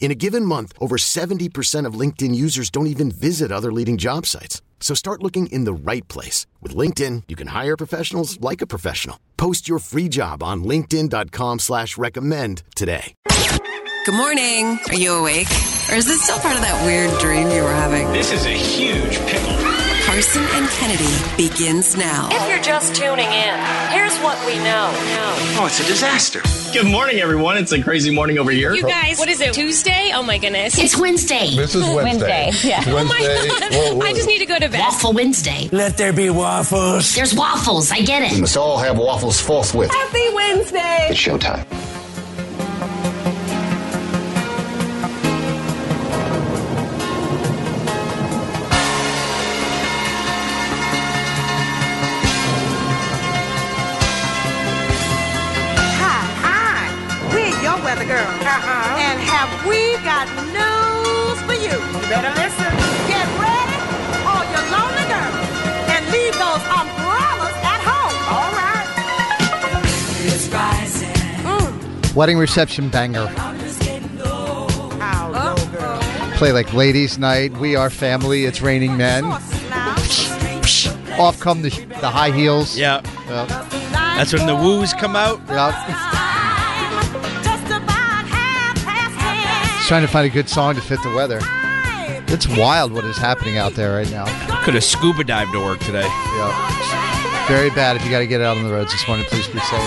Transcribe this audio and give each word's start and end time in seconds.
In 0.00 0.10
a 0.10 0.14
given 0.14 0.44
month, 0.44 0.72
over 0.80 0.96
70% 0.96 1.84
of 1.84 2.00
LinkedIn 2.00 2.34
users 2.34 2.70
don't 2.70 2.86
even 2.86 3.10
visit 3.10 3.52
other 3.52 3.70
leading 3.70 3.98
job 3.98 4.24
sites. 4.24 4.62
So 4.80 4.94
start 4.94 5.22
looking 5.22 5.48
in 5.48 5.64
the 5.64 5.72
right 5.74 6.06
place. 6.08 6.46
With 6.62 6.74
LinkedIn, 6.74 7.24
you 7.28 7.36
can 7.36 7.48
hire 7.48 7.76
professionals 7.76 8.40
like 8.40 8.62
a 8.62 8.66
professional. 8.66 9.18
Post 9.36 9.68
your 9.68 9.80
free 9.80 10.08
job 10.08 10.42
on 10.42 10.64
linkedin.com 10.64 11.58
slash 11.58 11.98
recommend 11.98 12.62
today. 12.74 13.14
Good 14.06 14.14
morning. 14.14 14.78
Are 14.88 14.94
you 14.94 15.14
awake? 15.16 15.48
Or 15.90 15.96
is 15.96 16.06
this 16.06 16.22
still 16.22 16.38
part 16.38 16.54
of 16.54 16.62
that 16.62 16.82
weird 16.86 17.18
dream 17.18 17.50
you 17.50 17.62
were 17.62 17.74
having? 17.74 18.10
This 18.12 18.32
is 18.32 18.46
a 18.46 18.50
huge 18.56 19.18
pickle. 19.26 19.77
Karson 20.08 20.40
and 20.56 20.66
Kennedy 20.70 21.36
begins 21.36 21.94
now. 21.94 22.30
If 22.32 22.48
you're 22.48 22.62
just 22.62 22.94
tuning 22.94 23.26
in, 23.26 23.58
here's 23.90 24.16
what 24.20 24.38
we 24.46 24.56
know. 24.56 24.90
Oh, 25.60 25.66
it's 25.66 25.80
a 25.80 25.84
disaster. 25.84 26.40
Good 26.72 26.86
morning, 26.86 27.18
everyone. 27.18 27.58
It's 27.58 27.72
a 27.72 27.82
crazy 27.82 28.10
morning 28.10 28.38
over 28.38 28.50
here. 28.50 28.74
You 28.74 28.84
guys, 28.84 29.18
what 29.18 29.28
is 29.28 29.42
it? 29.42 29.52
Tuesday? 29.52 30.12
Oh 30.14 30.22
my 30.22 30.38
goodness. 30.38 30.78
It's 30.78 30.96
Wednesday. 30.96 31.54
This 31.54 31.74
is 31.74 31.86
Wednesday. 31.94 32.52
Yeah. 32.64 32.78
Wednesday. 32.90 32.96
Oh 33.70 33.96
my 33.98 33.98
God. 33.98 34.06
I 34.08 34.14
just 34.14 34.26
need 34.26 34.38
to 34.38 34.46
go 34.46 34.58
to 34.58 34.70
bed. 34.70 34.80
Waffle 34.80 35.12
Wednesday. 35.12 35.68
Let 35.72 35.98
there 35.98 36.14
be 36.14 36.30
waffles. 36.30 37.14
There's 37.14 37.34
waffles. 37.34 37.92
I 37.92 38.00
get 38.00 38.22
it. 38.22 38.32
We 38.32 38.40
must 38.40 38.56
all 38.56 38.78
have 38.78 38.96
waffles 38.96 39.38
forthwith. 39.38 39.90
Happy 39.90 40.34
Wednesday. 40.34 41.08
It's 41.10 41.20
showtime. 41.20 41.66
Wedding 72.18 72.38
reception 72.38 72.88
banger. 72.88 73.28
How 73.28 73.54
oh. 75.28 75.54
low, 75.54 75.54
girl? 75.70 76.00
Play 76.36 76.50
like 76.50 76.74
ladies' 76.74 77.16
night. 77.16 77.56
We 77.58 77.76
are 77.76 77.90
family. 77.90 78.44
It's 78.44 78.60
raining 78.60 78.96
men. 78.96 79.22
Off 81.16 81.38
come 81.38 81.62
the, 81.62 81.70
the 82.00 82.10
high 82.10 82.32
heels. 82.32 82.76
Yeah. 82.76 83.02
Yep. 83.28 83.70
That's 83.92 84.32
when 84.32 84.48
the 84.48 84.56
woos 84.56 84.92
come 84.94 85.14
out. 85.14 85.38
Yep. 85.46 85.74
just 87.44 87.66
about 87.66 88.26
half 88.26 88.74
past 88.84 89.16
ten. 89.16 89.76
Just 89.76 89.86
trying 89.86 90.02
to 90.02 90.08
find 90.08 90.26
a 90.26 90.30
good 90.34 90.48
song 90.48 90.74
to 90.74 90.80
fit 90.80 91.00
the 91.04 91.12
weather. 91.12 91.38
It's 92.26 92.48
wild 92.48 92.90
what 92.90 93.04
is 93.04 93.16
happening 93.16 93.58
out 93.58 93.74
there 93.74 93.94
right 93.94 94.10
now. 94.10 94.24
Could 94.64 94.74
have 94.74 94.82
scuba 94.82 95.22
dived 95.22 95.52
to 95.52 95.60
work 95.60 95.78
today. 95.78 96.02
Yep. 96.02 96.52
Very 97.46 97.70
bad 97.70 97.94
if 97.94 98.04
you 98.04 98.10
got 98.10 98.18
to 98.18 98.26
get 98.26 98.40
out 98.40 98.56
on 98.56 98.64
the 98.64 98.72
roads 98.72 98.90
this 98.90 99.06
morning. 99.06 99.24
Please 99.26 99.46
be 99.46 99.60
safe. 99.60 99.80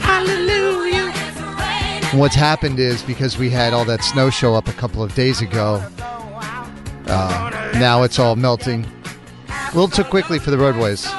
Hallelujah. 0.00 0.75
And 2.16 2.22
what's 2.22 2.34
happened 2.34 2.78
is 2.78 3.02
because 3.02 3.36
we 3.36 3.50
had 3.50 3.74
all 3.74 3.84
that 3.84 4.02
snow 4.02 4.30
show 4.30 4.54
up 4.54 4.68
a 4.68 4.72
couple 4.72 5.02
of 5.02 5.14
days 5.14 5.42
ago, 5.42 5.86
uh, 7.08 7.70
now 7.74 8.04
it's 8.04 8.18
all 8.18 8.36
melting 8.36 8.86
a 9.50 9.66
little 9.74 9.86
too 9.86 10.02
quickly 10.02 10.38
for 10.38 10.50
the 10.50 10.56
roadways. 10.56 11.02
So 11.02 11.10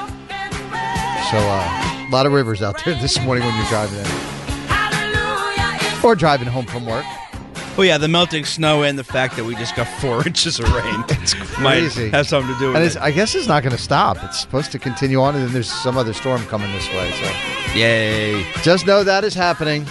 uh, 1.36 2.04
a 2.04 2.10
lot 2.10 2.26
of 2.26 2.32
rivers 2.32 2.62
out 2.62 2.84
there 2.84 2.94
this 3.00 3.20
morning 3.20 3.44
when 3.44 3.54
you're 3.56 3.66
driving 3.66 4.00
in 4.00 4.06
or 6.04 6.16
driving 6.16 6.48
home 6.48 6.66
from 6.66 6.84
work. 6.84 7.04
Oh 7.76 7.82
yeah, 7.82 7.96
the 7.96 8.08
melting 8.08 8.44
snow 8.44 8.82
and 8.82 8.98
the 8.98 9.04
fact 9.04 9.36
that 9.36 9.44
we 9.44 9.54
just 9.54 9.76
got 9.76 9.86
four 10.00 10.26
inches 10.26 10.58
of 10.58 10.68
rain. 10.74 11.04
It's 11.10 11.34
crazy. 11.34 12.06
Might 12.06 12.12
have 12.12 12.26
something 12.26 12.52
to 12.52 12.58
do 12.58 12.66
with 12.70 12.76
And 12.76 12.84
it's, 12.84 12.96
it. 12.96 13.02
I 13.02 13.12
guess 13.12 13.36
it's 13.36 13.46
not 13.46 13.62
going 13.62 13.76
to 13.76 13.80
stop. 13.80 14.16
It's 14.24 14.40
supposed 14.40 14.72
to 14.72 14.80
continue 14.80 15.20
on, 15.20 15.36
and 15.36 15.44
then 15.44 15.52
there's 15.52 15.70
some 15.70 15.96
other 15.96 16.12
storm 16.12 16.44
coming 16.46 16.72
this 16.72 16.88
way. 16.88 17.12
So 17.12 17.78
Yay. 17.78 18.44
just 18.62 18.84
know 18.84 19.04
that 19.04 19.22
is 19.22 19.34
happening. 19.34 19.86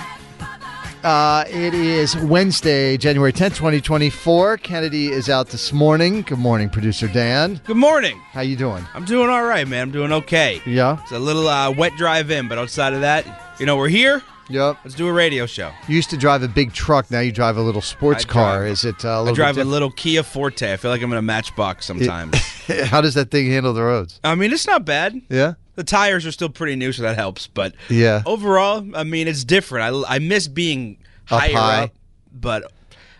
Uh, 1.03 1.45
it 1.47 1.73
is 1.73 2.17
Wednesday, 2.17 2.97
January 2.97 3.31
10th, 3.31 3.55
2024. 3.55 4.57
Kennedy 4.57 5.07
is 5.07 5.29
out 5.29 5.47
this 5.49 5.71
morning. 5.71 6.21
Good 6.23 6.39
morning, 6.39 6.69
producer 6.69 7.07
Dan. 7.07 7.61
Good 7.65 7.77
morning. 7.77 8.19
How 8.31 8.41
you 8.41 8.55
doing? 8.57 8.83
I'm 8.93 9.05
doing 9.05 9.29
all 9.29 9.43
right, 9.43 9.67
man. 9.67 9.83
I'm 9.83 9.91
doing 9.91 10.11
okay. 10.11 10.61
Yeah. 10.65 10.99
It's 11.03 11.11
a 11.11 11.19
little 11.19 11.47
uh, 11.47 11.71
wet 11.71 11.93
drive 11.97 12.29
in, 12.31 12.47
but 12.47 12.57
outside 12.57 12.93
of 12.93 13.01
that, 13.01 13.25
you 13.59 13.65
know, 13.65 13.77
we're 13.77 13.87
here. 13.89 14.21
Yep. 14.49 14.77
Let's 14.83 14.95
do 14.95 15.07
a 15.07 15.13
radio 15.13 15.45
show. 15.45 15.71
You 15.87 15.95
used 15.95 16.09
to 16.09 16.17
drive 16.17 16.41
a 16.41 16.47
big 16.47 16.73
truck. 16.73 17.11
Now 17.11 17.19
you 17.19 17.31
drive 17.31 17.57
a 17.57 17.61
little 17.61 17.81
sports 17.81 18.25
I 18.25 18.27
car. 18.27 18.57
drive- 18.59 18.71
Is 18.71 18.83
it 18.85 19.05
uh, 19.05 19.09
a 19.09 19.11
I 19.11 19.19
little 19.19 19.35
drive 19.35 19.55
bit 19.55 19.65
a 19.65 19.69
little 19.69 19.91
Kia 19.91 20.23
Forte. 20.23 20.71
I 20.73 20.77
feel 20.77 20.89
like 20.91 21.01
I'm 21.01 21.11
in 21.11 21.17
a 21.17 21.21
Matchbox 21.21 21.85
sometimes. 21.85 22.31
diff- 22.31 22.87
How 22.89 23.01
does 23.01 23.13
that 23.13 23.29
thing 23.29 23.47
handle 23.49 23.73
the 23.73 23.83
roads? 23.83 24.19
I 24.23 24.35
mean, 24.35 24.51
it's 24.51 24.65
not 24.67 24.83
bad. 24.85 25.21
Yeah. 25.29 25.53
The 25.77 25.83
tires 25.85 26.25
are 26.25 26.31
still 26.31 26.49
pretty 26.49 26.75
new, 26.75 26.91
so 26.91 27.03
that 27.03 27.15
helps. 27.15 27.47
But 27.47 27.75
Yeah. 27.87 28.23
overall, 28.25 28.85
I 28.95 29.03
mean, 29.03 29.27
it's 29.27 29.43
different. 29.45 30.05
I, 30.05 30.15
I 30.15 30.19
miss 30.19 30.47
being 30.47 30.97
Up 31.31 31.39
higher 31.41 31.53
high. 31.53 31.83
up, 31.83 31.91
but 32.33 32.71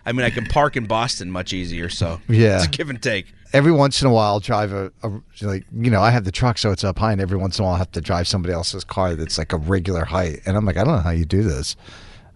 I 0.05 0.11
mean, 0.11 0.25
I 0.25 0.29
can 0.31 0.45
park 0.45 0.75
in 0.75 0.85
Boston 0.87 1.29
much 1.31 1.53
easier. 1.53 1.87
So 1.89 2.19
Yeah. 2.27 2.57
it's 2.57 2.65
a 2.65 2.69
give 2.69 2.89
and 2.89 3.01
take. 3.01 3.27
Every 3.53 3.71
once 3.71 4.01
in 4.01 4.07
a 4.07 4.11
while, 4.11 4.33
I'll 4.33 4.39
drive 4.39 4.73
a, 4.73 4.91
a 5.03 5.11
like 5.41 5.65
you 5.71 5.89
know 5.91 6.01
I 6.01 6.09
have 6.09 6.25
the 6.25 6.31
truck, 6.31 6.57
so 6.57 6.71
it's 6.71 6.83
up 6.83 6.99
high, 6.99 7.13
and 7.13 7.21
every 7.21 7.37
once 7.37 7.57
in 7.59 7.63
a 7.63 7.65
while 7.67 7.75
I 7.75 7.77
have 7.77 7.91
to 7.93 8.01
drive 8.01 8.27
somebody 8.27 8.53
else's 8.53 8.83
car 8.83 9.15
that's 9.15 9.37
like 9.37 9.53
a 9.53 9.57
regular 9.57 10.03
height, 10.03 10.41
and 10.45 10.57
I'm 10.57 10.65
like, 10.65 10.75
I 10.77 10.83
don't 10.83 10.95
know 10.97 11.01
how 11.01 11.11
you 11.11 11.23
do 11.25 11.43
this. 11.43 11.75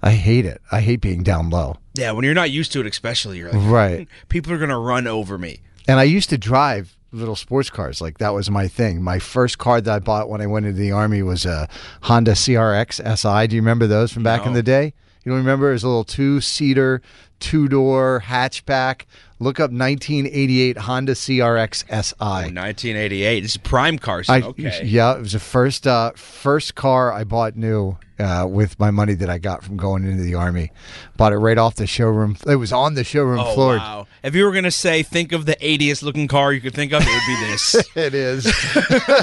I 0.03 0.11
hate 0.11 0.45
it. 0.45 0.61
I 0.71 0.79
hate 0.81 1.01
being 1.01 1.21
down 1.23 1.49
low. 1.49 1.77
Yeah, 1.95 2.11
when 2.13 2.23
you're 2.25 2.33
not 2.33 2.49
used 2.51 2.71
to 2.73 2.79
it, 2.79 2.85
especially, 2.87 3.39
you're 3.39 3.51
like, 3.51 3.69
Right. 3.71 4.07
people 4.29 4.53
are 4.53 4.57
gonna 4.57 4.79
run 4.79 5.05
over 5.07 5.37
me. 5.37 5.59
And 5.87 5.99
I 5.99 6.03
used 6.03 6.29
to 6.29 6.37
drive 6.37 6.95
little 7.11 7.35
sports 7.35 7.69
cars. 7.69 8.01
Like 8.01 8.17
that 8.19 8.33
was 8.33 8.49
my 8.49 8.67
thing. 8.67 9.01
My 9.01 9.19
first 9.19 9.57
car 9.57 9.81
that 9.81 9.93
I 9.93 9.99
bought 9.99 10.29
when 10.29 10.41
I 10.41 10.47
went 10.47 10.65
into 10.65 10.79
the 10.79 10.91
army 10.91 11.21
was 11.21 11.45
a 11.45 11.67
Honda 12.03 12.31
CRX 12.31 12.95
SI. 13.17 13.47
Do 13.47 13.55
you 13.55 13.61
remember 13.61 13.87
those 13.87 14.11
from 14.11 14.23
back 14.23 14.45
in 14.45 14.53
the 14.53 14.63
day? 14.63 14.93
You 15.23 15.31
don't 15.31 15.39
remember? 15.39 15.69
It 15.69 15.73
was 15.73 15.83
a 15.83 15.87
little 15.87 16.03
two 16.03 16.41
seater, 16.41 17.01
two 17.41 17.67
door 17.67 18.23
hatchback. 18.25 19.01
Look 19.39 19.59
up 19.59 19.71
1988 19.71 20.77
Honda 20.77 21.13
CRX 21.13 21.77
SI. 22.03 22.15
Oh, 22.21 22.25
1988. 22.53 23.39
This 23.41 23.51
is 23.51 23.57
prime 23.57 23.97
Karson. 23.97 24.29
I, 24.29 24.41
okay. 24.47 24.83
Yeah, 24.85 25.15
it 25.15 25.19
was 25.19 25.31
the 25.33 25.39
first 25.39 25.87
uh, 25.87 26.11
first 26.15 26.75
car 26.75 27.11
I 27.11 27.23
bought 27.23 27.55
new 27.55 27.97
uh, 28.19 28.45
with 28.47 28.79
my 28.79 28.91
money 28.91 29.15
that 29.15 29.31
I 29.31 29.39
got 29.39 29.63
from 29.63 29.77
going 29.77 30.05
into 30.05 30.21
the 30.21 30.35
army. 30.35 30.71
Bought 31.17 31.33
it 31.33 31.37
right 31.37 31.57
off 31.57 31.73
the 31.75 31.87
showroom. 31.87 32.37
It 32.45 32.57
was 32.57 32.71
on 32.71 32.93
the 32.93 33.03
showroom 33.03 33.39
Oh, 33.39 33.55
floor. 33.55 33.77
wow. 33.77 34.05
If 34.21 34.35
you 34.35 34.45
were 34.45 34.51
going 34.51 34.63
to 34.65 34.69
say, 34.69 35.01
think 35.01 35.31
of 35.31 35.47
the 35.47 35.55
80th 35.55 36.03
looking 36.03 36.27
car 36.27 36.53
you 36.53 36.61
could 36.61 36.75
think 36.75 36.93
of, 36.93 37.01
it 37.03 37.07
would 37.07 37.25
be 37.25 37.47
this. 37.47 37.75
It 37.95 38.13
is. 38.13 38.43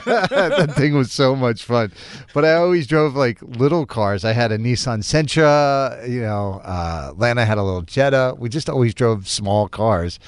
that 0.06 0.75
thing 0.76 0.94
was 0.94 1.12
so 1.12 1.37
much 1.37 1.62
fun. 1.62 1.93
But 2.35 2.44
I 2.44 2.55
always 2.55 2.88
drove 2.88 3.15
like 3.15 3.41
little 3.43 3.87
cars. 3.87 4.25
I 4.25 4.32
had 4.32 4.50
a 4.50 4.59
Nissan 4.59 5.05
Sentra, 5.05 6.09
you 6.09 6.23
know, 6.23 6.61
uh, 6.65 7.12
Lana 7.17 7.44
had 7.44 7.59
a 7.59 7.62
little 7.62 7.82
Jetta. 8.10 8.34
We 8.38 8.49
just 8.49 8.69
always 8.69 8.94
drove 8.94 9.28
small 9.28 9.69
cars. 9.69 10.19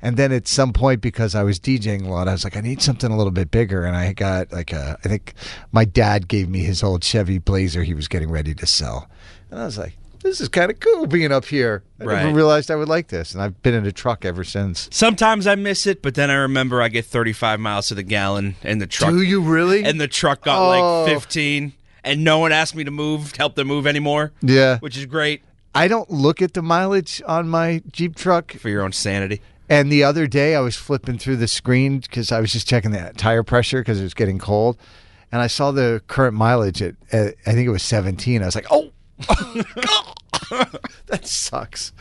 And 0.00 0.16
then 0.16 0.30
at 0.30 0.46
some 0.46 0.72
point, 0.72 1.00
because 1.00 1.34
I 1.34 1.42
was 1.42 1.58
DJing 1.58 2.06
a 2.06 2.08
lot, 2.10 2.28
I 2.28 2.32
was 2.32 2.44
like, 2.44 2.56
I 2.56 2.60
need 2.60 2.80
something 2.80 3.10
a 3.10 3.16
little 3.16 3.32
bit 3.32 3.50
bigger. 3.50 3.84
And 3.84 3.96
I 3.96 4.12
got 4.12 4.52
like 4.52 4.72
a, 4.72 4.96
I 5.04 5.08
think 5.08 5.34
my 5.72 5.84
dad 5.84 6.28
gave 6.28 6.48
me 6.48 6.60
his 6.60 6.82
old 6.84 7.02
Chevy 7.02 7.38
Blazer 7.38 7.82
he 7.82 7.94
was 7.94 8.06
getting 8.06 8.30
ready 8.30 8.54
to 8.54 8.66
sell. 8.66 9.08
And 9.50 9.58
I 9.60 9.64
was 9.64 9.76
like, 9.76 9.96
this 10.22 10.40
is 10.40 10.48
kind 10.48 10.70
of 10.70 10.78
cool 10.78 11.06
being 11.06 11.32
up 11.32 11.46
here. 11.46 11.82
I 12.00 12.04
never 12.04 12.32
realized 12.32 12.70
I 12.70 12.76
would 12.76 12.88
like 12.88 13.08
this. 13.08 13.34
And 13.34 13.42
I've 13.42 13.60
been 13.62 13.74
in 13.74 13.86
a 13.86 13.92
truck 13.92 14.24
ever 14.24 14.44
since. 14.44 14.88
Sometimes 14.92 15.46
I 15.48 15.54
miss 15.56 15.84
it, 15.86 16.00
but 16.02 16.14
then 16.14 16.30
I 16.30 16.34
remember 16.34 16.80
I 16.82 16.88
get 16.88 17.04
35 17.04 17.58
miles 17.58 17.88
to 17.88 17.94
the 17.94 18.02
gallon 18.04 18.54
and 18.62 18.80
the 18.80 18.86
truck. 18.86 19.10
Do 19.10 19.22
you 19.22 19.40
really? 19.40 19.82
And 19.84 20.00
the 20.00 20.08
truck 20.08 20.42
got 20.44 20.58
Oh. 20.60 21.04
like 21.04 21.12
15. 21.12 21.72
and 22.04 22.22
no 22.22 22.38
one 22.38 22.52
asked 22.52 22.76
me 22.76 22.84
to 22.84 22.90
move, 22.92 23.34
help 23.36 23.56
them 23.56 23.66
move 23.66 23.86
anymore. 23.86 24.32
Yeah. 24.42 24.78
which 24.78 24.96
is 24.96 25.06
great 25.06 25.42
I 25.78 25.86
don't 25.86 26.10
look 26.10 26.42
at 26.42 26.54
the 26.54 26.62
mileage 26.62 27.22
on 27.24 27.48
my 27.48 27.84
Jeep 27.92 28.16
truck. 28.16 28.52
for 28.54 28.68
your 28.68 28.82
own 28.82 28.90
sanity. 28.90 29.40
And 29.68 29.92
the 29.92 30.02
other 30.02 30.26
day, 30.26 30.56
I 30.56 30.60
was 30.60 30.74
flipping 30.74 31.18
through 31.18 31.36
the 31.36 31.46
screen 31.46 32.00
because 32.00 32.32
I 32.32 32.40
was 32.40 32.50
just 32.50 32.66
checking 32.66 32.90
the 32.90 33.12
tire 33.16 33.44
pressure 33.44 33.80
because 33.80 34.00
it 34.00 34.02
was 34.02 34.12
getting 34.12 34.40
cold, 34.40 34.76
and 35.30 35.40
I 35.40 35.46
saw 35.46 35.70
the 35.70 36.02
current 36.08 36.34
mileage 36.34 36.82
at, 36.82 36.96
at 37.12 37.36
I 37.46 37.52
think 37.52 37.68
it 37.68 37.70
was 37.70 37.84
17. 37.84 38.42
I 38.42 38.46
was 38.46 38.56
like, 38.56 38.66
oh. 38.72 38.90
that 41.06 41.20
sucks. 41.22 41.92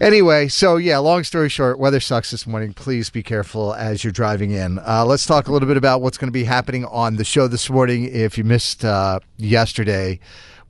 Anyway, 0.00 0.46
so 0.46 0.76
yeah, 0.76 0.98
long 0.98 1.24
story 1.24 1.48
short, 1.48 1.80
weather 1.80 1.98
sucks 1.98 2.30
this 2.30 2.46
morning. 2.46 2.74
Please 2.74 3.10
be 3.10 3.24
careful 3.24 3.74
as 3.74 4.04
you're 4.04 4.12
driving 4.12 4.52
in. 4.52 4.78
Uh, 4.78 5.04
let's 5.04 5.26
talk 5.26 5.48
a 5.48 5.52
little 5.52 5.66
bit 5.66 5.76
about 5.76 6.00
what's 6.00 6.18
going 6.18 6.28
to 6.28 6.32
be 6.32 6.44
happening 6.44 6.84
on 6.84 7.16
the 7.16 7.24
show 7.24 7.48
this 7.48 7.68
morning. 7.68 8.04
If 8.04 8.38
you 8.38 8.44
missed 8.44 8.84
uh, 8.84 9.18
yesterday, 9.36 10.20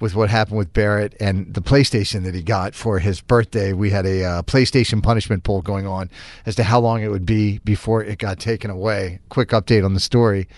with 0.00 0.14
what 0.14 0.30
happened 0.30 0.58
with 0.58 0.72
Barrett 0.72 1.14
and 1.20 1.52
the 1.52 1.60
PlayStation 1.60 2.24
that 2.24 2.34
he 2.34 2.42
got 2.42 2.74
for 2.74 2.98
his 2.98 3.20
birthday. 3.20 3.72
We 3.72 3.90
had 3.90 4.06
a 4.06 4.24
uh, 4.24 4.42
PlayStation 4.42 5.02
punishment 5.02 5.44
poll 5.44 5.62
going 5.62 5.86
on 5.86 6.10
as 6.46 6.54
to 6.56 6.64
how 6.64 6.80
long 6.80 7.02
it 7.02 7.08
would 7.08 7.26
be 7.26 7.58
before 7.64 8.02
it 8.02 8.18
got 8.18 8.38
taken 8.38 8.70
away. 8.70 9.20
Quick 9.28 9.50
update 9.50 9.84
on 9.84 9.94
the 9.94 10.00
story. 10.00 10.48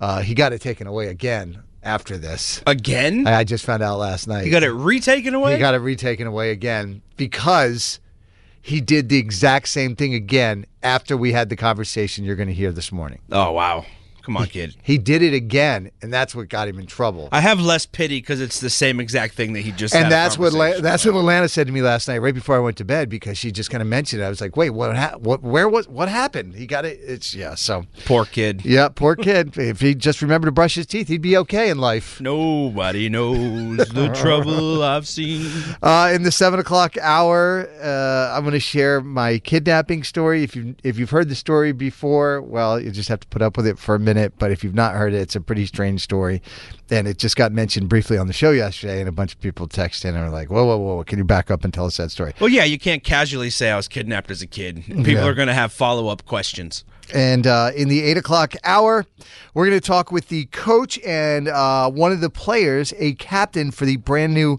Uh, 0.00 0.22
he 0.22 0.34
got 0.34 0.52
it 0.52 0.60
taken 0.60 0.86
away 0.86 1.08
again 1.08 1.62
after 1.82 2.16
this. 2.16 2.62
Again? 2.66 3.26
I, 3.26 3.40
I 3.40 3.44
just 3.44 3.64
found 3.64 3.82
out 3.82 3.98
last 3.98 4.26
night. 4.26 4.44
He 4.44 4.50
got 4.50 4.62
it 4.62 4.72
retaken 4.72 5.34
away? 5.34 5.54
He 5.54 5.58
got 5.58 5.74
it 5.74 5.78
retaken 5.80 6.26
away 6.26 6.50
again 6.50 7.02
because 7.16 8.00
he 8.62 8.80
did 8.80 9.08
the 9.08 9.18
exact 9.18 9.68
same 9.68 9.94
thing 9.94 10.14
again 10.14 10.66
after 10.82 11.16
we 11.16 11.32
had 11.32 11.50
the 11.50 11.56
conversation 11.56 12.24
you're 12.24 12.36
going 12.36 12.48
to 12.48 12.54
hear 12.54 12.72
this 12.72 12.90
morning. 12.90 13.20
oh, 13.30 13.52
wow. 13.52 13.84
Come 14.24 14.38
on, 14.38 14.46
kid. 14.46 14.74
He 14.82 14.96
did 14.96 15.20
it 15.22 15.34
again, 15.34 15.90
and 16.00 16.10
that's 16.10 16.34
what 16.34 16.48
got 16.48 16.66
him 16.66 16.78
in 16.78 16.86
trouble. 16.86 17.28
I 17.30 17.40
have 17.42 17.60
less 17.60 17.84
pity 17.84 18.18
because 18.20 18.40
it's 18.40 18.58
the 18.58 18.70
same 18.70 18.98
exact 18.98 19.34
thing 19.34 19.52
that 19.52 19.60
he 19.60 19.70
just 19.70 19.94
and 19.94 20.10
that's 20.10 20.38
what 20.38 20.54
La- 20.54 20.80
that's 20.80 21.04
about. 21.04 21.22
what 21.22 21.24
Alana 21.26 21.50
said 21.50 21.66
to 21.66 21.72
me 21.74 21.82
last 21.82 22.08
night, 22.08 22.18
right 22.18 22.32
before 22.34 22.56
I 22.56 22.58
went 22.60 22.78
to 22.78 22.86
bed, 22.86 23.10
because 23.10 23.36
she 23.36 23.52
just 23.52 23.70
kind 23.70 23.82
of 23.82 23.86
mentioned 23.88 24.22
it. 24.22 24.24
I 24.24 24.30
was 24.30 24.40
like, 24.40 24.56
"Wait, 24.56 24.70
what? 24.70 24.96
Ha- 24.96 25.16
what? 25.18 25.42
Where 25.42 25.68
was? 25.68 25.86
What 25.88 26.08
happened? 26.08 26.54
He 26.54 26.66
got 26.66 26.86
it. 26.86 26.98
It's 27.02 27.34
yeah. 27.34 27.54
So 27.54 27.84
Poor 28.06 28.24
kid. 28.24 28.64
yeah, 28.64 28.88
poor 28.88 29.14
kid. 29.14 29.58
if 29.58 29.80
he 29.82 29.94
just 29.94 30.22
remembered 30.22 30.46
to 30.48 30.52
brush 30.52 30.74
his 30.76 30.86
teeth, 30.86 31.08
he'd 31.08 31.20
be 31.20 31.36
okay 31.36 31.68
in 31.68 31.76
life. 31.76 32.18
Nobody 32.18 33.10
knows 33.10 33.86
the 33.88 34.08
trouble 34.14 34.82
I've 34.82 35.06
seen. 35.06 35.50
Uh, 35.82 36.10
in 36.14 36.22
the 36.22 36.32
seven 36.32 36.58
o'clock 36.60 36.96
hour, 37.02 37.68
uh, 37.82 38.34
I'm 38.34 38.42
going 38.44 38.52
to 38.52 38.60
share 38.60 39.02
my 39.02 39.38
kidnapping 39.38 40.02
story. 40.02 40.42
If 40.42 40.56
you 40.56 40.76
if 40.82 40.98
you've 40.98 41.10
heard 41.10 41.28
the 41.28 41.34
story 41.34 41.72
before, 41.72 42.40
well, 42.40 42.80
you 42.80 42.90
just 42.90 43.10
have 43.10 43.20
to 43.20 43.26
put 43.28 43.42
up 43.42 43.58
with 43.58 43.66
it 43.66 43.78
for 43.78 43.94
a 43.94 43.98
minute. 43.98 44.13
It 44.16 44.34
but 44.38 44.50
if 44.50 44.62
you've 44.64 44.74
not 44.74 44.94
heard 44.94 45.12
it, 45.14 45.18
it's 45.18 45.36
a 45.36 45.40
pretty 45.40 45.66
strange 45.66 46.00
story, 46.02 46.42
and 46.90 47.06
it 47.08 47.18
just 47.18 47.36
got 47.36 47.52
mentioned 47.52 47.88
briefly 47.88 48.18
on 48.18 48.26
the 48.26 48.32
show 48.32 48.50
yesterday. 48.50 49.00
And 49.00 49.08
a 49.08 49.12
bunch 49.12 49.32
of 49.34 49.40
people 49.40 49.68
texted 49.68 50.06
in 50.06 50.14
and 50.16 50.24
were 50.24 50.30
like, 50.30 50.50
"Whoa, 50.50 50.64
whoa, 50.64 50.76
whoa! 50.76 51.04
Can 51.04 51.18
you 51.18 51.24
back 51.24 51.50
up 51.50 51.64
and 51.64 51.72
tell 51.72 51.86
us 51.86 51.96
that 51.98 52.10
story?" 52.10 52.32
Well, 52.40 52.50
yeah, 52.50 52.64
you 52.64 52.78
can't 52.78 53.02
casually 53.04 53.50
say 53.50 53.70
I 53.70 53.76
was 53.76 53.88
kidnapped 53.88 54.30
as 54.30 54.42
a 54.42 54.46
kid. 54.46 54.84
People 54.86 55.04
Yeah. 55.12 55.24
are 55.26 55.34
going 55.34 55.48
to 55.48 55.54
have 55.54 55.72
follow 55.72 56.08
up 56.08 56.24
questions. 56.24 56.84
And 57.12 57.46
uh, 57.46 57.70
in 57.76 57.88
the 57.88 58.02
eight 58.02 58.16
o'clock 58.16 58.54
hour, 58.64 59.04
we're 59.52 59.66
going 59.66 59.78
to 59.78 59.86
talk 59.86 60.10
with 60.10 60.28
the 60.28 60.46
coach 60.46 60.98
and 61.04 61.48
uh, 61.48 61.90
one 61.90 62.12
of 62.12 62.20
the 62.22 62.30
players, 62.30 62.94
a 62.98 63.12
captain 63.14 63.70
for 63.70 63.84
the 63.84 63.96
brand 63.98 64.32
new 64.32 64.58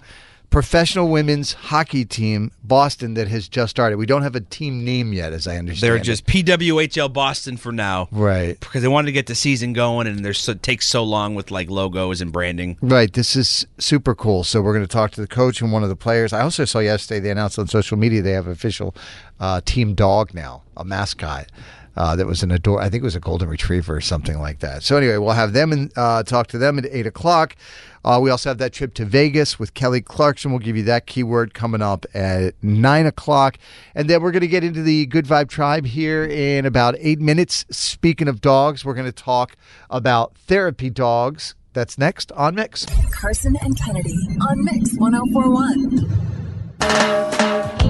professional 0.50 1.10
women's 1.10 1.54
hockey 1.54 2.06
team, 2.06 2.52
Boston, 2.64 3.14
that 3.16 3.28
has 3.28 3.48
just 3.48 3.72
started. 3.72 3.98
We 3.98 4.06
don't 4.06 4.22
have 4.22 4.36
a 4.36 4.42
team 4.42 4.84
name 4.84 5.14
yet, 5.14 5.34
as 5.34 5.48
I 5.48 5.58
understand. 5.58 5.88
They're 5.88 5.98
it. 5.98 6.04
just 6.04 6.26
PWHL 6.26 7.12
Boston 7.12 7.58
for 7.58 7.72
now. 7.72 8.08
right. 8.12 8.60
Because 8.60 8.82
they 8.82 8.88
wanted 8.88 9.08
to 9.08 9.12
get 9.12 9.28
the 9.28 9.36
season 9.36 9.74
going, 9.74 10.08
and 10.08 10.24
there's 10.24 10.40
so, 10.40 10.54
it 10.54 10.64
takes 10.64 10.88
so 10.88 11.04
long 11.04 11.36
with 11.36 11.52
like 11.52 11.70
logos 11.70 12.22
and 12.22 12.32
branding. 12.32 12.78
Right. 12.82 13.12
This 13.12 13.36
is 13.36 13.66
super 13.78 14.16
cool. 14.16 14.44
So 14.44 14.62
we're 14.62 14.74
going 14.74 14.86
to 14.86 14.92
talk 14.92 15.12
to 15.12 15.22
the 15.22 15.28
coach 15.28 15.62
and 15.62 15.72
one 15.72 15.84
of 15.84 15.90
the 15.90 15.96
players. 15.96 16.34
I 16.34 16.42
also 16.42 16.66
saw 16.66 16.80
yesterday 16.80 17.20
they 17.20 17.32
announced 17.32 17.60
on 17.60 17.68
social 17.68 17.98
media 17.98 18.22
they 18.22 18.32
have 18.32 18.48
an 18.48 18.54
official 18.54 18.96
uh, 19.40 19.62
team 19.66 19.94
dog 19.94 20.34
now, 20.34 20.64
a 20.78 20.86
mascot. 20.86 21.52
Uh, 21.96 22.16
that 22.16 22.26
was 22.26 22.44
an 22.44 22.52
adore. 22.52 22.82
I 22.82 22.90
think 22.90 23.02
it 23.02 23.06
was 23.06 23.16
a 23.16 23.20
golden 23.20 23.50
retriever 23.50 23.96
or 23.96 24.02
something 24.02 24.40
like 24.40 24.60
that. 24.60 24.84
So 24.84 24.98
anyway, 24.98 25.18
we'll 25.18 25.32
have 25.32 25.54
them 25.54 25.72
and 25.72 25.92
uh, 25.96 26.24
talk 26.24 26.48
to 26.48 26.58
them 26.58 26.78
at 26.78 26.86
eight 26.88 27.08
o'clock. 27.08 27.56
Uh, 28.04 28.20
we 28.22 28.30
also 28.30 28.50
have 28.50 28.60
that 28.60 28.72
trip 28.72 28.94
to 28.94 29.04
Vegas 29.04 29.58
with 29.58 29.74
Kelly 29.74 30.02
Clarkson. 30.02 30.52
We'll 30.52 30.60
give 30.60 30.78
you 30.78 30.84
that 30.84 31.08
keyword 31.08 31.56
coming 31.56 31.82
up 31.82 32.06
at 32.14 32.54
nine 32.62 33.08
o'clock, 33.08 33.58
and 33.96 34.08
then 34.08 34.22
we're 34.22 34.32
going 34.32 34.42
to 34.42 34.48
get 34.48 34.64
into 34.64 34.84
the 34.84 35.08
Good 35.08 35.26
Vibe 35.26 35.50
Tribe 35.50 35.88
here 35.88 36.24
in 36.24 36.68
about 36.68 36.96
eight 37.00 37.20
minutes. 37.20 37.66
Speaking 37.72 38.28
of 38.28 38.42
dogs, 38.42 38.86
we're 38.86 38.94
going 38.94 39.08
to 39.08 39.12
talk 39.12 39.56
about 39.90 40.38
therapy 40.38 40.92
dogs. 40.92 41.56
That's 41.74 41.98
next 41.98 42.32
on 42.34 42.54
Mix. 42.56 42.86
Karson 42.86 43.56
and 43.62 43.76
Kennedy 43.78 44.16
on 44.40 44.64
Mix 44.64 44.94
1041. 44.98 47.85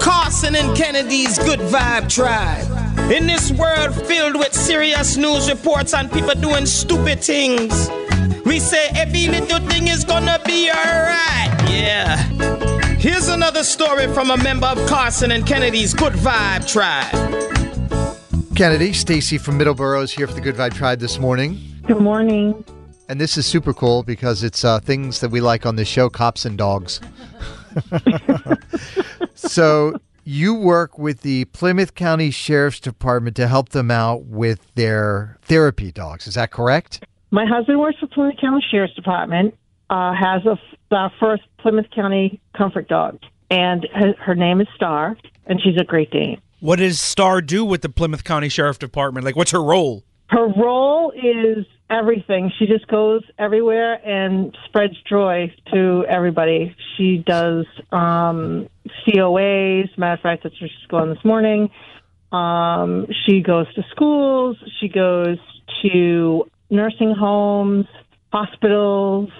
Karson 0.00 0.54
and 0.54 0.76
Kennedy's 0.76 1.38
Good 1.38 1.60
Vibe 1.60 2.08
Tribe. 2.08 3.10
In 3.10 3.26
this 3.26 3.50
world 3.52 3.94
filled 4.06 4.36
with 4.36 4.52
serious 4.52 5.16
news 5.16 5.48
reports 5.48 5.94
and 5.94 6.10
people 6.10 6.34
doing 6.34 6.66
stupid 6.66 7.20
things, 7.20 7.88
we 8.44 8.60
say 8.60 8.88
every 8.94 9.26
little 9.28 9.60
thing 9.68 9.88
is 9.88 10.04
gonna 10.04 10.40
be 10.44 10.70
alright. 10.70 11.70
Yeah. 11.70 12.16
Here's 12.96 13.28
another 13.28 13.64
story 13.64 14.06
from 14.12 14.30
a 14.30 14.36
member 14.36 14.66
of 14.66 14.78
Karson 14.88 15.34
and 15.34 15.46
Kennedy's 15.46 15.94
Good 15.94 16.14
Vibe 16.14 16.66
Tribe. 16.66 17.12
Kennedy, 18.54 18.92
Stacy 18.92 19.38
from 19.38 19.58
Middleborough 19.58 20.02
is 20.02 20.12
here 20.12 20.26
for 20.26 20.34
the 20.34 20.40
Good 20.40 20.56
Vibe 20.56 20.74
Tribe 20.74 20.98
this 20.98 21.18
morning. 21.18 21.58
Good 21.86 22.00
morning. 22.00 22.64
And 23.08 23.20
this 23.20 23.36
is 23.36 23.46
super 23.46 23.72
cool 23.72 24.02
because 24.02 24.42
it's 24.42 24.64
uh, 24.64 24.80
things 24.80 25.20
that 25.20 25.30
we 25.30 25.40
like 25.40 25.64
on 25.64 25.76
this 25.76 25.88
show, 25.88 26.10
cops 26.10 26.44
and 26.44 26.58
dogs. 26.58 27.00
so 29.38 29.98
you 30.24 30.54
work 30.54 30.98
with 30.98 31.22
the 31.22 31.46
Plymouth 31.46 31.94
County 31.94 32.30
Sheriff's 32.30 32.80
Department 32.80 33.36
to 33.36 33.48
help 33.48 33.70
them 33.70 33.90
out 33.90 34.24
with 34.24 34.74
their 34.74 35.38
therapy 35.42 35.90
dogs. 35.90 36.26
Is 36.26 36.34
that 36.34 36.50
correct? 36.50 37.04
My 37.30 37.46
husband 37.46 37.78
works 37.78 37.98
for 37.98 38.06
Plymouth 38.08 38.36
County 38.40 38.64
Sheriff's 38.70 38.94
Department. 38.94 39.54
Uh, 39.90 40.12
has 40.12 40.44
a 40.44 40.58
our 40.94 41.12
first 41.18 41.42
Plymouth 41.58 41.86
County 41.94 42.40
Comfort 42.56 42.88
dog, 42.88 43.18
and 43.50 43.86
her, 43.94 44.14
her 44.18 44.34
name 44.34 44.60
is 44.60 44.66
Star, 44.74 45.16
and 45.46 45.60
she's 45.62 45.76
a 45.80 45.84
Great 45.84 46.10
Dane. 46.10 46.40
What 46.60 46.78
does 46.78 47.00
Star 47.00 47.40
do 47.40 47.64
with 47.64 47.82
the 47.82 47.88
Plymouth 47.88 48.24
County 48.24 48.48
Sheriff 48.48 48.78
Department? 48.78 49.24
Like, 49.24 49.36
what's 49.36 49.52
her 49.52 49.62
role? 49.62 50.04
Her 50.28 50.48
role 50.48 51.12
is 51.12 51.64
everything. 51.90 52.52
She 52.58 52.66
just 52.66 52.86
goes 52.88 53.22
everywhere 53.38 53.94
and 53.94 54.56
spreads 54.66 54.94
joy 55.08 55.54
to 55.72 56.04
everybody. 56.08 56.74
She 56.96 57.18
does 57.26 57.66
um, 57.92 58.68
COAs. 59.06 59.96
Matter 59.96 60.14
of 60.14 60.20
fact, 60.20 60.42
that's 60.42 60.60
where 60.60 60.68
she's 60.68 60.88
going 60.88 61.10
this 61.10 61.24
morning. 61.24 61.70
Um, 62.32 63.06
she 63.26 63.40
goes 63.40 63.72
to 63.74 63.82
schools. 63.90 64.56
She 64.80 64.88
goes 64.88 65.38
to 65.82 66.44
nursing 66.70 67.14
homes, 67.18 67.86
hospitals, 68.32 69.30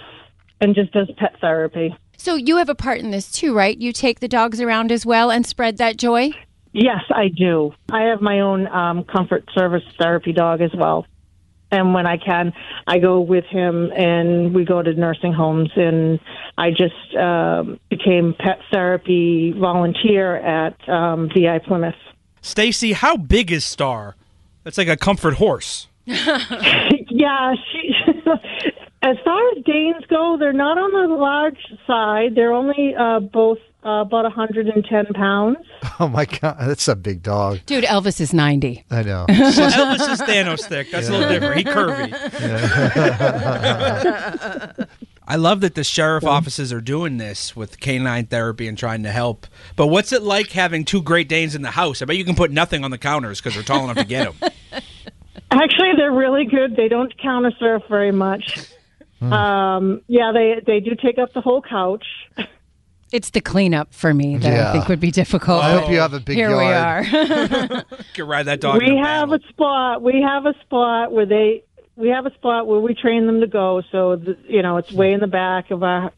and 0.60 0.74
just 0.74 0.92
does 0.92 1.10
pet 1.18 1.34
therapy. 1.40 1.94
So 2.16 2.34
you 2.34 2.56
have 2.56 2.68
a 2.68 2.74
part 2.74 2.98
in 2.98 3.10
this 3.10 3.30
too, 3.30 3.54
right? 3.54 3.76
You 3.76 3.92
take 3.92 4.20
the 4.20 4.28
dogs 4.28 4.60
around 4.60 4.90
as 4.90 5.06
well 5.06 5.30
and 5.30 5.46
spread 5.46 5.76
that 5.78 5.96
joy? 5.96 6.30
Yes, 6.72 7.02
I 7.10 7.28
do. 7.28 7.72
I 7.90 8.02
have 8.04 8.20
my 8.20 8.40
own 8.40 8.66
um, 8.68 9.04
comfort 9.04 9.44
service 9.56 9.82
therapy 9.98 10.32
dog 10.32 10.60
as 10.60 10.70
well. 10.76 11.06
And 11.70 11.92
when 11.92 12.06
I 12.06 12.16
can, 12.16 12.52
I 12.86 12.98
go 12.98 13.20
with 13.20 13.44
him 13.44 13.92
and 13.92 14.54
we 14.54 14.64
go 14.64 14.82
to 14.82 14.92
nursing 14.94 15.32
homes. 15.32 15.70
And 15.76 16.18
I 16.56 16.70
just 16.70 17.14
um, 17.16 17.78
became 17.90 18.34
pet 18.38 18.58
therapy 18.72 19.52
volunteer 19.52 20.36
at 20.36 20.88
um, 20.88 21.28
VI 21.34 21.58
Plymouth. 21.58 21.94
Stacy, 22.40 22.92
how 22.92 23.16
big 23.16 23.52
is 23.52 23.64
Star? 23.64 24.16
That's 24.64 24.78
like 24.78 24.88
a 24.88 24.96
comfort 24.96 25.34
horse. 25.34 25.88
yeah, 26.04 27.54
she. 27.70 27.94
as 29.02 29.16
far 29.24 29.48
as 29.50 29.64
Danes 29.64 30.04
go, 30.08 30.36
they're 30.38 30.52
not 30.52 30.78
on 30.78 31.08
the 31.08 31.14
large 31.14 31.58
side. 31.86 32.34
They're 32.34 32.52
only 32.52 32.94
uh, 32.98 33.20
both 33.20 33.58
uh, 33.84 34.02
about 34.02 34.24
110 34.24 35.06
pounds. 35.14 35.58
Oh 36.00 36.06
my 36.06 36.26
God, 36.26 36.56
that's 36.60 36.86
a 36.86 36.94
big 36.94 37.24
dog. 37.24 37.58
Dude, 37.66 37.82
Elvis 37.82 38.20
is 38.20 38.32
90. 38.32 38.84
I 38.88 39.02
know. 39.02 39.26
Elvis 39.28 40.12
is 40.12 40.20
Thanos 40.20 40.64
thick. 40.64 40.92
That's 40.92 41.08
a 41.08 41.12
little 41.12 41.28
different. 41.28 41.56
He 41.58 41.64
curvy. 41.64 42.12
I 45.26 45.36
love 45.36 45.60
that 45.62 45.74
the 45.74 45.82
sheriff 45.82 46.24
offices 46.24 46.72
are 46.72 46.80
doing 46.80 47.16
this 47.16 47.56
with 47.56 47.80
canine 47.80 48.26
therapy 48.26 48.68
and 48.68 48.78
trying 48.78 49.02
to 49.02 49.10
help. 49.10 49.48
But 49.74 49.88
what's 49.88 50.12
it 50.12 50.22
like 50.22 50.52
having 50.52 50.84
two 50.84 51.02
Great 51.02 51.28
Danes 51.28 51.56
in 51.56 51.62
the 51.62 51.72
house? 51.72 52.00
I 52.00 52.04
bet 52.04 52.16
you 52.16 52.24
can 52.24 52.36
put 52.36 52.52
nothing 52.52 52.84
on 52.84 52.92
the 52.92 52.98
counters 52.98 53.40
because 53.40 53.54
they're 53.54 53.64
tall 53.64 53.82
enough 53.84 53.96
to 53.96 54.04
get 54.04 54.38
them. 54.38 54.50
Actually, 55.50 55.92
they're 55.96 56.12
really 56.12 56.44
good. 56.44 56.76
They 56.76 56.86
don't 56.88 57.12
counter 57.20 57.50
surf 57.58 57.82
very 57.88 58.12
much. 58.12 58.58
Um, 59.20 60.02
yeah, 60.06 60.30
they 60.32 60.62
they 60.64 60.78
do 60.80 60.94
take 60.94 61.18
up 61.18 61.32
the 61.32 61.40
whole 61.40 61.60
couch. 61.60 62.04
It's 63.12 63.30
the 63.30 63.40
cleanup 63.40 63.92
for 63.94 64.12
me 64.12 64.36
that 64.36 64.52
Yeah. 64.52 64.68
I 64.68 64.72
think 64.72 64.88
would 64.88 65.00
be 65.00 65.10
difficult. 65.10 65.62
I 65.62 65.72
hope 65.72 65.90
you 65.90 65.98
have 65.98 66.12
a 66.12 66.20
big 66.20 66.36
Here 66.36 66.50
yard. 66.50 67.06
we 67.10 67.18
are. 67.18 67.84
Can 68.14 68.26
ride 68.26 68.44
that 68.46 68.60
dog. 68.60 68.82
we 68.82 68.96
have 68.96 69.32
a 69.32 69.40
spot. 69.48 70.02
We 70.02 70.20
have 70.22 70.46
a 70.46 70.54
spot 70.62 71.12
where 71.12 71.26
they 71.26 71.62
we 71.96 72.10
have 72.10 72.26
a 72.26 72.34
spot 72.34 72.66
where 72.68 72.78
we 72.80 72.94
train 72.94 73.26
them 73.26 73.40
to 73.40 73.46
go. 73.48 73.82
So 73.90 74.16
the, 74.16 74.36
you 74.46 74.62
know, 74.62 74.76
it's 74.76 74.92
way 74.92 75.12
in 75.12 75.20
the 75.20 75.26
back 75.26 75.70
of 75.70 75.82
our 75.82 76.12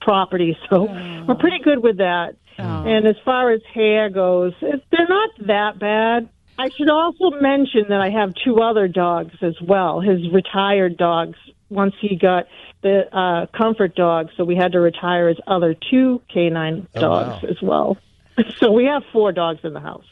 property. 0.00 0.56
So 0.70 0.84
we're 1.26 1.34
pretty 1.34 1.58
good 1.64 1.82
with 1.82 1.98
that. 1.98 2.36
Oh. 2.58 2.84
And 2.86 3.06
as 3.06 3.16
far 3.24 3.50
as 3.50 3.60
hair 3.74 4.08
goes, 4.10 4.52
it, 4.60 4.84
they're 4.92 5.08
not 5.08 5.30
that 5.46 5.78
bad. 5.78 6.28
I 6.58 6.68
should 6.68 6.90
also 6.90 7.30
mention 7.40 7.86
that 7.88 8.00
I 8.00 8.10
have 8.10 8.34
two 8.44 8.60
other 8.60 8.86
dogs 8.86 9.32
as 9.40 9.54
well. 9.62 10.00
His 10.00 10.20
retired 10.30 10.96
dogs. 10.96 11.38
Once 11.70 11.94
he 12.00 12.16
got 12.16 12.46
the 12.82 13.02
uh, 13.16 13.46
comfort 13.56 13.94
dog, 13.94 14.28
so 14.36 14.44
we 14.44 14.56
had 14.56 14.72
to 14.72 14.80
retire 14.80 15.28
his 15.28 15.38
other 15.46 15.74
two 15.90 16.20
canine 16.32 16.86
Oh, 16.94 17.00
dogs 17.00 17.42
wow. 17.42 17.48
as 17.48 17.56
well. 17.62 17.98
So 18.58 18.72
we 18.72 18.86
have 18.86 19.02
four 19.12 19.32
dogs 19.32 19.60
in 19.64 19.74
the 19.74 19.80
house. 19.80 20.04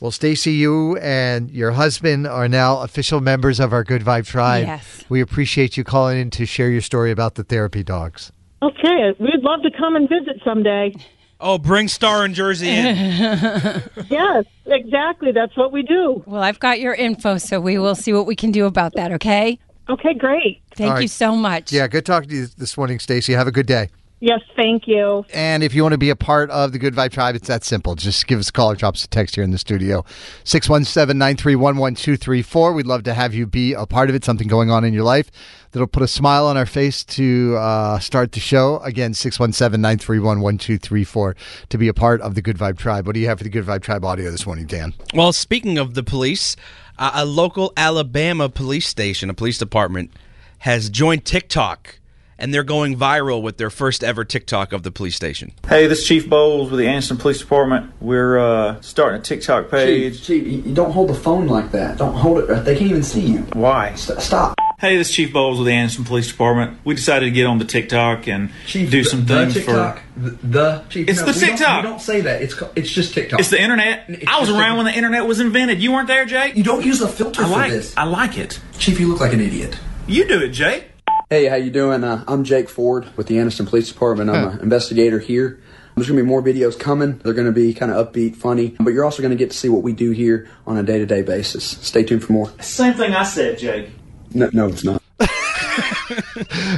Well, 0.00 0.10
Stacy, 0.10 0.52
you 0.52 0.96
and 0.96 1.48
your 1.50 1.70
husband 1.72 2.26
are 2.26 2.48
now 2.48 2.80
official 2.82 3.20
members 3.20 3.60
of 3.60 3.72
our 3.72 3.84
Good 3.84 4.02
Vibe 4.02 4.26
Tribe. 4.26 4.66
Yes. 4.66 5.04
We 5.08 5.20
appreciate 5.20 5.76
you 5.76 5.84
calling 5.84 6.18
in 6.18 6.30
to 6.30 6.46
share 6.46 6.70
your 6.70 6.80
story 6.80 7.12
about 7.12 7.36
the 7.36 7.44
therapy 7.44 7.84
dogs. 7.84 8.32
Okay, 8.62 9.14
we'd 9.20 9.42
love 9.42 9.62
to 9.62 9.70
come 9.78 9.94
and 9.94 10.08
visit 10.08 10.40
someday. 10.44 10.94
Oh, 11.40 11.56
bring 11.56 11.86
Star 11.86 12.24
and 12.24 12.34
Jersey 12.34 12.68
in. 12.68 12.84
yes, 14.10 14.44
exactly. 14.66 15.30
That's 15.30 15.56
what 15.56 15.70
we 15.70 15.82
do. 15.84 16.20
Well, 16.26 16.42
I've 16.42 16.58
got 16.58 16.80
your 16.80 16.94
info, 16.94 17.38
so 17.38 17.60
we 17.60 17.78
will 17.78 17.94
see 17.94 18.12
what 18.12 18.26
we 18.26 18.34
can 18.34 18.50
do 18.50 18.66
about 18.66 18.94
that, 18.94 19.12
okay? 19.12 19.60
Okay, 19.88 20.14
great. 20.14 20.60
Thank 20.74 20.94
All 20.94 21.00
you 21.00 21.08
so 21.08 21.34
much. 21.34 21.72
Yeah, 21.72 21.88
good 21.88 22.04
talking 22.04 22.28
to 22.28 22.34
you 22.34 22.46
this 22.58 22.76
morning, 22.76 22.98
Stacy. 22.98 23.32
Have 23.32 23.46
a 23.46 23.52
good 23.52 23.66
day. 23.66 23.88
Yes, 24.20 24.40
thank 24.56 24.88
you. 24.88 25.24
And 25.32 25.62
if 25.62 25.74
you 25.74 25.82
want 25.82 25.92
to 25.92 25.98
be 25.98 26.10
a 26.10 26.16
part 26.16 26.50
of 26.50 26.72
the 26.72 26.78
Good 26.78 26.94
Vibe 26.94 27.12
Tribe, 27.12 27.36
it's 27.36 27.46
that 27.46 27.62
simple. 27.62 27.94
Just 27.94 28.26
give 28.26 28.40
us 28.40 28.48
a 28.48 28.52
call 28.52 28.72
or 28.72 28.74
drop 28.74 28.94
us 28.94 29.04
a 29.04 29.08
text 29.08 29.36
here 29.36 29.44
in 29.44 29.52
the 29.52 29.58
studio. 29.58 30.04
617 30.42 31.16
931 31.16 31.76
1234. 31.76 32.72
We'd 32.72 32.86
love 32.86 33.04
to 33.04 33.14
have 33.14 33.32
you 33.32 33.46
be 33.46 33.74
a 33.74 33.86
part 33.86 34.08
of 34.08 34.16
it, 34.16 34.24
something 34.24 34.48
going 34.48 34.70
on 34.70 34.84
in 34.84 34.92
your 34.92 35.04
life 35.04 35.30
that'll 35.70 35.86
put 35.86 36.02
a 36.02 36.08
smile 36.08 36.46
on 36.46 36.56
our 36.56 36.66
face 36.66 37.04
to 37.04 37.56
uh, 37.58 38.00
start 38.00 38.32
the 38.32 38.40
show. 38.40 38.78
Again, 38.80 39.14
617 39.14 39.80
931 39.80 40.40
1234 40.40 41.36
to 41.68 41.78
be 41.78 41.86
a 41.86 41.94
part 41.94 42.20
of 42.20 42.34
the 42.34 42.42
Good 42.42 42.58
Vibe 42.58 42.76
Tribe. 42.76 43.06
What 43.06 43.14
do 43.14 43.20
you 43.20 43.28
have 43.28 43.38
for 43.38 43.44
the 43.44 43.50
Good 43.50 43.66
Vibe 43.66 43.82
Tribe 43.82 44.04
audio 44.04 44.32
this 44.32 44.46
morning, 44.46 44.66
Dan? 44.66 44.94
Well, 45.14 45.32
speaking 45.32 45.78
of 45.78 45.94
the 45.94 46.02
police, 46.02 46.56
uh, 46.98 47.12
a 47.14 47.24
local 47.24 47.72
Alabama 47.76 48.48
police 48.48 48.86
station, 48.86 49.30
a 49.30 49.34
police 49.34 49.58
department, 49.58 50.10
has 50.58 50.90
joined 50.90 51.24
TikTok, 51.24 51.98
and 52.38 52.52
they're 52.52 52.64
going 52.64 52.96
viral 52.96 53.42
with 53.42 53.56
their 53.56 53.70
first 53.70 54.02
ever 54.02 54.24
TikTok 54.24 54.72
of 54.72 54.82
the 54.82 54.90
police 54.90 55.16
station. 55.16 55.52
Hey, 55.68 55.86
this 55.86 56.00
is 56.00 56.06
Chief 56.06 56.28
Bowles 56.28 56.70
with 56.70 56.80
the 56.80 56.86
Anderson 56.86 57.16
Police 57.16 57.40
Department. 57.40 57.92
We're 58.00 58.38
uh, 58.38 58.80
starting 58.80 59.20
a 59.20 59.22
TikTok 59.22 59.70
page. 59.70 60.18
Chief, 60.18 60.44
Chief, 60.44 60.66
you 60.66 60.74
don't 60.74 60.92
hold 60.92 61.10
the 61.10 61.14
phone 61.14 61.46
like 61.46 61.72
that. 61.72 61.98
Don't 61.98 62.14
hold 62.14 62.50
it. 62.50 62.64
They 62.64 62.76
can't 62.76 62.90
even 62.90 63.02
see 63.02 63.22
you. 63.22 63.38
Why? 63.52 63.94
stop. 63.94 64.54
Hey, 64.80 64.96
this 64.96 65.08
is 65.10 65.14
Chief 65.16 65.32
Bowles 65.32 65.58
with 65.58 65.66
the 65.66 65.72
Anderson 65.72 66.04
Police 66.04 66.30
Department. 66.30 66.78
We 66.84 66.94
decided 66.94 67.24
to 67.26 67.30
get 67.32 67.46
on 67.46 67.58
the 67.58 67.64
TikTok 67.64 68.28
and 68.28 68.50
do 68.70 69.02
some 69.02 69.24
the 69.24 69.34
things 69.34 69.54
TikTok, 69.54 69.98
for. 70.14 70.20
the, 70.20 70.30
the 70.46 70.84
Chief. 70.88 71.08
It's 71.08 71.18
no, 71.18 71.26
the 71.26 71.32
we 71.32 71.40
don't- 71.46 71.56
TikTok. 71.58 71.82
We 71.82 71.88
don't 71.90 72.00
say 72.00 72.20
that. 72.20 72.42
It's 72.42 72.62
it's 72.76 72.90
just 72.90 73.12
TikTok. 73.12 73.40
It's 73.40 73.50
the 73.50 73.60
internet. 73.60 74.08
I 74.28 74.38
was 74.38 74.50
around 74.50 74.74
a- 74.74 74.76
when 74.76 74.86
the 74.86 74.94
internet 74.94 75.26
was 75.26 75.40
invented. 75.40 75.82
You 75.82 75.90
weren't 75.90 76.06
there, 76.06 76.24
Jake. 76.26 76.54
You 76.54 76.62
don't 76.62 76.84
use 76.84 77.00
a 77.02 77.08
filter 77.08 77.42
I 77.42 77.44
for 77.46 77.50
like. 77.50 77.70
this. 77.72 77.92
I 77.96 78.04
like 78.04 78.38
it. 78.38 78.60
Chief, 78.78 79.00
you 79.00 79.08
look 79.08 79.18
like 79.20 79.32
an 79.32 79.40
idiot. 79.40 79.76
You 80.06 80.28
do 80.28 80.40
it, 80.42 80.50
Jake. 80.50 80.84
Hey, 81.28 81.46
how 81.46 81.56
you 81.56 81.70
doing? 81.70 82.04
Uh, 82.04 82.22
I'm 82.28 82.44
Jake 82.44 82.68
Ford 82.68 83.08
with 83.16 83.26
the 83.26 83.40
Anderson 83.40 83.66
Police 83.66 83.88
Department. 83.92 84.30
I'm 84.30 84.48
an 84.48 84.60
investigator 84.60 85.18
here. 85.18 85.60
There's 85.96 86.06
going 86.06 86.16
to 86.18 86.22
be 86.22 86.28
more 86.28 86.40
videos 86.40 86.78
coming. 86.78 87.18
They're 87.18 87.34
going 87.34 87.48
to 87.48 87.52
be 87.52 87.74
kind 87.74 87.90
of 87.90 88.12
upbeat, 88.12 88.36
funny, 88.36 88.76
but 88.78 88.92
you're 88.92 89.04
also 89.04 89.20
going 89.20 89.30
to 89.32 89.36
get 89.36 89.50
to 89.50 89.56
see 89.56 89.68
what 89.68 89.82
we 89.82 89.92
do 89.92 90.12
here 90.12 90.48
on 90.64 90.78
a 90.78 90.84
day-to-day 90.84 91.22
basis. 91.22 91.64
Stay 91.64 92.04
tuned 92.04 92.22
for 92.22 92.32
more. 92.32 92.52
Same 92.60 92.94
thing 92.94 93.12
I 93.14 93.24
said, 93.24 93.58
Jake. 93.58 93.90
No, 94.34 94.50
no 94.52 94.68
it's 94.68 94.84
not. 94.84 95.02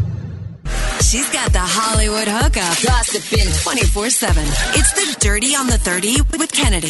She's 1.03 1.29
got 1.31 1.53
the 1.53 1.59
Hollywood 1.61 2.27
hookup. 2.27 2.81
Gossiping 2.81 3.45
24 3.61 4.09
7. 4.09 4.43
It's 4.73 4.91
the 4.93 5.15
Dirty 5.19 5.55
on 5.55 5.67
the 5.67 5.77
30 5.77 6.21
with 6.39 6.51
Kennedy. 6.51 6.87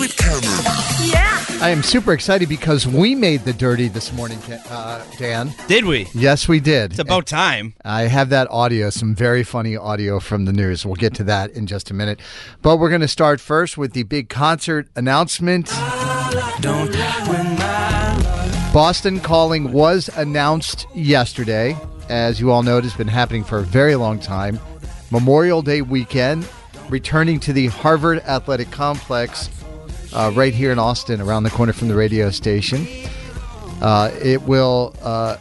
Yeah. 1.04 1.44
I 1.62 1.70
am 1.70 1.84
super 1.84 2.14
excited 2.14 2.48
because 2.48 2.88
we 2.88 3.14
made 3.14 3.42
the 3.42 3.52
dirty 3.52 3.90
this 3.90 4.14
morning, 4.14 4.40
uh, 4.70 5.04
Dan. 5.18 5.54
Did 5.68 5.84
we? 5.84 6.08
Yes, 6.14 6.48
we 6.48 6.62
did. 6.62 6.92
It's 6.92 7.00
about 7.00 7.26
time. 7.26 7.74
I 7.84 8.04
have 8.04 8.30
that 8.30 8.50
audio, 8.50 8.92
some 8.92 9.16
very 9.16 9.44
funny 9.44 9.76
audio 9.76 10.22
from 10.22 10.46
the 10.46 10.54
news. 10.54 10.86
We'll 10.86 10.96
get 10.96 11.14
to 11.16 11.26
that 11.26 11.52
in 11.52 11.68
just 11.68 11.92
a 11.92 11.94
minute. 11.94 12.22
But 12.62 12.78
we're 12.78 12.90
going 12.90 13.02
to 13.02 13.08
start 13.10 13.42
first 13.42 13.78
with 13.78 13.92
the 13.92 14.04
big 14.04 14.30
concert 14.30 14.88
announcement. 14.96 15.70
Boston 18.76 19.22
Calling 19.22 19.72
was 19.72 20.10
announced 20.18 20.86
yesterday. 20.94 21.78
As 22.10 22.42
you 22.42 22.52
all 22.52 22.62
know, 22.62 22.78
it 22.78 22.84
has 22.84 22.94
been 22.94 23.08
happening 23.08 23.42
for 23.42 23.60
a 23.60 23.64
very 23.64 23.96
long 23.96 24.20
time. 24.20 24.60
Memorial 25.12 25.62
Day 25.62 25.82
weekend, 25.82 26.46
returning 26.90 27.40
to 27.40 27.54
the 27.54 27.68
Harvard 27.68 28.20
Athletic 28.26 28.72
Complex 28.72 29.50
uh, 30.12 30.30
right 30.36 30.54
here 30.54 30.74
in 30.74 30.78
Allston, 30.78 31.22
around 31.22 31.44
the 31.44 31.52
corner 31.52 31.72
from 31.72 31.88
the 31.88 31.96
radio 31.96 32.30
station. 32.32 32.86
Uh, 33.80 34.12
it 34.22 34.42
will 34.42 34.94
uh, 35.02 35.38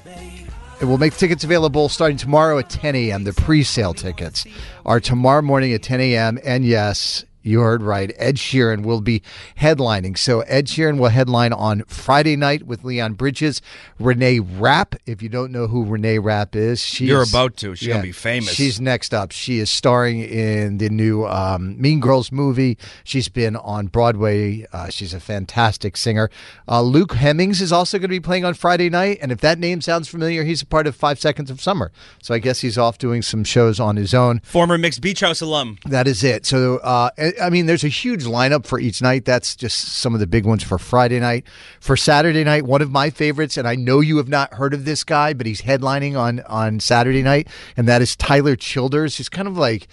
it 0.80 0.84
will 0.84 0.98
make 0.98 1.16
tickets 1.16 1.42
available 1.42 1.88
starting 1.88 2.16
tomorrow 2.16 2.56
at 2.60 2.70
10 2.70 2.94
a.m. 2.94 3.24
The 3.24 3.32
pre-sale 3.32 3.94
tickets 3.94 4.46
are 4.86 5.00
tomorrow 5.00 5.42
morning 5.42 5.72
at 5.72 5.82
10 5.82 6.00
a.m. 6.00 6.38
And 6.44 6.64
yes, 6.64 7.24
you 7.44 7.60
heard 7.60 7.82
right. 7.82 8.12
Ed 8.16 8.36
Sheeran 8.36 8.84
will 8.84 9.00
be 9.00 9.22
headlining. 9.58 10.16
So 10.18 10.40
Ed 10.40 10.66
Sheeran 10.66 10.98
will 10.98 11.10
headline 11.10 11.52
on 11.52 11.82
Friday 11.86 12.36
night 12.36 12.64
with 12.64 12.84
Leon 12.84 13.14
Bridges. 13.14 13.60
Renee 13.98 14.40
Rapp. 14.40 14.94
If 15.06 15.22
you 15.22 15.28
don't 15.28 15.52
know 15.52 15.66
who 15.66 15.84
Renee 15.84 16.18
Rapp 16.18 16.56
is, 16.56 16.80
she's 16.80 17.08
You're 17.08 17.22
about 17.22 17.56
to. 17.58 17.74
She's 17.74 17.88
gonna 17.88 18.02
be 18.02 18.12
famous. 18.12 18.50
She's 18.50 18.80
next 18.80 19.12
up. 19.14 19.30
She 19.32 19.58
is 19.58 19.70
starring 19.70 20.20
in 20.20 20.78
the 20.78 20.88
new 20.88 21.26
um, 21.26 21.80
Mean 21.80 22.00
Girls 22.00 22.32
movie. 22.32 22.78
She's 23.04 23.28
been 23.28 23.56
on 23.56 23.86
Broadway. 23.88 24.66
Uh, 24.72 24.88
she's 24.88 25.12
a 25.12 25.20
fantastic 25.20 25.96
singer. 25.96 26.30
Uh, 26.68 26.82
Luke 26.82 27.14
Hemmings 27.14 27.60
is 27.60 27.72
also 27.72 27.98
going 27.98 28.08
to 28.08 28.08
be 28.08 28.20
playing 28.20 28.44
on 28.44 28.54
Friday 28.54 28.88
night. 28.88 29.18
And 29.20 29.30
if 29.30 29.40
that 29.40 29.58
name 29.58 29.80
sounds 29.80 30.08
familiar, 30.08 30.44
he's 30.44 30.62
a 30.62 30.66
part 30.66 30.86
of 30.86 30.96
Five 30.96 31.18
Seconds 31.18 31.50
of 31.50 31.60
Summer. 31.60 31.92
So 32.22 32.34
I 32.34 32.38
guess 32.38 32.60
he's 32.60 32.78
off 32.78 32.98
doing 32.98 33.22
some 33.22 33.44
shows 33.44 33.78
on 33.78 33.96
his 33.96 34.14
own. 34.14 34.40
Former 34.40 34.78
Mixed 34.78 35.00
Beach 35.00 35.20
House 35.20 35.40
alum. 35.40 35.78
That 35.84 36.06
is 36.06 36.24
it. 36.24 36.46
So, 36.46 36.78
uh, 36.78 37.10
I- 37.40 37.50
mean, 37.50 37.66
there's 37.66 37.84
a 37.84 37.88
huge 37.88 38.24
lineup 38.24 38.66
for 38.66 38.78
each 38.78 39.00
night. 39.02 39.24
That's 39.24 39.54
just 39.56 39.78
some 39.96 40.14
of 40.14 40.20
the 40.20 40.26
big 40.26 40.44
ones 40.44 40.62
for 40.62 40.78
Friday 40.78 41.20
night. 41.20 41.44
For 41.80 41.96
Saturday 41.96 42.44
night, 42.44 42.64
one 42.64 42.82
of 42.82 42.90
my 42.90 43.10
favorites, 43.10 43.56
and 43.56 43.66
I 43.68 43.74
know 43.74 44.00
you 44.00 44.16
have 44.18 44.28
not 44.28 44.54
heard 44.54 44.74
of 44.74 44.84
this 44.84 45.04
guy, 45.04 45.32
but 45.32 45.46
he's 45.46 45.62
headlining 45.62 46.18
on 46.18 46.40
on 46.40 46.80
Saturday 46.80 47.22
night, 47.22 47.48
and 47.76 47.86
that 47.88 48.02
is 48.02 48.16
Tyler 48.16 48.56
Childers. 48.56 49.16
He's 49.16 49.28
kind 49.28 49.48
of 49.48 49.56
like 49.56 49.86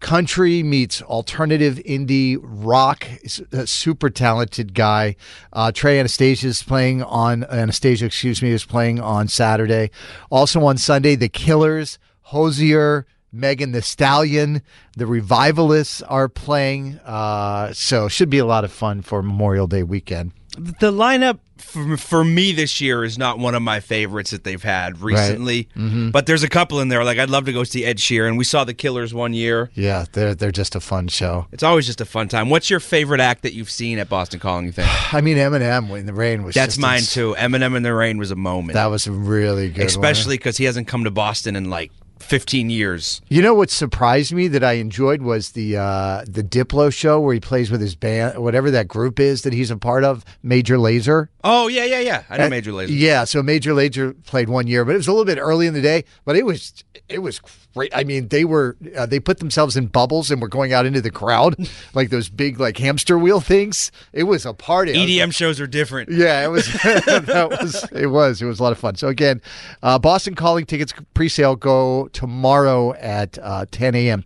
country 0.00 0.62
meets 0.62 1.02
alternative 1.02 1.80
indie 1.84 2.38
rock. 2.40 3.04
He's 3.22 3.40
a 3.50 3.66
super 3.66 4.10
talented 4.10 4.72
guy. 4.74 5.16
Uh, 5.52 5.72
Trey 5.72 5.98
Anastasia 5.98 6.46
is 6.46 6.62
playing 6.62 7.02
on 7.02 7.44
Anastasio, 7.50 8.06
excuse 8.06 8.40
me, 8.40 8.50
is 8.50 8.64
playing 8.64 9.00
on 9.00 9.26
Saturday. 9.28 9.90
Also 10.30 10.64
on 10.64 10.78
Sunday, 10.78 11.16
The 11.16 11.28
Killers, 11.28 11.98
Hozier. 12.22 13.06
Megan 13.38 13.72
Thee 13.72 13.80
Stallion, 13.80 14.62
the 14.96 15.06
Revivalists 15.06 16.02
are 16.02 16.28
playing. 16.28 16.98
Uh, 17.04 17.72
so 17.72 18.08
should 18.08 18.30
be 18.30 18.38
a 18.38 18.46
lot 18.46 18.64
of 18.64 18.72
fun 18.72 19.02
for 19.02 19.22
Memorial 19.22 19.66
Day 19.66 19.82
weekend. 19.82 20.32
The 20.56 20.90
lineup 20.90 21.38
for, 21.58 21.96
for 21.96 22.24
me 22.24 22.50
this 22.50 22.80
year 22.80 23.04
is 23.04 23.16
not 23.16 23.38
one 23.38 23.54
of 23.54 23.62
my 23.62 23.78
favorites 23.78 24.32
that 24.32 24.42
they've 24.42 24.62
had 24.62 25.00
recently. 25.00 25.68
Mhm. 25.76 26.10
But 26.10 26.26
there's 26.26 26.42
a 26.42 26.48
couple 26.48 26.80
in 26.80 26.88
there. 26.88 27.04
Like 27.04 27.18
I'd 27.18 27.30
love 27.30 27.44
to 27.44 27.52
go 27.52 27.62
see 27.62 27.84
Ed 27.84 27.98
Sheeran. 27.98 28.36
We 28.36 28.42
saw 28.42 28.64
the 28.64 28.74
Killers 28.74 29.14
one 29.14 29.34
year. 29.34 29.70
Yeah, 29.74 30.06
they're 30.12 30.34
they're 30.34 30.50
just 30.50 30.74
a 30.74 30.80
fun 30.80 31.06
show. 31.06 31.46
It's 31.52 31.62
always 31.62 31.86
just 31.86 32.00
a 32.00 32.04
fun 32.04 32.26
time. 32.26 32.50
What's 32.50 32.70
your 32.70 32.80
favorite 32.80 33.20
act 33.20 33.42
that 33.42 33.52
you've 33.52 33.70
seen 33.70 34.00
at 34.00 34.08
Boston 34.08 34.40
Calling? 34.40 34.66
You 34.66 34.72
think? 34.72 34.88
I 35.14 35.20
mean, 35.20 35.36
Eminem 35.36 35.96
in 35.96 36.06
the 36.06 36.12
rain 36.14 36.42
was 36.42 36.56
That's 36.56 36.76
mine 36.76 36.98
ins- 36.98 37.12
too. 37.12 37.36
Eminem 37.38 37.76
in 37.76 37.84
the 37.84 37.94
Rain 37.94 38.18
was 38.18 38.32
a 38.32 38.36
moment. 38.36 38.74
That 38.74 38.86
was 38.86 39.06
a 39.06 39.12
really 39.12 39.68
good, 39.70 39.86
especially 39.86 40.38
because 40.38 40.56
he 40.56 40.64
hasn't 40.64 40.88
come 40.88 41.04
to 41.04 41.10
Boston 41.12 41.54
in 41.54 41.70
like 41.70 41.92
15 42.20 42.70
years. 42.70 43.20
You 43.28 43.42
know 43.42 43.54
what 43.54 43.70
surprised 43.70 44.32
me 44.32 44.48
that 44.48 44.64
I 44.64 44.72
enjoyed 44.74 45.22
was 45.22 45.52
the 45.52 45.76
uh, 45.76 46.24
the 46.28 46.42
Diplo 46.42 46.92
show 46.92 47.20
where 47.20 47.34
he 47.34 47.40
plays 47.40 47.70
with 47.70 47.80
his 47.80 47.94
band, 47.94 48.38
whatever 48.38 48.70
that 48.70 48.88
group 48.88 49.18
is 49.20 49.42
that 49.42 49.52
he's 49.52 49.70
a 49.70 49.76
part 49.76 50.04
of, 50.04 50.24
Major 50.42 50.76
Lazer. 50.76 51.28
Oh 51.44 51.68
yeah, 51.68 51.84
yeah, 51.84 52.00
yeah. 52.00 52.22
I 52.28 52.36
know 52.38 52.46
Uh, 52.46 52.50
Major 52.50 52.72
Lazer. 52.72 52.88
Yeah, 52.90 53.24
so 53.24 53.42
Major 53.42 53.72
Lazer 53.72 54.14
played 54.26 54.48
one 54.48 54.66
year, 54.66 54.84
but 54.84 54.92
it 54.94 54.98
was 54.98 55.08
a 55.08 55.12
little 55.12 55.24
bit 55.24 55.38
early 55.38 55.66
in 55.66 55.74
the 55.74 55.82
day. 55.82 56.04
But 56.24 56.36
it 56.36 56.44
was 56.44 56.84
it 57.08 57.20
was 57.20 57.40
great. 57.74 57.90
I 57.94 58.04
mean, 58.04 58.28
they 58.28 58.44
were 58.44 58.76
uh, 58.96 59.06
they 59.06 59.20
put 59.20 59.38
themselves 59.38 59.76
in 59.76 59.86
bubbles 59.86 60.30
and 60.30 60.42
were 60.42 60.48
going 60.48 60.72
out 60.72 60.84
into 60.86 61.00
the 61.00 61.10
crowd 61.10 61.56
like 61.94 62.10
those 62.10 62.28
big 62.28 62.58
like 62.60 62.76
hamster 62.78 63.18
wheel 63.18 63.40
things. 63.40 63.90
It 64.12 64.24
was 64.24 64.44
a 64.44 64.52
party. 64.52 64.92
EDM 64.94 65.32
shows 65.32 65.60
are 65.60 65.66
different. 65.66 66.10
yeah, 66.10 66.44
it 66.44 66.48
was. 66.48 66.66
that 66.72 67.48
was. 67.50 67.84
It 67.92 68.06
was. 68.08 68.42
It 68.42 68.46
was 68.46 68.58
a 68.60 68.62
lot 68.62 68.72
of 68.72 68.78
fun. 68.78 68.96
So 68.96 69.08
again, 69.08 69.40
uh, 69.82 69.98
Boston 69.98 70.34
Calling 70.34 70.66
tickets 70.66 70.92
pre-sale 71.14 71.56
go 71.56 72.07
tomorrow 72.12 72.94
at 72.94 73.38
uh, 73.40 73.66
10 73.70 73.94
a.m. 73.94 74.24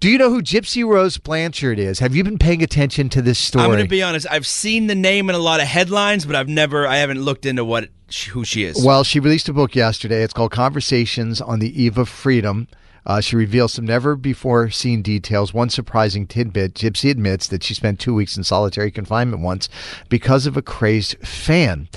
Do 0.00 0.08
you 0.08 0.18
know 0.18 0.30
who 0.30 0.42
Gypsy 0.42 0.86
Rose 0.86 1.18
Blanchard 1.18 1.78
is? 1.78 1.98
Have 1.98 2.14
you 2.14 2.24
been 2.24 2.38
paying 2.38 2.62
attention 2.62 3.08
to 3.10 3.22
this 3.22 3.38
story? 3.38 3.64
I'm 3.64 3.70
going 3.70 3.82
to 3.82 3.88
be 3.88 4.02
honest. 4.02 4.26
I've 4.30 4.46
seen 4.46 4.86
the 4.86 4.94
name 4.94 5.28
in 5.28 5.36
a 5.36 5.40
lot 5.40 5.60
of 5.60 5.66
headlines, 5.66 6.24
but 6.24 6.36
I've 6.36 6.48
never, 6.48 6.86
I 6.86 6.96
haven't 6.96 7.20
looked 7.20 7.46
into 7.46 7.64
what 7.64 7.88
who 8.30 8.44
she 8.44 8.64
is. 8.64 8.84
Well, 8.84 9.02
she 9.02 9.18
released 9.18 9.48
a 9.48 9.52
book 9.52 9.74
yesterday. 9.74 10.22
It's 10.22 10.32
called 10.32 10.52
Conversations 10.52 11.40
on 11.40 11.58
the 11.58 11.82
Eve 11.82 11.98
of 11.98 12.08
Freedom. 12.08 12.68
Uh, 13.06 13.20
she 13.20 13.36
reveals 13.36 13.74
some 13.74 13.84
never 13.84 14.16
before 14.16 14.70
seen 14.70 15.02
details. 15.02 15.52
One 15.52 15.68
surprising 15.68 16.26
tidbit 16.26 16.74
Gypsy 16.74 17.10
admits 17.10 17.48
that 17.48 17.62
she 17.62 17.74
spent 17.74 18.00
two 18.00 18.14
weeks 18.14 18.36
in 18.36 18.44
solitary 18.44 18.90
confinement 18.90 19.42
once 19.42 19.68
because 20.08 20.46
of 20.46 20.56
a 20.56 20.62
crazed 20.62 21.18
fan. 21.18 21.88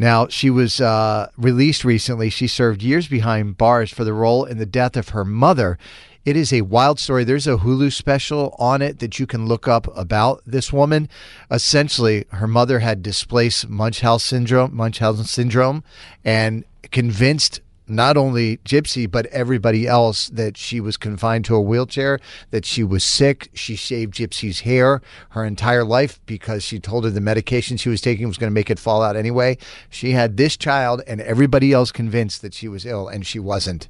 Now, 0.00 0.28
she 0.28 0.48
was 0.48 0.80
uh, 0.80 1.28
released 1.36 1.84
recently. 1.84 2.30
She 2.30 2.46
served 2.46 2.82
years 2.82 3.06
behind 3.06 3.58
bars 3.58 3.90
for 3.90 4.02
the 4.02 4.14
role 4.14 4.46
in 4.46 4.56
the 4.56 4.64
death 4.64 4.96
of 4.96 5.10
her 5.10 5.26
mother. 5.26 5.76
It 6.24 6.38
is 6.38 6.54
a 6.54 6.62
wild 6.62 6.98
story. 6.98 7.22
There's 7.22 7.46
a 7.46 7.58
Hulu 7.58 7.92
special 7.92 8.56
on 8.58 8.80
it 8.80 9.00
that 9.00 9.18
you 9.18 9.26
can 9.26 9.44
look 9.44 9.68
up 9.68 9.94
about 9.94 10.40
this 10.46 10.72
woman. 10.72 11.06
Essentially, 11.50 12.24
her 12.30 12.46
mother 12.46 12.78
had 12.78 13.02
displaced 13.02 13.68
Munchausen 13.68 14.38
syndrome, 14.38 14.74
Munchausen 14.74 15.26
syndrome, 15.26 15.84
and 16.24 16.64
convinced 16.90 17.60
not 17.90 18.16
only 18.16 18.58
Gypsy, 18.58 19.10
but 19.10 19.26
everybody 19.26 19.86
else 19.86 20.28
that 20.28 20.56
she 20.56 20.80
was 20.80 20.96
confined 20.96 21.44
to 21.46 21.54
a 21.54 21.60
wheelchair, 21.60 22.18
that 22.50 22.64
she 22.64 22.84
was 22.84 23.04
sick. 23.04 23.50
She 23.54 23.76
shaved 23.76 24.14
Gypsy's 24.14 24.60
hair 24.60 25.02
her 25.30 25.44
entire 25.44 25.84
life 25.84 26.20
because 26.26 26.62
she 26.62 26.78
told 26.78 27.04
her 27.04 27.10
the 27.10 27.20
medication 27.20 27.76
she 27.76 27.88
was 27.88 28.00
taking 28.00 28.26
was 28.26 28.38
going 28.38 28.50
to 28.50 28.54
make 28.54 28.70
it 28.70 28.78
fall 28.78 29.02
out 29.02 29.16
anyway. 29.16 29.58
She 29.88 30.12
had 30.12 30.36
this 30.36 30.56
child 30.56 31.02
and 31.06 31.20
everybody 31.20 31.72
else 31.72 31.92
convinced 31.92 32.42
that 32.42 32.54
she 32.54 32.68
was 32.68 32.86
ill, 32.86 33.08
and 33.08 33.26
she 33.26 33.38
wasn't. 33.38 33.88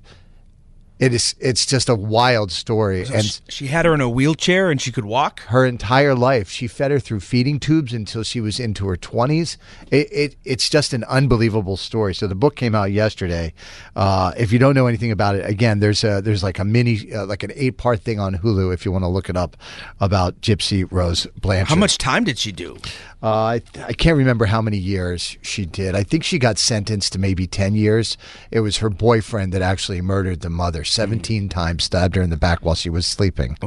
It 1.00 1.14
is. 1.14 1.34
It's 1.40 1.64
just 1.64 1.88
a 1.88 1.94
wild 1.94 2.52
story, 2.52 3.06
So 3.06 3.14
and 3.14 3.40
she 3.48 3.68
had 3.68 3.86
her 3.86 3.94
in 3.94 4.00
a 4.02 4.08
wheelchair 4.08 4.70
and 4.70 4.80
she 4.80 4.92
could 4.92 5.06
walk. 5.06 5.40
her 5.48 5.64
entire 5.64 6.14
life. 6.14 6.50
She 6.50 6.68
fed 6.68 6.90
her 6.90 7.00
through 7.00 7.20
feeding 7.20 7.58
tubes 7.58 7.94
until 7.94 8.22
she 8.22 8.38
was 8.40 8.60
into 8.60 8.86
her 8.86 8.96
twenties. 8.98 9.56
It, 9.90 10.08
it 10.12 10.36
it's 10.44 10.68
just 10.68 10.92
an 10.92 11.04
unbelievable 11.04 11.78
story. 11.78 12.14
So 12.14 12.26
the 12.26 12.34
book 12.34 12.54
came 12.54 12.74
out 12.74 12.92
yesterday. 12.92 13.54
Uh, 13.96 14.32
if 14.36 14.52
you 14.52 14.58
don't 14.58 14.74
know 14.74 14.86
anything 14.86 15.10
about 15.10 15.36
it, 15.36 15.48
again, 15.48 15.80
there's 15.80 16.04
a 16.04 16.20
there's 16.20 16.42
like 16.42 16.58
a 16.58 16.64
mini 16.64 17.12
uh, 17.14 17.24
like 17.24 17.42
an 17.42 17.52
eight 17.54 17.78
part 17.78 18.00
thing 18.02 18.20
on 18.20 18.34
Hulu 18.36 18.72
if 18.74 18.84
you 18.84 18.92
want 18.92 19.04
to 19.04 19.08
look 19.08 19.30
it 19.30 19.36
up 19.38 19.56
about 20.00 20.40
Gypsy 20.42 20.86
Rose 20.90 21.26
Blanchard. 21.40 21.68
How 21.70 21.76
much 21.76 21.96
time 21.96 22.24
did 22.24 22.38
she 22.38 22.52
do? 22.52 22.76
Uh, 23.22 23.26
I, 23.28 23.62
I 23.86 23.92
can't 23.92 24.16
remember 24.16 24.46
how 24.46 24.62
many 24.62 24.78
years 24.78 25.36
she 25.42 25.66
did. 25.66 25.94
I 25.94 26.02
think 26.02 26.24
she 26.24 26.38
got 26.38 26.56
sentenced 26.56 27.12
to 27.12 27.18
maybe 27.18 27.46
10 27.46 27.74
years. 27.74 28.16
It 28.50 28.60
was 28.60 28.78
her 28.78 28.88
boyfriend 28.88 29.52
that 29.52 29.60
actually 29.60 30.00
murdered 30.00 30.40
the 30.40 30.48
mother 30.48 30.84
17 30.84 31.50
times, 31.50 31.84
stabbed 31.84 32.16
her 32.16 32.22
in 32.22 32.30
the 32.30 32.38
back 32.38 32.60
while 32.64 32.74
she 32.74 32.88
was 32.88 33.06
sleeping. 33.06 33.58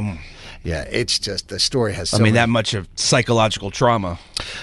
Yeah, 0.64 0.84
it's 0.90 1.20
just 1.20 1.50
the 1.50 1.60
story 1.60 1.94
has 1.94 2.10
so 2.10 2.18
I 2.18 2.20
mean, 2.20 2.34
many- 2.34 2.42
that 2.42 2.50
much 2.50 2.74
of 2.74 2.88
psychological 2.96 3.70
trauma. 3.70 4.18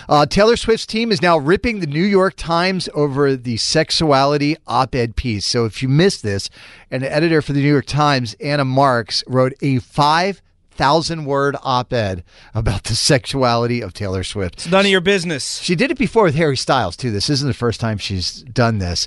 uh, 0.09 0.27
Taylor 0.27 0.57
Swift's 0.57 0.87
team 0.87 1.13
is 1.13 1.23
now 1.23 1.39
ripping 1.39 1.79
the 1.81 1.87
New 1.87 2.03
York 2.03 2.35
Times 2.37 2.89
over 2.93 3.37
the 3.37 3.59
sexuality 3.59 4.57
op 4.67 4.95
ed 4.97 5.15
piece. 5.15 5.47
So 5.47 5.67
if 5.67 5.83
you 5.83 5.89
missed 5.89 6.23
this, 6.25 6.51
an 6.91 7.05
editor 7.05 7.43
for 7.43 7.53
the 7.53 7.61
New 7.61 7.71
York 7.71 7.87
Times, 7.87 8.35
Anna 8.41 8.65
Marks, 8.65 9.23
wrote 9.29 9.53
a 9.63 9.79
5,000 10.81 11.27
word 11.27 11.57
op 11.63 11.93
ed 11.93 12.25
about 12.55 12.85
the 12.85 12.95
sexuality 12.95 13.83
of 13.83 13.93
Taylor 13.93 14.25
Swift. 14.25 14.55
It's 14.55 14.71
none 14.71 14.87
of 14.87 14.91
your 14.91 15.03
business. 15.03 15.61
She 15.61 15.75
did 15.75 15.91
it 15.91 15.99
before 15.99 16.25
with 16.25 16.37
Harry 16.37 16.57
Styles, 16.57 16.97
too. 16.97 17.11
This 17.11 17.29
isn't 17.29 17.47
the 17.47 17.53
first 17.53 17.81
time 17.81 17.99
she's 17.99 18.43
done 18.45 18.79
this. 18.79 19.07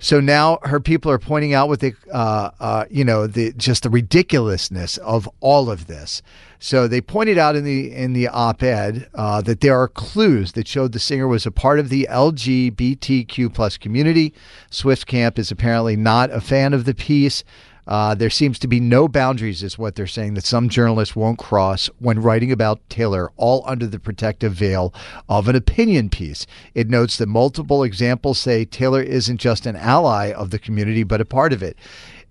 So 0.00 0.18
now 0.18 0.58
her 0.64 0.80
people 0.80 1.12
are 1.12 1.20
pointing 1.20 1.54
out 1.54 1.68
what 1.68 1.78
they, 1.78 1.94
uh, 2.12 2.50
uh, 2.58 2.86
you 2.90 3.04
know, 3.04 3.28
the 3.28 3.52
just 3.52 3.84
the 3.84 3.90
ridiculousness 3.90 4.96
of 4.96 5.30
all 5.38 5.70
of 5.70 5.86
this. 5.86 6.22
So 6.58 6.88
they 6.88 7.00
pointed 7.00 7.38
out 7.38 7.54
in 7.54 7.62
the 7.62 7.94
in 7.94 8.14
the 8.14 8.26
op-ed 8.26 9.08
uh, 9.14 9.42
that 9.42 9.60
there 9.60 9.78
are 9.78 9.86
clues 9.86 10.52
that 10.52 10.66
showed 10.66 10.90
the 10.90 10.98
singer 10.98 11.28
was 11.28 11.46
a 11.46 11.52
part 11.52 11.78
of 11.78 11.88
the 11.88 12.08
LGBTQ 12.10 13.54
plus 13.54 13.78
community. 13.78 14.34
Swift 14.72 15.06
Camp 15.06 15.38
is 15.38 15.52
apparently 15.52 15.94
not 15.94 16.32
a 16.32 16.40
fan 16.40 16.74
of 16.74 16.84
the 16.84 16.94
piece. 16.94 17.44
Uh, 17.86 18.14
there 18.14 18.30
seems 18.30 18.58
to 18.60 18.68
be 18.68 18.78
no 18.78 19.08
boundaries, 19.08 19.62
is 19.62 19.78
what 19.78 19.94
they're 19.94 20.06
saying, 20.06 20.34
that 20.34 20.44
some 20.44 20.68
journalists 20.68 21.16
won't 21.16 21.38
cross 21.38 21.88
when 21.98 22.22
writing 22.22 22.52
about 22.52 22.80
Taylor, 22.88 23.32
all 23.36 23.64
under 23.66 23.86
the 23.86 23.98
protective 23.98 24.52
veil 24.52 24.94
of 25.28 25.48
an 25.48 25.56
opinion 25.56 26.08
piece. 26.08 26.46
It 26.74 26.88
notes 26.88 27.18
that 27.18 27.26
multiple 27.26 27.82
examples 27.82 28.38
say 28.38 28.64
Taylor 28.64 29.02
isn't 29.02 29.38
just 29.38 29.66
an 29.66 29.76
ally 29.76 30.32
of 30.32 30.50
the 30.50 30.58
community, 30.58 31.02
but 31.02 31.20
a 31.20 31.24
part 31.24 31.52
of 31.52 31.62
it. 31.62 31.76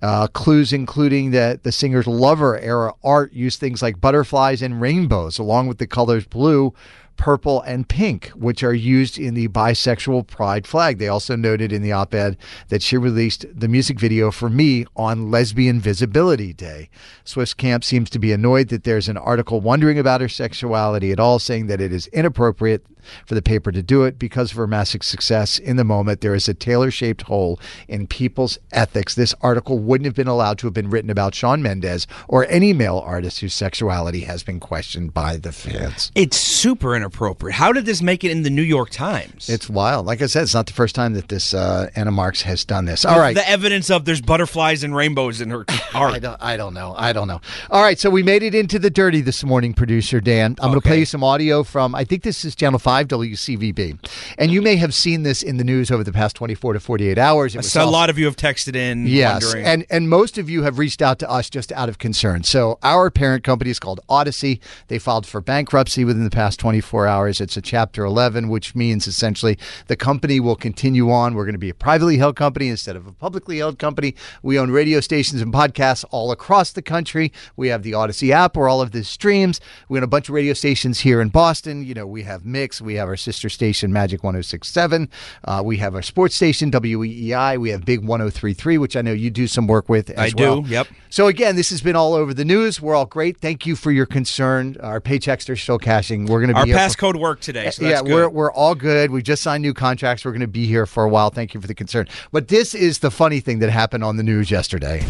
Uh, 0.01 0.25
clues 0.27 0.73
including 0.73 1.29
that 1.29 1.61
the 1.61 1.71
singer's 1.71 2.07
lover 2.07 2.57
era 2.57 2.91
art 3.03 3.31
used 3.33 3.59
things 3.59 3.83
like 3.83 4.01
butterflies 4.01 4.63
and 4.63 4.81
rainbows, 4.81 5.37
along 5.37 5.67
with 5.67 5.77
the 5.77 5.85
colors 5.85 6.25
blue, 6.25 6.73
purple, 7.21 7.61
and 7.61 7.87
pink, 7.87 8.29
which 8.29 8.63
are 8.63 8.73
used 8.73 9.19
in 9.19 9.35
the 9.35 9.47
bisexual 9.49 10.25
pride 10.25 10.65
flag. 10.65 10.97
They 10.97 11.07
also 11.07 11.35
noted 11.35 11.71
in 11.71 11.83
the 11.83 11.91
op 11.91 12.15
ed 12.15 12.35
that 12.69 12.81
she 12.81 12.97
released 12.97 13.45
the 13.53 13.67
music 13.67 13.99
video 13.99 14.31
for 14.31 14.49
me 14.49 14.87
on 14.95 15.29
Lesbian 15.29 15.79
Visibility 15.79 16.51
Day. 16.51 16.89
Swift 17.23 17.57
Camp 17.57 17.83
seems 17.83 18.09
to 18.09 18.17
be 18.17 18.31
annoyed 18.31 18.69
that 18.69 18.85
there's 18.85 19.07
an 19.07 19.17
article 19.17 19.61
wondering 19.61 19.99
about 19.99 20.19
her 20.19 20.27
sexuality 20.27 21.11
at 21.11 21.19
all, 21.19 21.37
saying 21.37 21.67
that 21.67 21.79
it 21.79 21.93
is 21.93 22.07
inappropriate 22.07 22.83
for 23.25 23.35
the 23.35 23.41
paper 23.41 23.71
to 23.71 23.81
do 23.81 24.03
it 24.03 24.19
because 24.19 24.51
of 24.51 24.57
her 24.57 24.67
massive 24.67 25.03
success 25.03 25.59
in 25.59 25.77
the 25.77 25.83
moment. 25.83 26.21
There 26.21 26.35
is 26.35 26.47
a 26.47 26.53
Taylor-shaped 26.53 27.23
hole 27.23 27.59
in 27.87 28.07
people's 28.07 28.57
ethics. 28.71 29.15
This 29.15 29.33
article 29.41 29.79
wouldn't 29.79 30.05
have 30.05 30.15
been 30.15 30.27
allowed 30.27 30.57
to 30.59 30.67
have 30.67 30.73
been 30.73 30.89
written 30.89 31.09
about 31.09 31.35
Shawn 31.35 31.61
Mendes 31.61 32.07
or 32.27 32.45
any 32.49 32.73
male 32.73 32.99
artist 32.99 33.39
whose 33.39 33.53
sexuality 33.53 34.21
has 34.21 34.43
been 34.43 34.59
questioned 34.59 35.13
by 35.13 35.37
the 35.37 35.51
fans. 35.51 36.11
It's 36.15 36.37
super 36.37 36.95
inappropriate. 36.95 37.55
How 37.55 37.71
did 37.71 37.85
this 37.85 38.01
make 38.01 38.23
it 38.23 38.31
in 38.31 38.43
the 38.43 38.49
New 38.49 38.61
York 38.61 38.89
Times? 38.89 39.49
It's 39.49 39.69
wild. 39.69 40.05
Like 40.05 40.21
I 40.21 40.27
said, 40.27 40.43
it's 40.43 40.53
not 40.53 40.67
the 40.67 40.73
first 40.73 40.95
time 40.95 41.13
that 41.13 41.29
this 41.29 41.53
uh, 41.53 41.89
Anna 41.95 42.11
Marks 42.11 42.41
has 42.43 42.65
done 42.65 42.85
this. 42.85 43.05
All 43.05 43.19
right. 43.19 43.35
The 43.35 43.47
evidence 43.47 43.89
of 43.89 44.05
there's 44.05 44.21
butterflies 44.21 44.83
and 44.83 44.95
rainbows 44.95 45.41
in 45.41 45.49
her 45.49 45.65
art. 45.93 46.13
I 46.13 46.19
don't, 46.19 46.41
I 46.41 46.57
don't 46.57 46.73
know. 46.73 46.93
I 46.97 47.13
don't 47.13 47.27
know. 47.27 47.41
All 47.69 47.81
right, 47.81 47.99
so 47.99 48.09
we 48.09 48.23
made 48.23 48.43
it 48.43 48.53
into 48.53 48.79
the 48.79 48.89
dirty 48.89 49.21
this 49.21 49.43
morning, 49.43 49.73
producer 49.73 50.19
Dan. 50.19 50.55
I'm 50.59 50.69
going 50.69 50.81
to 50.81 50.87
play 50.87 50.99
you 50.99 51.05
some 51.05 51.23
audio 51.23 51.63
from, 51.63 51.95
I 51.95 52.03
think 52.03 52.23
this 52.23 52.45
is 52.45 52.55
Channel 52.55 52.79
5 52.79 52.90
WCVB. 52.91 53.97
And 54.37 54.51
you 54.51 54.61
may 54.61 54.75
have 54.75 54.93
seen 54.93 55.23
this 55.23 55.41
in 55.41 55.57
the 55.57 55.63
news 55.63 55.89
over 55.91 56.03
the 56.03 56.11
past 56.11 56.35
24 56.35 56.73
to 56.73 56.79
48 56.79 57.17
hours. 57.17 57.55
Was 57.55 57.75
a 57.75 57.85
lot 57.85 58.09
of 58.09 58.17
you 58.17 58.25
have 58.25 58.35
texted 58.35 58.75
in 58.75 59.07
Yes, 59.07 59.43
wondering. 59.43 59.65
and 59.65 59.85
and 59.89 60.09
most 60.09 60.37
of 60.37 60.49
you 60.49 60.63
have 60.63 60.77
reached 60.77 61.01
out 61.01 61.19
to 61.19 61.29
us 61.29 61.49
just 61.49 61.71
out 61.71 61.89
of 61.89 61.97
concern. 61.97 62.43
So 62.43 62.77
our 62.83 63.09
parent 63.09 63.43
company 63.43 63.71
is 63.71 63.79
called 63.79 63.99
Audacy. 64.09 64.59
They 64.87 64.99
filed 64.99 65.25
for 65.25 65.41
bankruptcy 65.41 66.03
within 66.05 66.23
the 66.23 66.29
past 66.29 66.59
24 66.59 67.07
hours. 67.07 67.41
It's 67.41 67.57
a 67.57 67.61
Chapter 67.61 68.03
11, 68.03 68.49
which 68.49 68.75
means 68.75 69.07
essentially 69.07 69.57
the 69.87 69.95
company 69.95 70.39
will 70.39 70.55
continue 70.55 71.09
on. 71.11 71.35
We're 71.35 71.45
going 71.45 71.53
to 71.53 71.59
be 71.59 71.69
a 71.69 71.73
privately 71.73 72.17
held 72.17 72.35
company 72.35 72.67
instead 72.67 72.95
of 72.95 73.07
a 73.07 73.11
publicly 73.11 73.57
held 73.59 73.79
company. 73.79 74.15
We 74.43 74.59
own 74.59 74.71
radio 74.71 74.99
stations 74.99 75.41
and 75.41 75.53
podcasts 75.53 76.03
all 76.11 76.31
across 76.31 76.71
the 76.71 76.81
country. 76.81 77.31
We 77.55 77.69
have 77.69 77.83
the 77.83 77.91
Audacy 77.93 78.31
app 78.31 78.57
where 78.57 78.67
all 78.67 78.81
of 78.81 78.91
this 78.91 79.07
streams. 79.07 79.59
We 79.89 79.97
own 79.99 80.03
a 80.03 80.07
bunch 80.07 80.27
of 80.29 80.35
radio 80.35 80.53
stations 80.53 81.01
here 81.01 81.21
in 81.21 81.29
Boston. 81.29 81.85
You 81.85 81.93
know, 81.93 82.07
we 82.07 82.23
have 82.23 82.45
Mix. 82.45 82.80
We 82.81 82.95
have 82.95 83.07
our 83.07 83.15
sister 83.17 83.49
station 83.49 83.93
Magic 83.93 84.23
1067. 84.23 85.09
Uh, 85.43 85.61
we 85.63 85.77
have 85.77 85.95
our 85.95 86.01
sports 86.01 86.35
station 86.35 86.71
WEEI. 86.71 87.57
We 87.59 87.69
have 87.69 87.85
Big 87.85 87.99
1033, 88.05 88.77
which 88.77 88.95
I 88.95 89.01
know 89.01 89.11
you 89.13 89.29
do 89.29 89.47
some 89.47 89.67
work 89.67 89.89
with 89.89 90.09
as 90.11 90.17
I 90.19 90.29
do, 90.29 90.63
yep. 90.67 90.87
So 91.09 91.27
again, 91.27 91.55
this 91.55 91.69
has 91.71 91.81
been 91.81 91.95
all 91.95 92.13
over 92.13 92.33
the 92.33 92.45
news. 92.45 92.81
We're 92.81 92.95
all 92.95 93.05
great. 93.05 93.37
Thank 93.39 93.65
you 93.65 93.75
for 93.75 93.91
your 93.91 94.05
concern. 94.05 94.77
Our 94.81 95.01
paychecks 95.01 95.49
are 95.49 95.55
still 95.55 95.77
cashing. 95.79 96.25
We're 96.25 96.39
going 96.39 96.49
to 96.49 96.53
be 96.55 96.59
Our 96.59 96.65
here 96.65 96.89
for- 96.89 96.95
passcode 96.95 97.19
worked 97.19 97.43
today, 97.43 97.69
so 97.71 97.85
yeah, 97.85 98.01
good. 98.01 98.11
we're 98.13 98.29
we're 98.29 98.51
all 98.53 98.75
good. 98.75 99.11
We 99.11 99.21
just 99.21 99.43
signed 99.43 99.61
new 99.61 99.73
contracts. 99.73 100.23
We're 100.25 100.31
going 100.31 100.41
to 100.41 100.47
be 100.47 100.65
here 100.65 100.85
for 100.85 101.03
a 101.03 101.09
while. 101.09 101.29
Thank 101.29 101.53
you 101.53 101.61
for 101.61 101.67
the 101.67 101.75
concern. 101.75 102.07
But 102.31 102.47
this 102.47 102.73
is 102.73 102.99
the 102.99 103.11
funny 103.11 103.39
thing 103.39 103.59
that 103.59 103.69
happened 103.69 104.03
on 104.03 104.17
the 104.17 104.23
news 104.23 104.49
yesterday. 104.51 105.03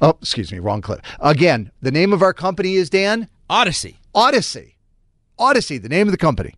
Oh, 0.00 0.16
excuse 0.20 0.52
me, 0.52 0.58
wrong 0.60 0.80
clip. 0.80 1.02
Again, 1.20 1.70
the 1.82 1.90
name 1.90 2.12
of 2.12 2.22
our 2.22 2.32
company 2.32 2.74
is 2.74 2.88
Dan 2.90 3.28
Audacy. 3.50 3.96
Audacy. 4.14 4.74
Audacy, 5.38 5.80
the 5.80 5.88
name 5.88 6.06
of 6.08 6.12
the 6.12 6.18
company. 6.18 6.54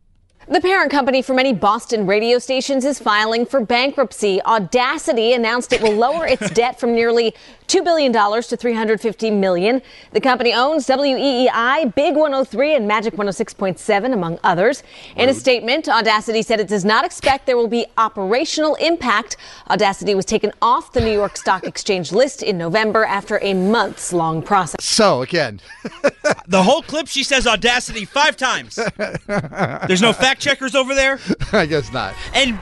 The 0.51 0.61
parent 0.61 0.91
company 0.91 1.23
for 1.23 1.33
many 1.33 1.53
Boston 1.53 2.09
radio 2.09 2.41
stations 2.41 2.85
is 2.85 2.99
filing 2.99 3.47
for 3.47 3.65
bankruptcy. 3.65 4.43
Audacity 4.43 5.33
announced 5.33 5.73
it 5.73 5.81
will 5.81 5.93
lower 5.93 6.27
its 6.27 6.51
debt 6.55 6.81
from 6.81 6.93
nearly 6.93 7.37
$2 7.71 7.85
billion 7.85 8.13
to 8.13 8.57
350 8.57 9.31
million. 9.31 9.81
The 10.13 10.21
company 10.21 10.53
owns 10.53 10.87
WEEI, 10.89 11.95
Big 11.95 12.17
103, 12.17 12.75
and 12.75 12.89
Magic 12.89 13.15
106.7, 13.15 14.13
among 14.13 14.41
others. 14.43 14.83
In 15.15 15.29
a 15.29 15.35
statement, 15.35 15.89
Audacity 15.89 16.43
said 16.43 16.59
it 16.59 16.67
does 16.67 16.85
not 16.85 17.05
expect 17.05 17.47
there 17.47 17.57
will 17.57 17.69
be 17.69 17.87
operational 17.97 18.75
impact. 18.77 19.37
Audacity 19.71 20.17
was 20.17 20.25
taken 20.25 20.53
off 20.61 20.93
the 20.93 21.01
New 21.01 21.13
York 21.13 21.37
Stock 21.37 21.65
Exchange 21.65 22.11
list 22.11 22.43
in 22.43 22.59
November 22.59 23.05
after 23.05 23.39
a 23.43 23.55
months 23.55 24.13
long 24.13 24.43
process. 24.43 24.85
So, 24.85 25.23
again, 25.23 25.61
The 26.47 26.63
whole 26.63 26.83
clip, 26.83 27.07
she 27.07 27.23
says 27.23 27.47
Audacity 27.47 28.05
five 28.05 28.37
times. 28.37 28.75
There's 29.87 30.03
no 30.03 30.13
fact 30.13 30.41
checkers 30.41 30.75
over 30.75 30.95
there, 30.95 31.21
I 31.53 31.67
guess 31.67 31.93
not. 31.93 32.15
and 32.35 32.59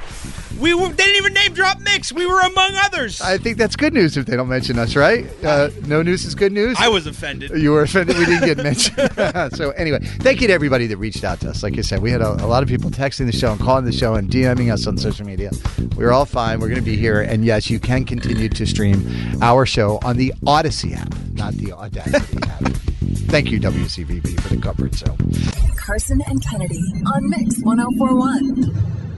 we 0.59 0.75
were, 0.75 0.89
they 0.89 1.05
didn't 1.05 1.17
even 1.17 1.35
name 1.35 1.55
drop 1.55 1.81
Mix. 1.81 2.13
We 2.13 2.27
were 2.27 2.41
among 2.41 2.73
others. 2.77 3.21
I 3.21 3.39
think 3.39 3.59
that's 3.59 3.77
good 3.77 3.95
news 3.95 4.17
if 4.17 4.27
they 4.27 4.37
don't 4.37 4.49
mention 4.49 4.79
us, 4.79 4.97
right? 4.97 5.27
Uh, 5.45 5.71
no 5.87 6.03
news 6.03 6.25
is 6.25 6.35
good 6.35 6.53
news. 6.53 6.77
I 6.79 6.89
was 6.89 7.07
offended. 7.07 7.51
You 7.51 7.73
were 7.73 7.83
offended 7.83 8.19
we 8.19 8.27
didn't 8.27 8.45
get 8.45 8.59
mentioned. 8.59 9.11
so 9.57 9.71
anyway, 9.71 10.01
thank 10.21 10.41
you 10.41 10.49
to 10.49 10.53
everybody 10.53 10.87
that 10.87 10.97
reached 10.97 11.25
out 11.25 11.41
to 11.41 11.51
us. 11.51 11.63
Like 11.63 11.79
I 11.79 11.83
said, 11.83 12.03
we 12.03 12.11
had 12.11 12.21
a, 12.21 12.33
a 12.45 12.47
lot 12.47 12.63
of 12.63 12.69
people 12.69 12.91
texting 12.91 13.27
the 13.27 13.33
show 13.33 13.53
and 13.53 13.61
calling 13.61 13.85
the 13.85 13.93
show 13.93 14.15
and 14.15 14.31
DMing 14.31 14.73
us 14.73 14.87
on 14.87 14.99
social 14.99 15.27
media. 15.27 15.51
We 15.97 16.05
are 16.05 16.13
all 16.13 16.27
fine. 16.27 16.61
We're 16.61 16.69
going 16.69 16.81
to 16.81 16.85
be 16.85 16.97
here, 16.97 17.21
and 17.21 17.45
yes, 17.45 17.71
you 17.71 17.79
can 17.79 18.05
continue 18.05 18.49
to 18.49 18.67
stream 18.67 19.07
our 19.43 19.67
show 19.67 19.99
on 20.03 20.17
the 20.17 20.33
Audacy 20.45 20.97
app, 20.97 21.15
not 21.33 21.55
the 21.55 21.73
Audacity 21.73 22.39
app. 22.49 22.63
Thank 23.29 23.51
you, 23.51 23.61
WCVB, 23.61 24.41
for 24.41 24.49
the 24.49 24.61
coverage. 24.61 24.99
So. 24.99 25.07
Karson 25.77 26.21
and 26.29 26.43
Kennedy 26.45 26.83
on 27.07 27.29
Mix 27.29 27.61
1041. 27.63 29.18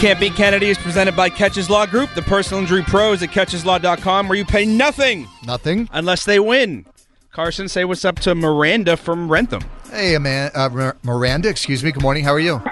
Can't 0.00 0.20
Beat 0.20 0.34
Kennedy 0.34 0.68
is 0.68 0.76
presented 0.76 1.16
by 1.16 1.30
Keches 1.30 1.70
Law 1.70 1.86
Group, 1.86 2.10
the 2.14 2.20
personal 2.22 2.60
injury 2.60 2.82
pros 2.82 3.22
at 3.22 3.30
kecheslaw.com, 3.30 4.28
where 4.28 4.36
you 4.36 4.44
pay 4.44 4.66
nothing. 4.66 5.26
Nothing? 5.46 5.88
Unless 5.90 6.26
they 6.26 6.38
win. 6.38 6.84
Karson, 7.32 7.68
say 7.70 7.84
what's 7.86 8.04
up 8.04 8.16
to 8.20 8.34
Miranda 8.34 8.96
from 8.98 9.30
Wrentham. 9.30 9.62
Hey, 9.90 10.18
man, 10.18 10.50
uh, 10.54 10.92
Miranda, 11.02 11.48
excuse 11.48 11.82
me. 11.82 11.92
Good 11.92 12.02
morning. 12.02 12.24
How 12.24 12.32
are 12.34 12.38
you? 12.40 12.62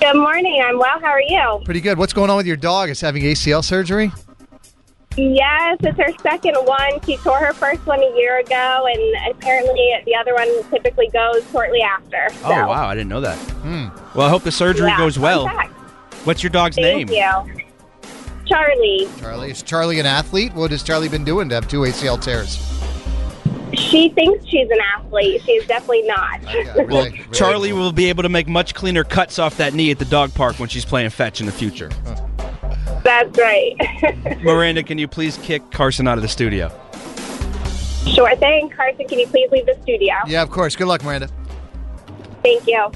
Good 0.00 0.14
morning. 0.16 0.62
I'm 0.64 0.78
well. 0.78 1.00
How 1.00 1.08
are 1.08 1.20
you? 1.20 1.60
Pretty 1.64 1.80
good. 1.80 1.98
What's 1.98 2.12
going 2.12 2.30
on 2.30 2.36
with 2.36 2.46
your 2.46 2.56
dog? 2.56 2.90
Is 2.90 3.00
having 3.00 3.24
ACL 3.24 3.64
surgery? 3.64 4.12
Yes, 5.16 5.78
it's 5.82 5.98
her 5.98 6.12
second 6.22 6.54
one. 6.64 7.00
She 7.04 7.16
tore 7.18 7.38
her 7.38 7.52
first 7.52 7.84
one 7.86 8.00
a 8.00 8.16
year 8.16 8.38
ago, 8.38 8.86
and 8.88 9.34
apparently 9.36 9.94
the 10.06 10.14
other 10.14 10.34
one 10.34 10.48
typically 10.70 11.08
goes 11.08 11.42
shortly 11.50 11.82
after. 11.82 12.28
Oh, 12.44 12.50
wow. 12.50 12.86
I 12.86 12.94
didn't 12.94 13.08
know 13.10 13.20
that. 13.20 13.36
Well, 14.14 14.26
I 14.26 14.30
hope 14.30 14.42
the 14.44 14.52
surgery 14.52 14.88
Yeah, 14.88 14.96
goes 14.98 15.18
well. 15.18 15.46
fact. 15.46 15.72
What's 16.24 16.42
your 16.42 16.50
dog's 16.50 16.76
Thank 16.76 17.10
name? 17.10 17.16
you. 17.16 17.62
Charlie. 18.46 19.08
Charlie. 19.18 19.50
Is 19.50 19.62
Charlie 19.62 20.00
an 20.00 20.06
athlete? 20.06 20.52
What 20.54 20.70
has 20.70 20.82
Charlie 20.82 21.08
been 21.08 21.24
doing 21.24 21.48
to 21.50 21.54
have 21.54 21.68
two 21.68 21.80
ACL 21.80 22.20
tears? 22.20 22.58
She 23.74 24.08
thinks 24.10 24.46
she's 24.46 24.70
an 24.70 24.78
athlete. 24.96 25.42
She's 25.42 25.66
definitely 25.66 26.02
not. 26.02 26.40
Well, 26.88 27.10
Charlie 27.32 27.72
will 27.72 27.92
be 27.92 28.08
able 28.08 28.22
to 28.22 28.28
make 28.28 28.46
much 28.46 28.74
cleaner 28.74 29.04
cuts 29.04 29.38
off 29.38 29.56
that 29.56 29.74
knee 29.74 29.90
at 29.90 29.98
the 29.98 30.04
dog 30.04 30.32
park 30.34 30.58
when 30.58 30.68
she's 30.68 30.84
playing 30.84 31.10
fetch 31.10 31.40
in 31.40 31.46
the 31.46 31.52
future. 31.52 31.90
That's 33.02 33.36
right. 33.38 33.74
Miranda, 34.42 34.82
can 34.82 34.98
you 34.98 35.08
please 35.08 35.38
kick 35.38 35.62
Karson 35.70 36.08
out 36.08 36.18
of 36.18 36.22
the 36.22 36.28
studio? 36.28 36.70
sure 38.06 38.34
thing. 38.36 38.70
Karson, 38.70 39.08
can 39.08 39.18
you 39.18 39.26
please 39.26 39.50
leave 39.50 39.66
the 39.66 39.76
studio? 39.82 40.14
Yeah, 40.26 40.42
of 40.42 40.50
course. 40.50 40.76
Good 40.76 40.86
luck, 40.86 41.02
Miranda. 41.02 41.28
Thank 42.42 42.66
you. 42.66 42.90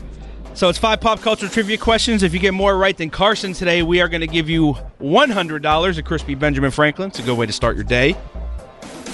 So 0.59 0.69
it's 0.69 0.77
five 0.77 1.01
pop 1.01 1.21
culture 1.21 1.49
trivia 1.49 1.79
questions. 1.79 2.25
If 2.25 2.35
you 2.35 2.41
get 2.41 2.53
more 2.53 2.77
right 2.77 2.97
than 2.97 3.13
Karson 3.13 3.57
today, 3.57 3.85
we 3.85 4.01
are 4.01 4.09
going 4.09 4.23
to 4.23 4.27
give 4.27 4.51
you 4.51 4.77
$100 5.01 5.99
at 5.99 6.05
Crispy 6.05 6.35
Benjamin 6.35 6.73
Franklin. 6.73 7.11
It's 7.11 7.21
a 7.21 7.23
good 7.23 7.39
way 7.39 7.47
to 7.47 7.53
start 7.53 7.77
your 7.77 7.85
day. 7.85 8.17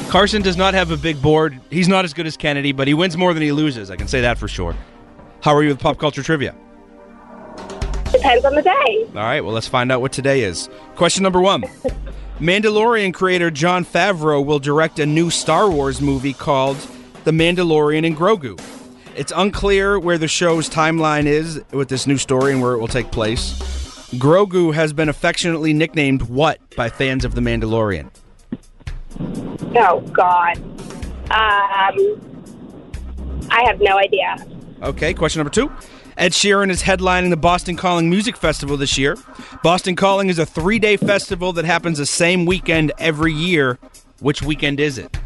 Karson 0.08 0.42
does 0.42 0.56
not 0.56 0.72
have 0.72 0.90
a 0.90 0.96
big 0.96 1.20
board. 1.20 1.60
He's 1.68 1.86
not 1.86 2.06
as 2.06 2.14
good 2.14 2.26
as 2.26 2.38
Kennedy, 2.38 2.72
but 2.72 2.88
he 2.88 2.94
wins 2.94 3.18
more 3.18 3.34
than 3.34 3.42
he 3.42 3.52
loses. 3.52 3.90
I 3.90 3.96
can 3.96 4.08
say 4.08 4.22
that 4.22 4.38
for 4.38 4.48
sure. 4.48 4.74
How 5.42 5.54
are 5.54 5.62
you 5.62 5.68
with 5.68 5.80
pop 5.80 5.98
culture 5.98 6.22
trivia? 6.22 6.54
Depends 8.10 8.46
on 8.46 8.54
the 8.54 8.62
day. 8.62 9.04
All 9.08 9.12
right, 9.12 9.42
well, 9.42 9.52
let's 9.52 9.68
find 9.68 9.92
out 9.92 10.00
what 10.00 10.12
today 10.12 10.44
is. 10.44 10.70
Question 10.96 11.24
number 11.24 11.42
one 11.42 11.60
Mandalorian 12.40 13.12
creator 13.12 13.50
Jon 13.50 13.84
Favreau 13.84 14.42
will 14.42 14.60
direct 14.60 14.98
a 14.98 15.04
new 15.04 15.28
Star 15.28 15.70
Wars 15.70 16.00
movie 16.00 16.32
called 16.32 16.78
The 17.24 17.32
Mandalorian 17.32 18.06
and 18.06 18.16
Grogu. 18.16 18.58
It's 19.16 19.32
unclear 19.34 19.98
where 19.98 20.18
the 20.18 20.26
show's 20.26 20.68
timeline 20.68 21.26
is 21.26 21.62
with 21.70 21.88
this 21.88 22.06
new 22.06 22.18
story 22.18 22.52
and 22.52 22.60
where 22.60 22.72
it 22.72 22.78
will 22.78 22.88
take 22.88 23.12
place. 23.12 23.52
Grogu 24.14 24.74
has 24.74 24.92
been 24.92 25.08
affectionately 25.08 25.72
nicknamed 25.72 26.22
what 26.22 26.58
by 26.76 26.88
fans 26.88 27.24
of 27.24 27.34
The 27.34 27.40
Mandalorian? 27.40 28.10
Oh, 29.76 30.00
God. 30.12 30.58
Um, 31.30 32.20
I 33.50 33.64
have 33.66 33.80
no 33.80 33.98
idea. 33.98 34.36
Okay, 34.82 35.14
question 35.14 35.38
number 35.38 35.50
two. 35.50 35.72
Ed 36.16 36.32
Sheeran 36.32 36.70
is 36.70 36.82
headlining 36.82 37.30
the 37.30 37.36
Boston 37.36 37.76
Calling 37.76 38.08
Music 38.10 38.36
Festival 38.36 38.76
this 38.76 38.98
year. 38.98 39.16
Boston 39.62 39.96
Calling 39.96 40.28
is 40.28 40.38
a 40.38 40.46
three 40.46 40.78
day 40.78 40.96
festival 40.96 41.52
that 41.54 41.64
happens 41.64 41.98
the 41.98 42.06
same 42.06 42.46
weekend 42.46 42.92
every 42.98 43.32
year. 43.32 43.78
Which 44.20 44.42
weekend 44.42 44.78
is 44.80 44.98
it? 44.98 45.16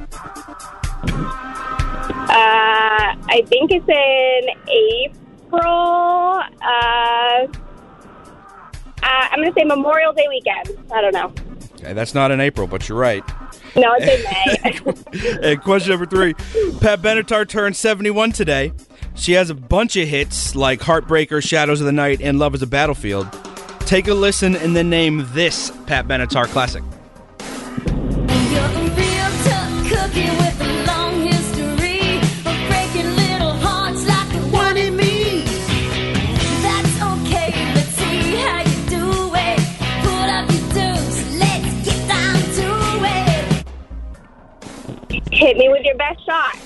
Uh, 2.31 2.88
I 3.29 3.42
think 3.42 3.71
it's 3.71 3.88
in 3.88 4.49
April. 5.47 6.42
Uh, 6.62 7.47
uh, 9.03 9.29
I'm 9.31 9.40
going 9.40 9.53
to 9.53 9.59
say 9.59 9.64
Memorial 9.64 10.12
Day 10.12 10.27
weekend. 10.29 10.79
I 10.92 11.01
don't 11.01 11.12
know. 11.12 11.33
Okay, 11.75 11.92
that's 11.92 12.14
not 12.14 12.31
in 12.31 12.40
April, 12.40 12.66
but 12.66 12.88
you're 12.88 12.99
right. 12.99 13.23
No, 13.77 13.94
it's 13.99 14.83
in 14.83 15.12
May. 15.12 15.51
and 15.53 15.62
question 15.62 15.90
number 15.90 16.07
three 16.07 16.35
Pat 16.81 17.01
Benatar 17.01 17.49
turned 17.49 17.77
71 17.77 18.33
today. 18.33 18.73
She 19.14 19.33
has 19.33 19.51
a 19.51 19.55
bunch 19.55 19.97
of 19.97 20.09
hits 20.09 20.55
like 20.55 20.81
Heartbreaker, 20.81 21.42
Shadows 21.42 21.81
of 21.81 21.87
the 21.87 21.92
Night, 21.92 22.21
and 22.21 22.38
Love 22.38 22.55
is 22.55 22.62
a 22.62 22.66
Battlefield. 22.66 23.29
Take 23.81 24.09
a 24.09 24.14
listen 24.14 24.55
and 24.57 24.77
then 24.77 24.90
name 24.90 25.27
this 25.33 25.73
Pat 25.87 26.07
Benatar 26.07 26.47
classic. 26.47 26.83
Hit 45.38 45.57
me 45.57 45.68
with 45.68 45.85
your 45.85 45.94
best 45.94 46.27
shot. 46.27 46.59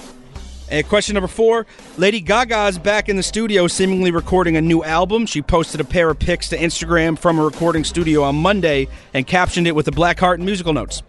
And 0.71 0.89
question 0.89 1.13
number 1.13 1.29
four 1.29 1.67
Lady 1.99 2.23
Gaga 2.23 2.69
is 2.69 2.79
back 2.79 3.11
in 3.11 3.17
the 3.17 3.23
studio, 3.23 3.67
seemingly 3.67 4.11
recording 4.11 4.57
a 4.57 4.63
new 4.63 4.83
album. 4.83 5.27
She 5.27 5.43
posted 5.43 5.83
a 5.83 5.85
pair 5.85 6.09
of 6.09 6.19
pics 6.19 6.49
to 6.49 6.57
Instagram 6.57 7.19
from 7.19 7.39
a 7.39 7.45
recording 7.45 7.85
studio 7.85 8.23
on 8.23 8.37
Monday 8.37 8.89
and 9.13 9.27
captioned 9.27 9.67
it 9.67 9.75
with 9.75 9.89
a 9.89 9.93
Black 9.93 10.19
Heart 10.19 10.39
and 10.39 10.47
musical 10.47 10.73
notes. 10.73 11.03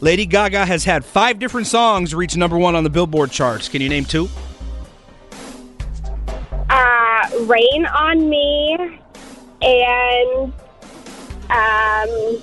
Lady 0.00 0.24
Gaga 0.24 0.64
has 0.66 0.84
had 0.84 1.04
five 1.04 1.40
different 1.40 1.66
songs 1.66 2.14
reach 2.14 2.36
number 2.36 2.56
one 2.56 2.76
on 2.76 2.84
the 2.84 2.90
Billboard 2.90 3.32
charts. 3.32 3.68
Can 3.68 3.82
you 3.82 3.88
name 3.88 4.04
two? 4.04 4.28
Uh, 6.70 7.28
Rain 7.40 7.86
on 7.86 8.30
Me 8.30 9.00
and 9.62 10.52
um 11.50 12.42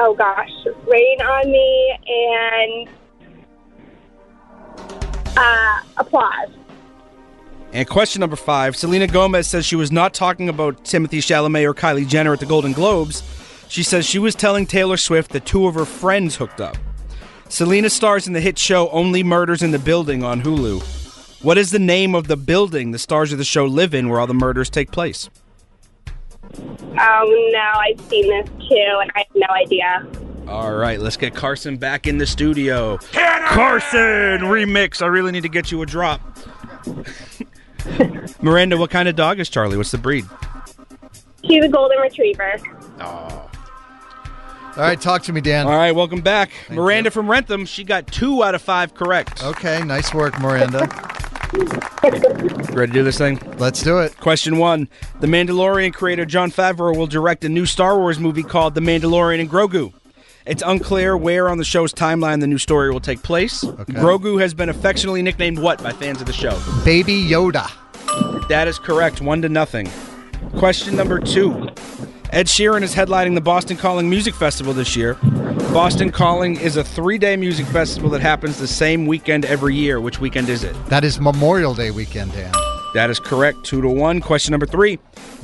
oh 0.00 0.14
gosh, 0.14 0.50
Rain 0.86 1.20
on 1.20 1.50
Me 1.50 1.98
and 2.08 2.88
uh 5.36 5.80
Applause. 5.98 6.48
And 7.72 7.88
question 7.88 8.20
number 8.20 8.36
five 8.36 8.74
Selena 8.74 9.06
Gomez 9.06 9.46
says 9.46 9.64
she 9.64 9.76
was 9.76 9.92
not 9.92 10.12
talking 10.12 10.48
about 10.48 10.84
Timothée 10.84 11.18
Chalamet 11.18 11.64
or 11.64 11.74
Kylie 11.74 12.08
Jenner 12.08 12.32
at 12.32 12.40
the 12.40 12.46
Golden 12.46 12.72
Globes. 12.72 13.22
She 13.68 13.84
says 13.84 14.04
she 14.04 14.18
was 14.18 14.34
telling 14.34 14.66
Taylor 14.66 14.96
Swift 14.96 15.30
that 15.30 15.46
two 15.46 15.68
of 15.68 15.74
her 15.74 15.84
friends 15.84 16.36
hooked 16.36 16.60
up. 16.60 16.76
Selena 17.48 17.90
stars 17.90 18.26
in 18.26 18.32
the 18.32 18.40
hit 18.40 18.58
show 18.58 18.88
Only 18.90 19.22
Murders 19.22 19.62
in 19.62 19.70
the 19.70 19.78
Building 19.78 20.24
on 20.24 20.42
Hulu. 20.42 20.82
What 21.44 21.56
is 21.56 21.70
the 21.70 21.78
name 21.78 22.14
of 22.14 22.26
the 22.26 22.36
building 22.36 22.90
the 22.90 22.98
stars 22.98 23.32
of 23.32 23.38
the 23.38 23.44
show 23.44 23.64
live 23.66 23.94
in 23.94 24.08
where 24.08 24.20
all 24.20 24.26
the 24.26 24.34
murders 24.34 24.70
take 24.70 24.90
place? 24.90 25.30
Oh 26.58 27.50
no, 27.52 27.80
I've 27.80 28.00
seen 28.08 28.28
this 28.28 28.48
too 28.68 28.98
and 29.00 29.10
I 29.14 29.20
have 29.20 29.34
no 29.34 29.46
idea. 29.54 30.06
All 30.48 30.74
right, 30.74 30.98
let's 30.98 31.16
get 31.16 31.34
Karson 31.34 31.78
back 31.78 32.06
in 32.06 32.18
the 32.18 32.26
studio. 32.26 32.96
Karson 32.96 34.40
remix. 34.40 35.00
I 35.00 35.06
really 35.06 35.30
need 35.30 35.42
to 35.42 35.48
get 35.48 35.70
you 35.70 35.80
a 35.82 35.86
drop. 35.86 36.20
Miranda, 38.42 38.76
what 38.76 38.90
kind 38.90 39.08
of 39.08 39.16
dog 39.16 39.38
is 39.38 39.48
Charlie? 39.48 39.76
What's 39.76 39.92
the 39.92 39.98
breed? 39.98 40.26
She's 41.44 41.64
a 41.64 41.68
golden 41.68 41.98
retriever. 41.98 42.56
Oh. 43.00 43.50
All 44.76 44.86
right, 44.86 45.00
talk 45.00 45.22
to 45.24 45.32
me, 45.32 45.40
Dan. 45.40 45.66
All 45.66 45.76
right, 45.76 45.92
welcome 45.92 46.20
back. 46.20 46.50
Miranda 46.70 47.10
from 47.10 47.30
Wrentham, 47.30 47.66
she 47.66 47.84
got 47.84 48.06
two 48.06 48.42
out 48.42 48.54
of 48.54 48.62
five 48.62 48.94
correct. 48.94 49.42
Okay, 49.44 49.82
nice 49.84 50.14
work, 50.14 50.38
Miranda. 50.40 50.88
Ready 51.52 52.20
to 52.20 52.92
do 52.92 53.02
this 53.02 53.18
thing? 53.18 53.40
Let's 53.58 53.82
do 53.82 53.98
it. 53.98 54.16
Question 54.18 54.58
one 54.58 54.88
The 55.20 55.26
Mandalorian 55.26 55.92
creator 55.92 56.24
Jon 56.24 56.50
Favreau 56.50 56.96
will 56.96 57.06
direct 57.06 57.44
a 57.44 57.48
new 57.48 57.66
Star 57.66 57.98
Wars 57.98 58.18
movie 58.20 58.42
called 58.42 58.74
The 58.74 58.80
Mandalorian 58.80 59.40
and 59.40 59.50
Grogu. 59.50 59.92
It's 60.46 60.62
unclear 60.64 61.16
where 61.16 61.48
on 61.48 61.58
the 61.58 61.64
show's 61.64 61.92
timeline 61.92 62.40
the 62.40 62.46
new 62.46 62.58
story 62.58 62.90
will 62.90 63.00
take 63.00 63.22
place. 63.22 63.62
Grogu 63.64 64.40
has 64.40 64.54
been 64.54 64.68
affectionately 64.68 65.22
nicknamed 65.22 65.58
what 65.58 65.82
by 65.82 65.92
fans 65.92 66.20
of 66.20 66.26
the 66.26 66.32
show? 66.32 66.58
Baby 66.84 67.22
Yoda. 67.22 67.68
That 68.48 68.66
is 68.68 68.78
correct. 68.78 69.20
One 69.20 69.42
to 69.42 69.48
nothing. 69.48 69.90
Question 70.56 70.96
number 70.96 71.18
two. 71.18 71.68
Ed 72.32 72.46
Sheeran 72.46 72.82
is 72.82 72.94
headlining 72.94 73.34
the 73.34 73.40
Boston 73.40 73.76
Calling 73.76 74.08
Music 74.08 74.34
Festival 74.36 74.72
this 74.72 74.94
year. 74.94 75.14
Boston 75.72 76.12
Calling 76.12 76.56
is 76.60 76.76
a 76.76 76.84
three 76.84 77.18
day 77.18 77.36
music 77.36 77.66
festival 77.66 78.08
that 78.10 78.20
happens 78.20 78.58
the 78.58 78.68
same 78.68 79.06
weekend 79.06 79.44
every 79.44 79.74
year. 79.74 80.00
Which 80.00 80.20
weekend 80.20 80.48
is 80.48 80.62
it? 80.62 80.74
That 80.86 81.02
is 81.02 81.18
Memorial 81.20 81.74
Day 81.74 81.90
weekend, 81.90 82.32
Dan. 82.32 82.52
That 82.94 83.10
is 83.10 83.18
correct. 83.18 83.64
Two 83.64 83.80
to 83.82 83.88
one. 83.88 84.20
Question 84.20 84.52
number 84.52 84.66
three. 84.66 84.98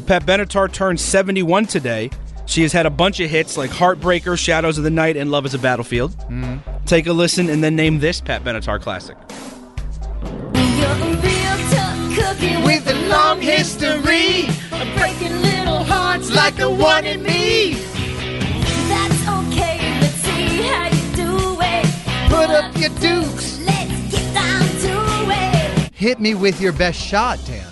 Pat 0.07 0.25
Benatar 0.27 0.70
turned 0.70 1.01
71 1.01 1.66
today. 1.66 2.11
She 2.46 2.62
has 2.62 2.72
had 2.72 2.87
a 2.87 2.90
bunch 2.90 3.18
of 3.18 3.29
hits 3.31 3.57
like 3.57 3.70
Heartbreaker, 3.70 4.38
Shadows 4.38 4.79
of 4.79 4.85
the 4.85 4.90
Night, 4.90 5.16
and 5.16 5.33
Love 5.33 5.44
is 5.46 5.55
a 5.55 5.59
Battlefield. 5.59 6.12
Mhm. 6.31 6.61
Take 6.87 7.09
a 7.09 7.12
listen 7.12 7.51
and 7.51 7.64
then 7.64 7.75
name 7.75 7.99
this 7.99 8.20
Pat 8.20 8.44
Benatar 8.44 8.81
classic. 8.81 9.16
You're 12.40 12.59
a 12.59 12.66
real 12.66 12.81
tough 12.81 12.87
cookie 12.87 12.87
with 12.87 12.88
a 12.88 13.09
long 13.09 13.40
history 13.40 14.49
of 14.72 14.96
breaking 14.96 15.42
little 15.42 15.85
hearts 15.85 16.35
like 16.35 16.57
the 16.57 16.70
one 16.70 17.05
in 17.05 17.22
me. 17.22 17.75
That's 18.88 19.29
okay, 19.29 20.01
let's 20.01 20.14
see 20.14 20.62
how 20.62 20.87
you 20.87 21.16
do 21.16 21.59
it. 21.61 21.87
Put 22.29 22.51
up 22.51 22.77
your 22.77 22.90
dukes. 23.01 23.61
Let's 23.61 24.14
get 24.14 24.35
down 24.35 24.61
to 24.61 25.33
it. 25.33 25.90
Hit 25.94 26.20
me 26.20 26.35
with 26.35 26.61
your 26.61 26.72
best 26.72 27.01
shot, 27.01 27.38
Dan. 27.46 27.66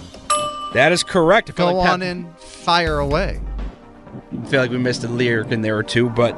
That 0.73 0.93
is 0.93 1.03
correct. 1.05 1.55
Go 1.55 1.73
like 1.73 1.85
Pat- 1.85 1.93
on 1.95 2.03
and 2.03 2.39
fire 2.39 2.99
away. 2.99 3.41
I 4.43 4.47
feel 4.47 4.61
like 4.61 4.71
we 4.71 4.79
missed 4.79 5.05
a 5.05 5.09
lyric 5.09 5.53
in 5.53 5.63
there 5.63 5.77
or 5.77 5.83
two, 5.83 6.09
but 6.11 6.35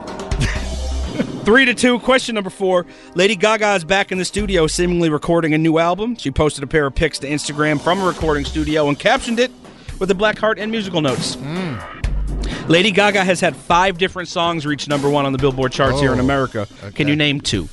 three 1.46 1.64
to 1.64 1.72
two. 1.72 1.98
Question 2.00 2.35
number 2.35 2.50
four: 2.50 2.85
Lady 3.14 3.35
Gaga 3.37 3.74
is 3.76 3.85
back 3.85 4.12
in 4.12 4.18
the 4.18 4.24
studio, 4.26 4.66
seemingly 4.66 5.09
recording 5.09 5.54
a 5.54 5.59
new 5.59 5.78
album. 5.78 6.16
She 6.16 6.30
posted 6.30 6.62
a 6.62 6.66
pair 6.66 6.85
of 6.87 6.94
pics 6.94 7.18
to 7.20 7.26
Instagram 7.28 7.80
from 7.80 8.00
a 8.00 8.06
recording 8.06 8.44
studio 8.44 8.88
and 8.88 8.98
captioned 8.98 9.40
it 9.40 9.50
with 9.98 10.11
a 10.11 10.14
Black 10.14 10.38
Heart 10.38 10.59
and 10.59 10.70
musical 10.70 11.00
notes. 11.00 11.38
Lady 12.68 12.90
Gaga 12.90 13.24
has 13.24 13.40
had 13.40 13.56
five 13.56 13.96
different 13.96 14.28
songs 14.28 14.66
reach 14.66 14.88
number 14.88 15.09
one 15.09 15.24
on 15.24 15.32
the 15.32 15.38
Billboard 15.38 15.72
charts 15.72 16.00
here 16.00 16.12
in 16.12 16.18
Oh, 16.18 16.24
America. 16.24 16.66
Can 16.94 17.09
you 17.09 17.16
name 17.16 17.40
two? 17.40 17.68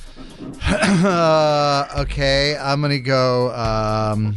uh, 0.66 1.86
okay, 1.98 2.56
I'm 2.56 2.80
gonna 2.80 2.98
go. 3.00 3.52
Um, 3.54 4.34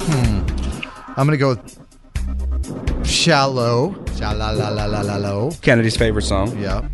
hmm. 0.00 0.88
I'm 1.16 1.26
gonna 1.26 1.36
go 1.36 1.50
with 1.50 3.06
shallow. 3.06 3.94
Shallow. 4.18 5.50
Kennedy's 5.62 5.96
favorite 5.96 6.22
song. 6.22 6.58
Yeah. 6.58 6.86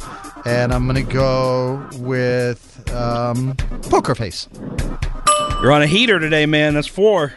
And 0.47 0.73
I'm 0.75 0.87
gonna 0.87 1.03
go 1.03 1.89
with 1.95 2.93
um, 2.93 3.57
poker 3.89 4.15
face. 4.15 4.49
You're 5.63 5.73
on 5.73 5.83
a 5.83 5.87
heater 5.87 6.19
today, 6.21 6.45
man. 6.45 6.75
That's 6.75 6.87
four. 6.87 7.33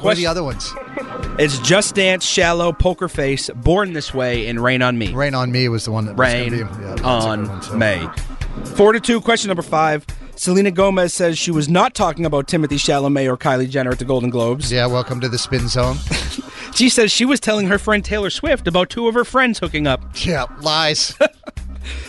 What 0.00 0.12
are 0.12 0.16
the 0.16 0.26
other 0.26 0.42
ones? 0.42 0.72
It's 1.38 1.58
Just 1.60 1.94
Dance, 1.94 2.24
Shallow, 2.24 2.72
Poker 2.72 3.08
Face, 3.08 3.48
Born 3.50 3.92
This 3.92 4.12
Way, 4.12 4.48
and 4.48 4.62
Rain 4.62 4.82
on 4.82 4.98
Me. 4.98 5.12
Rain 5.12 5.34
on 5.34 5.52
Me 5.52 5.68
was 5.68 5.84
the 5.84 5.92
one 5.92 6.06
that 6.06 6.16
was 6.16 6.28
Rain 6.28 6.50
gonna 6.58 6.76
be, 6.76 6.82
yeah, 7.02 7.08
on 7.08 7.48
one, 7.48 7.60
too. 7.60 7.76
May. 7.76 8.08
Four 8.74 8.92
to 8.92 9.00
two. 9.00 9.20
Question 9.20 9.48
number 9.48 9.62
five. 9.62 10.04
Selena 10.36 10.72
Gomez 10.72 11.14
says 11.14 11.38
she 11.38 11.52
was 11.52 11.68
not 11.68 11.94
talking 11.94 12.26
about 12.26 12.48
Timothée 12.48 12.78
Chalamet 12.78 13.28
or 13.28 13.36
Kylie 13.36 13.70
Jenner 13.70 13.92
at 13.92 14.00
the 14.00 14.04
Golden 14.04 14.30
Globes. 14.30 14.70
Yeah, 14.72 14.86
welcome 14.86 15.20
to 15.20 15.28
the 15.28 15.38
spin 15.38 15.68
zone. 15.68 15.96
she 16.74 16.88
says 16.88 17.12
she 17.12 17.24
was 17.24 17.38
telling 17.38 17.68
her 17.68 17.78
friend 17.78 18.04
Taylor 18.04 18.30
Swift 18.30 18.66
about 18.66 18.90
two 18.90 19.06
of 19.06 19.14
her 19.14 19.24
friends 19.24 19.60
hooking 19.60 19.86
up. 19.86 20.02
Yeah, 20.24 20.46
lies. 20.60 21.16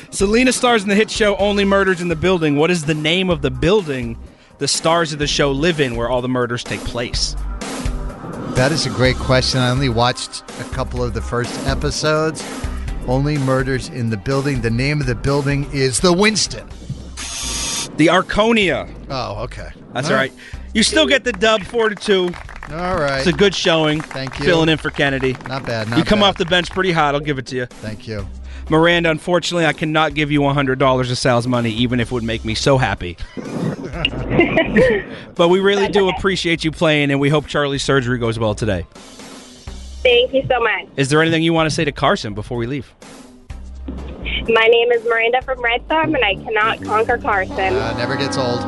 Selena 0.09 0.51
stars 0.51 0.83
in 0.83 0.89
the 0.89 0.95
hit 0.95 1.09
show 1.11 1.35
Only 1.37 1.65
Murders 1.65 2.01
in 2.01 2.07
the 2.07 2.15
Building. 2.15 2.55
What 2.55 2.71
is 2.71 2.85
the 2.85 2.93
name 2.93 3.29
of 3.29 3.41
the 3.41 3.51
building 3.51 4.17
the 4.57 4.67
stars 4.67 5.11
of 5.11 5.19
the 5.19 5.27
show 5.27 5.51
live 5.51 5.79
in 5.79 5.95
where 5.95 6.09
all 6.09 6.21
the 6.21 6.29
murders 6.29 6.63
take 6.63 6.79
place? 6.81 7.35
That 8.55 8.71
is 8.71 8.85
a 8.85 8.89
great 8.89 9.17
question. 9.17 9.59
I 9.59 9.69
only 9.69 9.89
watched 9.89 10.41
a 10.61 10.63
couple 10.71 11.03
of 11.03 11.13
the 11.13 11.21
first 11.21 11.53
episodes. 11.67 12.43
Only 13.05 13.37
murders 13.37 13.89
in 13.89 14.09
the 14.09 14.17
building. 14.17 14.61
The 14.61 14.69
name 14.69 15.01
of 15.01 15.07
the 15.07 15.15
building 15.15 15.69
is 15.73 15.99
the 15.99 16.13
Winston. 16.13 16.65
The 17.97 18.07
Arconia. 18.07 18.89
Oh, 19.09 19.43
okay. 19.43 19.69
That's 19.93 20.09
all 20.09 20.15
right. 20.15 20.31
You 20.73 20.83
still 20.83 21.05
get 21.05 21.23
the 21.23 21.33
dub, 21.33 21.63
four 21.63 21.89
to 21.89 21.95
two. 21.95 22.29
All 22.71 22.95
right. 22.95 23.19
It's 23.19 23.27
a 23.27 23.33
good 23.33 23.53
showing. 23.53 24.01
Thank 24.01 24.39
you. 24.39 24.45
Filling 24.45 24.69
in 24.69 24.77
for 24.77 24.89
Kennedy. 24.89 25.33
Not 25.47 25.65
bad. 25.65 25.89
Not 25.89 25.99
you 25.99 26.03
come 26.03 26.19
bad. 26.19 26.29
off 26.29 26.37
the 26.37 26.45
bench 26.45 26.71
pretty 26.71 26.91
hot. 26.91 27.13
I'll 27.13 27.21
give 27.21 27.37
it 27.37 27.45
to 27.47 27.55
you. 27.55 27.65
Thank 27.65 28.07
you. 28.07 28.27
Miranda, 28.69 29.11
unfortunately, 29.11 29.65
I 29.65 29.73
cannot 29.73 30.13
give 30.15 30.31
you 30.31 30.41
$100 30.41 31.11
of 31.11 31.17
sales 31.17 31.47
money, 31.47 31.71
even 31.71 31.99
if 31.99 32.11
it 32.11 32.13
would 32.13 32.23
make 32.23 32.43
me 32.43 32.55
so 32.55 32.77
happy. 32.77 33.17
but 35.35 35.49
we 35.49 35.59
really 35.59 35.87
do 35.87 36.09
appreciate 36.09 36.63
you 36.63 36.71
playing, 36.71 37.11
and 37.11 37.19
we 37.19 37.29
hope 37.29 37.45
Charlie's 37.45 37.83
surgery 37.83 38.17
goes 38.17 38.39
well 38.39 38.55
today. 38.55 38.87
Thank 40.01 40.33
you 40.33 40.45
so 40.47 40.59
much. 40.59 40.87
Is 40.97 41.09
there 41.09 41.21
anything 41.21 41.43
you 41.43 41.53
want 41.53 41.69
to 41.69 41.75
say 41.75 41.85
to 41.85 41.91
Karson 41.91 42.33
before 42.35 42.57
we 42.57 42.67
leave? 42.67 42.93
My 44.47 44.67
name 44.67 44.91
is 44.91 45.03
Miranda 45.05 45.41
from 45.41 45.61
Red 45.61 45.87
Thumb, 45.87 46.15
and 46.15 46.23
I 46.23 46.35
cannot 46.35 46.83
conquer 46.83 47.17
Karson. 47.17 47.79
Uh, 47.79 47.97
never 47.97 48.15
gets 48.15 48.37
old. 48.37 48.59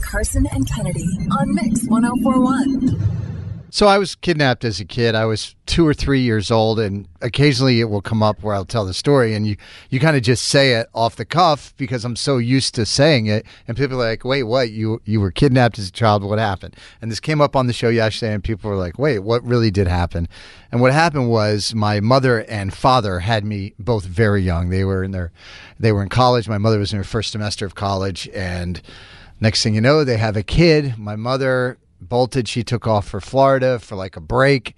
Karson 0.00 0.46
and 0.52 0.68
Kennedy 0.68 1.06
on 1.30 1.54
Mix 1.54 1.84
1041. 1.88 3.35
So 3.76 3.88
I 3.88 3.98
was 3.98 4.14
kidnapped 4.14 4.64
as 4.64 4.80
a 4.80 4.86
kid. 4.86 5.14
I 5.14 5.26
was 5.26 5.54
two 5.66 5.86
or 5.86 5.92
three 5.92 6.22
years 6.22 6.50
old, 6.50 6.80
and 6.80 7.06
occasionally 7.20 7.78
it 7.78 7.90
will 7.90 8.00
come 8.00 8.22
up 8.22 8.42
where 8.42 8.54
I'll 8.54 8.64
tell 8.64 8.86
the 8.86 8.94
story, 8.94 9.34
and 9.34 9.46
you 9.46 9.58
you 9.90 10.00
kind 10.00 10.16
of 10.16 10.22
just 10.22 10.48
say 10.48 10.72
it 10.72 10.88
off 10.94 11.16
the 11.16 11.26
cuff 11.26 11.74
because 11.76 12.02
I'm 12.02 12.16
so 12.16 12.38
used 12.38 12.74
to 12.76 12.86
saying 12.86 13.26
it, 13.26 13.44
and 13.68 13.76
people 13.76 14.00
are 14.00 14.08
like, 14.08 14.24
"Wait, 14.24 14.44
what? 14.44 14.70
You 14.70 15.02
you 15.04 15.20
were 15.20 15.30
kidnapped 15.30 15.78
as 15.78 15.88
a 15.88 15.92
child? 15.92 16.24
What 16.24 16.38
happened?" 16.38 16.74
And 17.02 17.10
this 17.10 17.20
came 17.20 17.42
up 17.42 17.54
on 17.54 17.66
the 17.66 17.74
show 17.74 17.90
yesterday, 17.90 18.32
and 18.32 18.42
people 18.42 18.70
were 18.70 18.78
like, 18.78 18.98
"Wait, 18.98 19.18
what 19.18 19.44
really 19.44 19.70
did 19.70 19.88
happen?" 19.88 20.26
And 20.72 20.80
what 20.80 20.94
happened 20.94 21.28
was 21.28 21.74
my 21.74 22.00
mother 22.00 22.46
and 22.48 22.72
father 22.72 23.18
had 23.18 23.44
me 23.44 23.74
both 23.78 24.06
very 24.06 24.40
young. 24.40 24.70
They 24.70 24.84
were 24.84 25.04
in 25.04 25.10
their 25.10 25.32
they 25.78 25.92
were 25.92 26.02
in 26.02 26.08
college. 26.08 26.48
My 26.48 26.56
mother 26.56 26.78
was 26.78 26.94
in 26.94 26.96
her 26.96 27.04
first 27.04 27.30
semester 27.30 27.66
of 27.66 27.74
college, 27.74 28.26
and 28.32 28.80
next 29.38 29.62
thing 29.62 29.74
you 29.74 29.82
know, 29.82 30.02
they 30.02 30.16
have 30.16 30.34
a 30.34 30.42
kid. 30.42 30.96
My 30.96 31.14
mother 31.14 31.76
bolted. 32.08 32.48
She 32.48 32.62
took 32.62 32.86
off 32.86 33.08
for 33.08 33.20
Florida 33.20 33.78
for 33.78 33.96
like 33.96 34.16
a 34.16 34.20
break. 34.20 34.74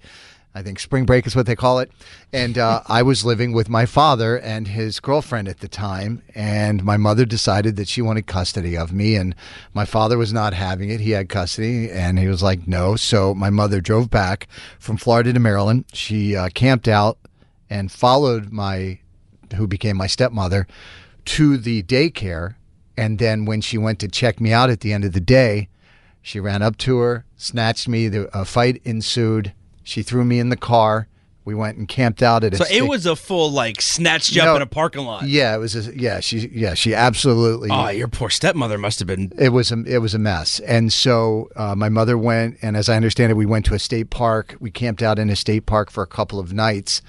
I 0.55 0.63
think 0.63 0.79
spring 0.79 1.05
break 1.05 1.27
is 1.27 1.35
what 1.35 1.45
they 1.45 1.55
call 1.55 1.79
it. 1.79 1.91
And 2.33 2.57
uh, 2.57 2.81
I 2.87 3.03
was 3.03 3.23
living 3.23 3.53
with 3.53 3.69
my 3.69 3.85
father 3.85 4.37
and 4.39 4.67
his 4.67 4.99
girlfriend 4.99 5.47
at 5.47 5.59
the 5.59 5.67
time. 5.67 6.23
And 6.33 6.83
my 6.83 6.97
mother 6.97 7.23
decided 7.25 7.75
that 7.75 7.87
she 7.87 8.01
wanted 8.01 8.25
custody 8.25 8.75
of 8.75 8.91
me. 8.91 9.15
And 9.15 9.35
my 9.73 9.85
father 9.85 10.17
was 10.17 10.33
not 10.33 10.53
having 10.53 10.89
it. 10.89 10.99
He 11.01 11.11
had 11.11 11.29
custody 11.29 11.89
and 11.91 12.17
he 12.17 12.27
was 12.27 12.41
like, 12.41 12.67
no. 12.67 12.95
So 12.95 13.35
my 13.35 13.49
mother 13.49 13.79
drove 13.79 14.09
back 14.09 14.47
from 14.79 14.97
Florida 14.97 15.33
to 15.33 15.39
Maryland. 15.39 15.85
She 15.93 16.35
uh, 16.35 16.49
camped 16.49 16.87
out 16.87 17.19
and 17.69 17.91
followed 17.91 18.51
my, 18.51 18.99
who 19.55 19.67
became 19.67 19.97
my 19.97 20.07
stepmother, 20.07 20.67
to 21.25 21.57
the 21.57 21.83
daycare. 21.83 22.55
And 22.97 23.19
then 23.19 23.45
when 23.45 23.61
she 23.61 23.77
went 23.77 23.99
to 23.99 24.07
check 24.07 24.41
me 24.41 24.51
out 24.51 24.71
at 24.71 24.81
the 24.81 24.91
end 24.91 25.05
of 25.05 25.13
the 25.13 25.21
day, 25.21 25.69
she 26.21 26.39
ran 26.39 26.61
up 26.61 26.77
to 26.79 26.97
her, 26.99 27.25
snatched 27.37 27.87
me. 27.87 28.07
The, 28.07 28.29
a 28.37 28.45
fight 28.45 28.81
ensued. 28.85 29.53
She 29.83 30.03
threw 30.03 30.23
me 30.23 30.39
in 30.39 30.49
the 30.49 30.57
car. 30.57 31.07
We 31.45 31.55
went 31.55 31.77
and 31.79 31.87
camped 31.87 32.21
out 32.21 32.43
at 32.43 32.53
a 32.53 32.57
So 32.57 32.65
it 32.69 32.87
was 32.87 33.07
a 33.07 33.15
full 33.15 33.51
like 33.51 33.81
snatch 33.81 34.29
jump 34.29 34.47
No. 34.47 34.55
in 34.57 34.61
a 34.61 34.67
parking 34.67 35.03
lot. 35.05 35.23
Yeah, 35.23 35.55
it 35.55 35.57
was. 35.57 35.75
A, 35.75 35.97
yeah, 35.97 36.19
she. 36.19 36.47
Yeah, 36.53 36.75
she 36.75 36.93
absolutely. 36.93 37.69
Oh, 37.71 37.89
your 37.89 38.07
poor 38.07 38.29
stepmother 38.29 38.77
must 38.77 38.99
have 38.99 39.07
been. 39.07 39.31
It 39.35 39.49
was 39.49 39.71
a 39.71 39.81
it 39.87 39.97
was 39.97 40.13
a 40.13 40.19
mess, 40.19 40.59
and 40.59 40.93
so 40.93 41.49
uh, 41.55 41.73
my 41.75 41.89
mother 41.89 42.19
went, 42.19 42.57
and 42.61 42.77
as 42.77 42.87
I 42.87 42.95
understand 42.95 43.31
it, 43.31 43.35
we 43.35 43.47
went 43.47 43.65
to 43.65 43.73
a 43.73 43.79
state 43.79 44.11
park. 44.11 44.57
We 44.59 44.69
camped 44.69 45.01
out 45.01 45.17
in 45.17 45.31
a 45.31 45.35
state 45.35 45.65
park 45.65 45.89
for 45.89 46.03
a 46.03 46.07
couple 46.07 46.39
of 46.39 46.53
nights, 46.53 47.01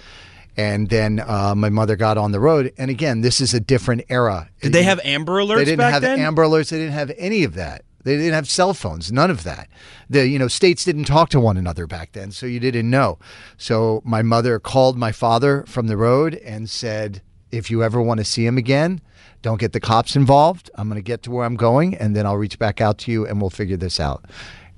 and 0.57 0.89
then 0.89 1.21
uh, 1.21 1.55
my 1.55 1.69
mother 1.69 1.97
got 1.97 2.17
on 2.17 2.33
the 2.33 2.41
road. 2.41 2.73
And 2.79 2.91
again, 2.91 3.21
this 3.21 3.43
is 3.43 3.53
a 3.53 3.61
different 3.61 4.05
era. 4.09 4.49
Did 4.63 4.73
they 4.73 4.85
have 4.85 5.01
Amber 5.05 5.43
Alerts 5.43 5.57
They 5.57 5.65
didn't 5.67 5.79
back 5.79 5.93
have 5.93 6.03
then? 6.03 6.19
Amber 6.19 6.45
Alerts. 6.45 6.71
They 6.71 6.79
didn't 6.79 6.93
have 6.95 7.13
any 7.19 7.45
of 7.45 7.55
that. 7.55 7.85
They 8.03 8.17
didn't 8.17 8.33
have 8.33 8.49
cell 8.49 8.75
phones. 8.75 9.13
None 9.13 9.31
of 9.31 9.45
that. 9.45 9.69
The 10.09 10.27
you 10.27 10.39
know 10.39 10.49
states 10.49 10.85
didn't 10.85 11.05
talk 11.05 11.29
to 11.31 11.41
one 11.41 11.57
another 11.57 11.87
back 11.87 12.13
then, 12.13 12.33
so 12.33 12.47
you 12.47 12.61
didn't 12.61 12.89
know. 12.89 13.19
So 13.57 14.03
my 14.05 14.23
mother 14.23 14.59
called 14.59 14.97
my 14.97 15.13
father 15.13 15.65
from 15.67 15.87
the 15.87 15.97
road 15.97 16.35
and 16.37 16.69
said, 16.69 17.23
"If 17.51 17.71
you 17.71 17.83
ever 17.83 18.01
want 18.01 18.19
to 18.19 18.25
see 18.25 18.47
him 18.47 18.57
again, 18.57 19.01
don't 19.43 19.61
get 19.61 19.73
the 19.73 19.81
cops 19.81 20.17
involved. 20.17 20.71
I'm 20.75 20.89
going 20.89 21.01
to 21.01 21.07
get 21.07 21.23
to 21.25 21.31
where 21.31 21.45
I'm 21.45 21.57
going, 21.57 21.95
and 21.95 22.17
then 22.17 22.27
I'll 22.27 22.37
reach 22.37 22.59
back 22.59 22.81
out 22.81 22.99
to 22.99 23.13
you, 23.13 23.27
and 23.27 23.41
we'll 23.41 23.51
figure 23.51 23.77
this 23.77 24.01
out." 24.01 24.25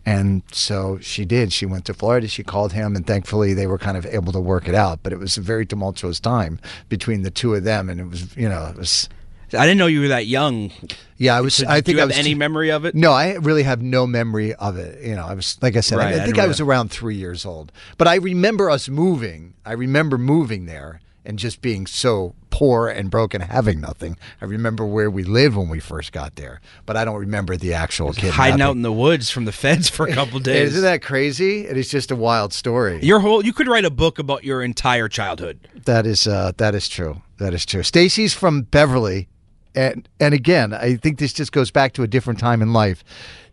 And 0.04 0.42
so 0.50 0.98
she 1.00 1.24
did. 1.24 1.52
She 1.52 1.64
went 1.64 1.84
to 1.84 1.94
Florida. 1.94 2.26
She 2.26 2.42
called 2.42 2.72
him, 2.72 2.96
and 2.96 3.06
thankfully 3.06 3.54
they 3.54 3.68
were 3.68 3.78
kind 3.78 3.96
of 3.96 4.04
able 4.06 4.32
to 4.32 4.40
work 4.40 4.66
it 4.66 4.74
out. 4.74 4.98
But 5.04 5.12
it 5.12 5.20
was 5.20 5.36
a 5.36 5.40
very 5.40 5.64
tumultuous 5.64 6.18
time 6.18 6.58
between 6.88 7.22
the 7.22 7.30
two 7.30 7.54
of 7.54 7.62
them, 7.62 7.88
and 7.88 8.00
it 8.00 8.06
was 8.06 8.36
you 8.36 8.48
know 8.48 8.66
it 8.66 8.76
was. 8.76 9.08
I 9.54 9.64
didn't 9.66 9.78
know 9.78 9.86
you 9.86 10.00
were 10.02 10.08
that 10.08 10.26
young. 10.26 10.70
Yeah, 11.18 11.36
I 11.36 11.40
was. 11.40 11.54
So 11.54 11.66
I 11.68 11.80
do 11.80 11.84
think 11.86 11.94
you 11.96 11.98
I 11.98 12.00
have 12.02 12.08
was 12.10 12.18
any 12.18 12.30
too- 12.34 12.38
memory 12.38 12.70
of 12.70 12.84
it? 12.84 12.94
No, 12.94 13.12
I 13.12 13.34
really 13.34 13.62
have 13.62 13.80
no 13.82 14.06
memory 14.06 14.54
of 14.54 14.76
it. 14.76 15.02
You 15.02 15.14
know, 15.14 15.26
I 15.26 15.34
was 15.34 15.58
like 15.62 15.76
I 15.76 15.80
said, 15.80 15.98
Right, 15.98 16.06
I, 16.06 16.10
I 16.10 16.12
I 16.12 16.24
think 16.24 16.34
didn't 16.36 16.44
I 16.44 16.48
was 16.48 16.60
around 16.60 16.90
three 16.90 17.16
years 17.16 17.44
old. 17.46 17.70
But 17.98 18.08
I 18.08 18.16
remember 18.16 18.70
us 18.70 18.88
moving. 18.88 19.54
I 19.64 19.72
remember 19.72 20.18
moving 20.18 20.66
there 20.66 21.00
and 21.24 21.38
just 21.38 21.62
being 21.62 21.86
so 21.86 22.34
poor 22.50 22.88
and 22.88 23.08
broke 23.08 23.32
and 23.32 23.44
having 23.44 23.80
nothing. 23.80 24.16
I 24.40 24.44
remember 24.44 24.84
where 24.84 25.08
we 25.08 25.22
lived 25.22 25.56
when 25.56 25.68
we 25.68 25.78
first 25.78 26.10
got 26.10 26.34
there, 26.34 26.60
but 26.84 26.96
I 26.96 27.04
don't 27.04 27.16
remember 27.20 27.56
the 27.56 27.72
actual 27.74 28.12
kid 28.12 28.32
Hiding 28.32 28.60
out 28.60 28.72
in 28.74 28.82
the 28.82 28.90
woods 28.92 29.30
from 29.30 29.44
the 29.44 29.52
feds 29.52 29.88
for 29.88 30.06
a 30.08 30.12
couple 30.12 30.38
days. 30.40 30.70
Isn't 30.70 30.82
that 30.82 31.00
crazy? 31.00 31.64
It 31.66 31.76
is 31.76 31.88
just 31.88 32.10
a 32.10 32.16
wild 32.16 32.52
story. 32.52 32.98
Your 33.04 33.20
whole 33.20 33.44
you 33.44 33.52
could 33.52 33.68
write 33.68 33.84
a 33.84 33.90
book 33.90 34.18
about 34.18 34.42
your 34.42 34.62
entire 34.62 35.08
childhood. 35.08 35.60
That 35.84 36.06
is 36.06 36.26
uh, 36.26 36.50
that 36.56 36.74
is 36.74 36.88
true. 36.88 37.22
That 37.38 37.54
is 37.54 37.64
true. 37.64 37.84
Stacy's 37.84 38.34
from 38.34 38.62
Beverly, 38.62 39.28
and 39.74 40.08
and 40.20 40.34
again, 40.34 40.72
I 40.72 40.96
think 40.96 41.18
this 41.18 41.32
just 41.32 41.52
goes 41.52 41.70
back 41.70 41.92
to 41.94 42.02
a 42.02 42.06
different 42.06 42.38
time 42.38 42.62
in 42.62 42.72
life. 42.72 43.04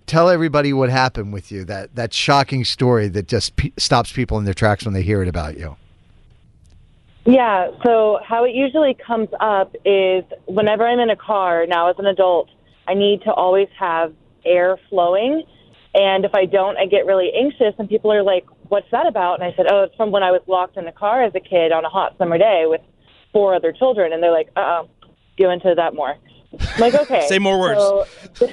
Tell 0.05 0.29
everybody 0.29 0.73
what 0.73 0.89
happened 0.89 1.33
with 1.33 1.51
you. 1.51 1.63
That 1.65 1.95
that 1.95 2.13
shocking 2.13 2.65
story 2.65 3.07
that 3.09 3.27
just 3.27 3.55
pe- 3.55 3.71
stops 3.77 4.11
people 4.11 4.37
in 4.37 4.45
their 4.45 4.53
tracks 4.53 4.85
when 4.85 4.93
they 4.93 5.03
hear 5.03 5.21
it 5.21 5.27
about 5.27 5.57
you. 5.57 5.75
Yeah, 7.25 7.69
so 7.85 8.19
how 8.25 8.43
it 8.45 8.55
usually 8.55 8.95
comes 9.05 9.29
up 9.39 9.75
is 9.85 10.23
whenever 10.47 10.87
I'm 10.87 10.99
in 10.99 11.09
a 11.09 11.15
car 11.15 11.67
now 11.67 11.89
as 11.89 11.95
an 11.99 12.07
adult, 12.07 12.49
I 12.87 12.95
need 12.95 13.21
to 13.23 13.31
always 13.31 13.67
have 13.77 14.13
air 14.45 14.79
flowing. 14.89 15.43
And 15.93 16.25
if 16.25 16.33
I 16.33 16.45
don't, 16.45 16.77
I 16.77 16.85
get 16.85 17.05
really 17.05 17.31
anxious, 17.37 17.73
and 17.77 17.89
people 17.89 18.11
are 18.11 18.23
like, 18.23 18.45
What's 18.69 18.89
that 18.91 19.07
about? 19.07 19.41
And 19.41 19.43
I 19.51 19.55
said, 19.55 19.65
Oh, 19.69 19.83
it's 19.83 19.95
from 19.95 20.11
when 20.11 20.23
I 20.23 20.31
was 20.31 20.41
locked 20.47 20.77
in 20.77 20.85
the 20.85 20.91
car 20.91 21.23
as 21.23 21.33
a 21.35 21.39
kid 21.39 21.71
on 21.71 21.85
a 21.85 21.89
hot 21.89 22.15
summer 22.17 22.37
day 22.37 22.63
with 22.65 22.81
four 23.33 23.55
other 23.55 23.71
children. 23.73 24.13
And 24.13 24.21
they're 24.21 24.31
like, 24.31 24.49
Uh 24.55 24.59
uh 24.59 24.83
go 25.39 25.51
into 25.51 25.73
that 25.75 25.93
more. 25.95 26.15
I'm 26.53 26.59
like, 26.77 26.93
Okay. 26.93 27.25
Say 27.29 27.39
more 27.39 27.59
words. 27.59 27.79
So, 27.79 28.05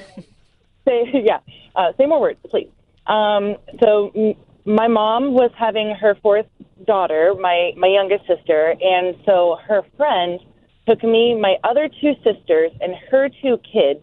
say, 0.87 1.05
yeah, 1.25 1.39
uh, 1.75 1.93
say 1.99 2.07
more 2.07 2.21
words, 2.21 2.39
please. 2.51 2.71
Um, 3.07 3.57
so 3.83 4.11
m- 4.15 4.35
my 4.65 4.89
mom 4.89 5.33
was 5.33 5.51
having 5.57 5.95
her 6.01 6.17
fourth 6.23 6.47
daughter, 6.87 7.35
my 7.41 7.73
my 7.77 7.87
youngest 7.89 8.27
sister, 8.27 8.75
and 8.81 9.17
so 9.25 9.59
her 9.67 9.83
friend 9.97 10.41
took 10.89 11.03
me, 11.03 11.35
my 11.35 11.57
other 11.65 11.89
two 12.01 12.15
sisters, 12.25 12.73
and 12.81 12.95
her 13.11 13.29
two 13.43 13.59
kids 13.73 14.01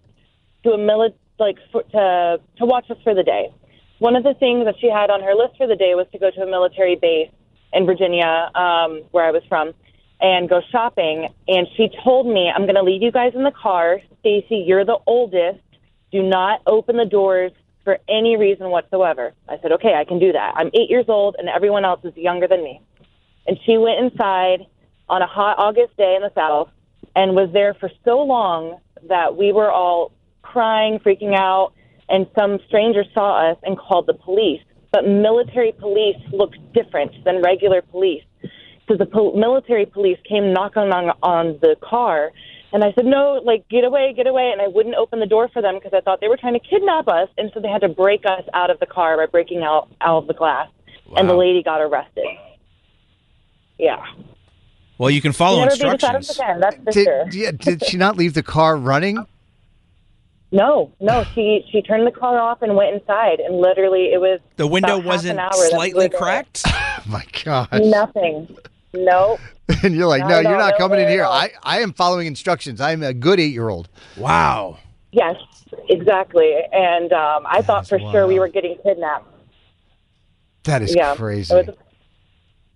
to 0.64 0.72
a 0.72 0.78
military, 0.78 1.20
like 1.40 1.58
for, 1.72 1.84
to 1.84 2.40
to 2.58 2.66
watch 2.66 2.90
us 2.90 2.98
for 3.04 3.14
the 3.14 3.24
day. 3.24 3.54
One 4.00 4.16
of 4.16 4.24
the 4.24 4.34
things 4.36 4.66
that 4.66 4.76
she 4.80 4.90
had 4.90 5.10
on 5.10 5.22
her 5.22 5.34
list 5.34 5.58
for 5.58 5.68
the 5.68 5.76
day 5.76 5.96
was 5.96 6.08
to 6.12 6.20
go 6.20 6.30
to 6.32 6.42
a 6.42 6.46
military 6.50 6.96
base 6.96 7.30
in 7.74 7.86
Virginia, 7.86 8.50
um, 8.56 9.04
where 9.12 9.26
I 9.26 9.32
was 9.32 9.44
from, 9.50 9.74
and 10.24 10.50
go 10.50 10.62
shopping. 10.72 11.28
And 11.48 11.68
she 11.76 11.90
told 12.04 12.26
me, 12.26 12.50
"I'm 12.50 12.64
going 12.64 12.76
to 12.76 12.82
leave 12.82 13.04
you 13.04 13.12
guys 13.12 13.34
in 13.36 13.44
the 13.44 13.52
car. 13.52 14.02
Stacy, 14.22 14.64
you're 14.66 14.86
the 14.86 14.98
oldest. 15.06 15.60
Do 16.12 16.24
not 16.24 16.62
open 16.66 16.98
the 16.98 17.06
doors 17.06 17.52
for 17.84 18.00
any 18.08 18.38
reason 18.38 18.70
whatsoever." 18.70 19.34
I 19.48 19.60
said, 19.62 19.74
"Okay, 19.74 19.94
I 19.94 20.06
can 20.06 20.18
do 20.18 20.32
that. 20.32 20.54
I'm 20.56 20.72
eight 20.74 20.90
years 20.90 21.06
old, 21.08 21.36
and 21.38 21.50
everyone 21.50 21.86
else 21.86 22.04
is 22.04 22.16
younger 22.16 22.48
than 22.48 22.64
me." 22.64 22.82
And 23.46 23.60
she 23.66 23.78
went 23.78 24.00
inside 24.00 24.66
on 25.10 25.22
a 25.22 25.28
hot 25.28 25.60
August 25.60 25.96
day 25.98 26.16
in 26.16 26.22
the 26.22 26.32
South 26.34 26.70
and 27.16 27.36
was 27.36 27.52
there 27.52 27.74
for 27.74 27.92
so 28.06 28.24
long 28.24 28.80
that 29.10 29.36
we 29.36 29.52
were 29.52 29.70
all 29.70 30.14
crying, 30.42 31.00
freaking 31.00 31.36
out, 31.36 31.74
and 32.08 32.26
some 32.40 32.60
stranger 32.68 33.04
saw 33.14 33.52
us 33.52 33.58
and 33.64 33.78
called 33.78 34.08
the 34.08 34.14
police. 34.14 34.62
But 34.92 35.06
military 35.06 35.74
police 35.74 36.18
looked 36.32 36.58
different 36.74 37.12
than 37.26 37.42
regular 37.42 37.82
police. 37.82 38.24
So 38.88 38.96
the 38.98 39.06
pol- 39.06 39.36
military 39.38 39.86
police 39.86 40.18
came 40.28 40.52
knocking 40.54 40.92
on, 40.92 41.12
on 41.24 41.58
the 41.62 41.76
car, 41.82 42.32
and 42.74 42.84
I 42.84 42.92
said, 42.94 43.06
"No, 43.06 43.40
like 43.44 43.68
get 43.70 43.84
away, 43.86 44.14
get 44.16 44.28
away!" 44.28 44.50
And 44.52 44.62
I 44.62 44.68
wouldn't 44.68 44.96
open 44.96 45.20
the 45.20 45.26
door 45.26 45.48
for 45.54 45.62
them 45.62 45.76
because 45.76 45.94
I 45.94 46.02
thought 46.02 46.20
they 46.20 46.28
were 46.28 46.38
trying 46.38 46.54
to 46.54 46.60
kidnap 46.60 47.08
us, 47.08 47.30
and 47.38 47.50
so 47.54 47.60
they 47.62 47.70
had 47.70 47.82
to 47.82 47.90
break 47.90 48.26
us 48.26 48.44
out 48.54 48.70
of 48.70 48.80
the 48.80 48.86
car 48.86 49.16
by 49.18 49.26
breaking 49.28 49.64
out 49.64 49.88
out 50.02 50.18
of 50.18 50.28
the 50.28 50.34
glass, 50.34 50.68
and 51.16 51.30
the 51.30 51.36
lady 51.36 51.64
got 51.64 51.80
arrested. 51.82 52.26
Yeah. 53.80 54.04
Well, 54.98 55.10
you 55.10 55.22
can 55.22 55.32
follow 55.32 55.60
Never 55.60 55.72
be 55.72 55.76
decided 55.98 56.16
instructions. 56.18 56.30
again, 56.38 56.60
that's 56.60 56.76
for 56.78 56.92
Did, 56.92 57.04
sure. 57.06 57.26
yeah, 57.32 57.52
did 57.52 57.84
she 57.86 57.98
not 57.98 58.16
leave 58.16 58.34
the 58.36 58.44
car 58.44 58.78
running? 58.78 59.26
No, 60.52 60.92
no, 61.00 61.24
she 61.34 61.66
she 61.72 61.82
turned 61.82 62.06
the 62.06 62.12
car 62.12 62.40
off 62.40 62.62
and 62.62 62.76
went 62.76 62.94
inside, 62.96 63.40
and 63.40 63.58
literally 63.60 64.14
it 64.14 64.20
was 64.22 64.40
The 64.58 64.68
window 64.68 64.96
about 64.98 65.06
wasn't 65.06 65.40
an 65.40 65.46
hour 65.46 65.52
slightly 65.70 66.10
cracked. 66.10 66.64
Oh 67.06 67.10
my 67.10 67.26
gosh! 67.44 67.68
Nothing. 67.74 68.56
Nope. 68.94 69.40
And 69.82 69.96
you're 69.96 70.08
like, 70.08 70.22
Not 70.22 70.30
no, 70.30 70.40
you're 70.42 70.52
all, 70.54 70.60
not 70.60 70.74
no 70.74 70.78
coming 70.78 71.00
in 71.00 71.08
here. 71.08 71.24
all. 71.24 71.32
I, 71.32 71.52
I 71.64 71.80
am 71.80 71.94
following 71.94 72.28
instructions. 72.28 72.82
I'm 72.82 73.02
a 73.02 73.14
good 73.14 73.40
eight 73.40 73.54
year 73.54 73.70
old. 73.70 73.88
Wow. 74.18 74.78
Yes, 75.12 75.36
exactly. 75.90 76.54
And 76.72 77.14
um, 77.14 77.46
I 77.48 77.62
thought 77.62 77.88
for 77.88 77.98
sure 77.98 78.28
we 78.28 78.40
were 78.40 78.50
getting 78.50 78.78
kidnapped. 78.84 79.26
That 80.64 80.82
is 80.82 80.94
yeah, 80.94 81.16
crazy. 81.16 81.54
It 81.54 81.68
was 81.68 81.76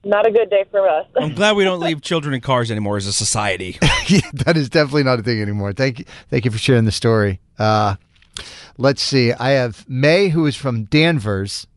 not 0.03 0.25
a 0.25 0.31
good 0.31 0.49
day 0.49 0.65
for 0.71 0.87
us. 0.87 1.07
I'm 1.17 1.33
glad 1.33 1.55
we 1.55 1.63
don't 1.63 1.79
leave 1.81 2.01
children 2.01 2.33
in 2.33 2.41
cars 2.41 2.71
anymore 2.71 2.97
as 2.97 3.07
a 3.07 3.13
society. 3.13 3.77
yeah, 4.07 4.21
that 4.33 4.55
is 4.55 4.69
definitely 4.69 5.03
not 5.03 5.19
a 5.19 5.23
thing 5.23 5.41
anymore. 5.41 5.73
Thank 5.73 5.99
you, 5.99 6.05
thank 6.29 6.45
you 6.45 6.51
for 6.51 6.57
sharing 6.57 6.85
the 6.85 6.91
story. 6.91 7.39
Uh, 7.59 7.95
let's 8.77 9.01
see. 9.01 9.33
I 9.33 9.51
have 9.51 9.87
May, 9.89 10.29
who 10.29 10.45
is 10.45 10.55
from 10.55 10.85
Danvers, 10.85 11.67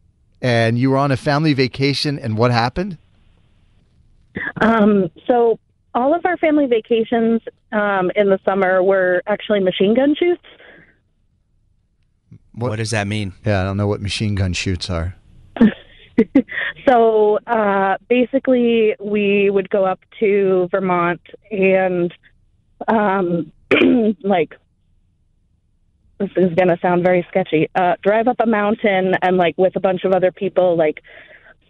and 0.41 0.79
you 0.79 0.91
were 0.91 0.97
on 0.99 1.11
a 1.11 1.17
family 1.17 1.53
vacation, 1.53 2.19
and 2.19 2.37
what 2.37 2.51
happened? 2.53 2.99
Um, 4.61 5.11
so 5.27 5.59
all 5.95 6.15
of 6.15 6.25
our 6.25 6.37
family 6.37 6.67
vacations 6.67 7.41
um, 7.73 8.11
in 8.15 8.29
the 8.29 8.39
summer 8.45 8.83
were 8.83 9.23
actually 9.27 9.61
machine 9.61 9.95
gun 9.95 10.15
shoots. 10.15 10.43
What, 12.53 12.71
what 12.71 12.77
does 12.77 12.91
that 12.91 13.07
mean? 13.07 13.33
Yeah, 13.45 13.61
I 13.61 13.65
don't 13.65 13.77
know 13.77 13.87
what 13.87 14.01
machine 14.01 14.35
gun 14.35 14.53
shoots 14.53 14.91
are. 14.91 15.17
So 16.87 17.39
uh, 17.47 17.97
basically, 18.09 18.95
we 19.01 19.51
would 19.51 19.71
go 19.71 19.85
up 19.85 20.01
to 20.19 20.69
Vermont 20.71 21.21
and, 21.51 22.13
um, 22.89 23.53
like, 24.23 24.57
this 26.19 26.31
is 26.37 26.55
going 26.55 26.69
to 26.69 26.79
sound 26.83 27.03
very 27.03 27.25
sketchy. 27.31 27.69
Uh, 27.75 27.95
drive 28.03 28.29
up 28.29 28.37
a 28.41 28.47
mountain 28.47 29.15
and, 29.23 29.37
like, 29.37 29.57
with 29.57 29.77
a 29.77 29.81
bunch 29.81 30.05
of 30.05 30.13
other 30.13 30.33
people, 30.33 30.77
like, 30.77 31.03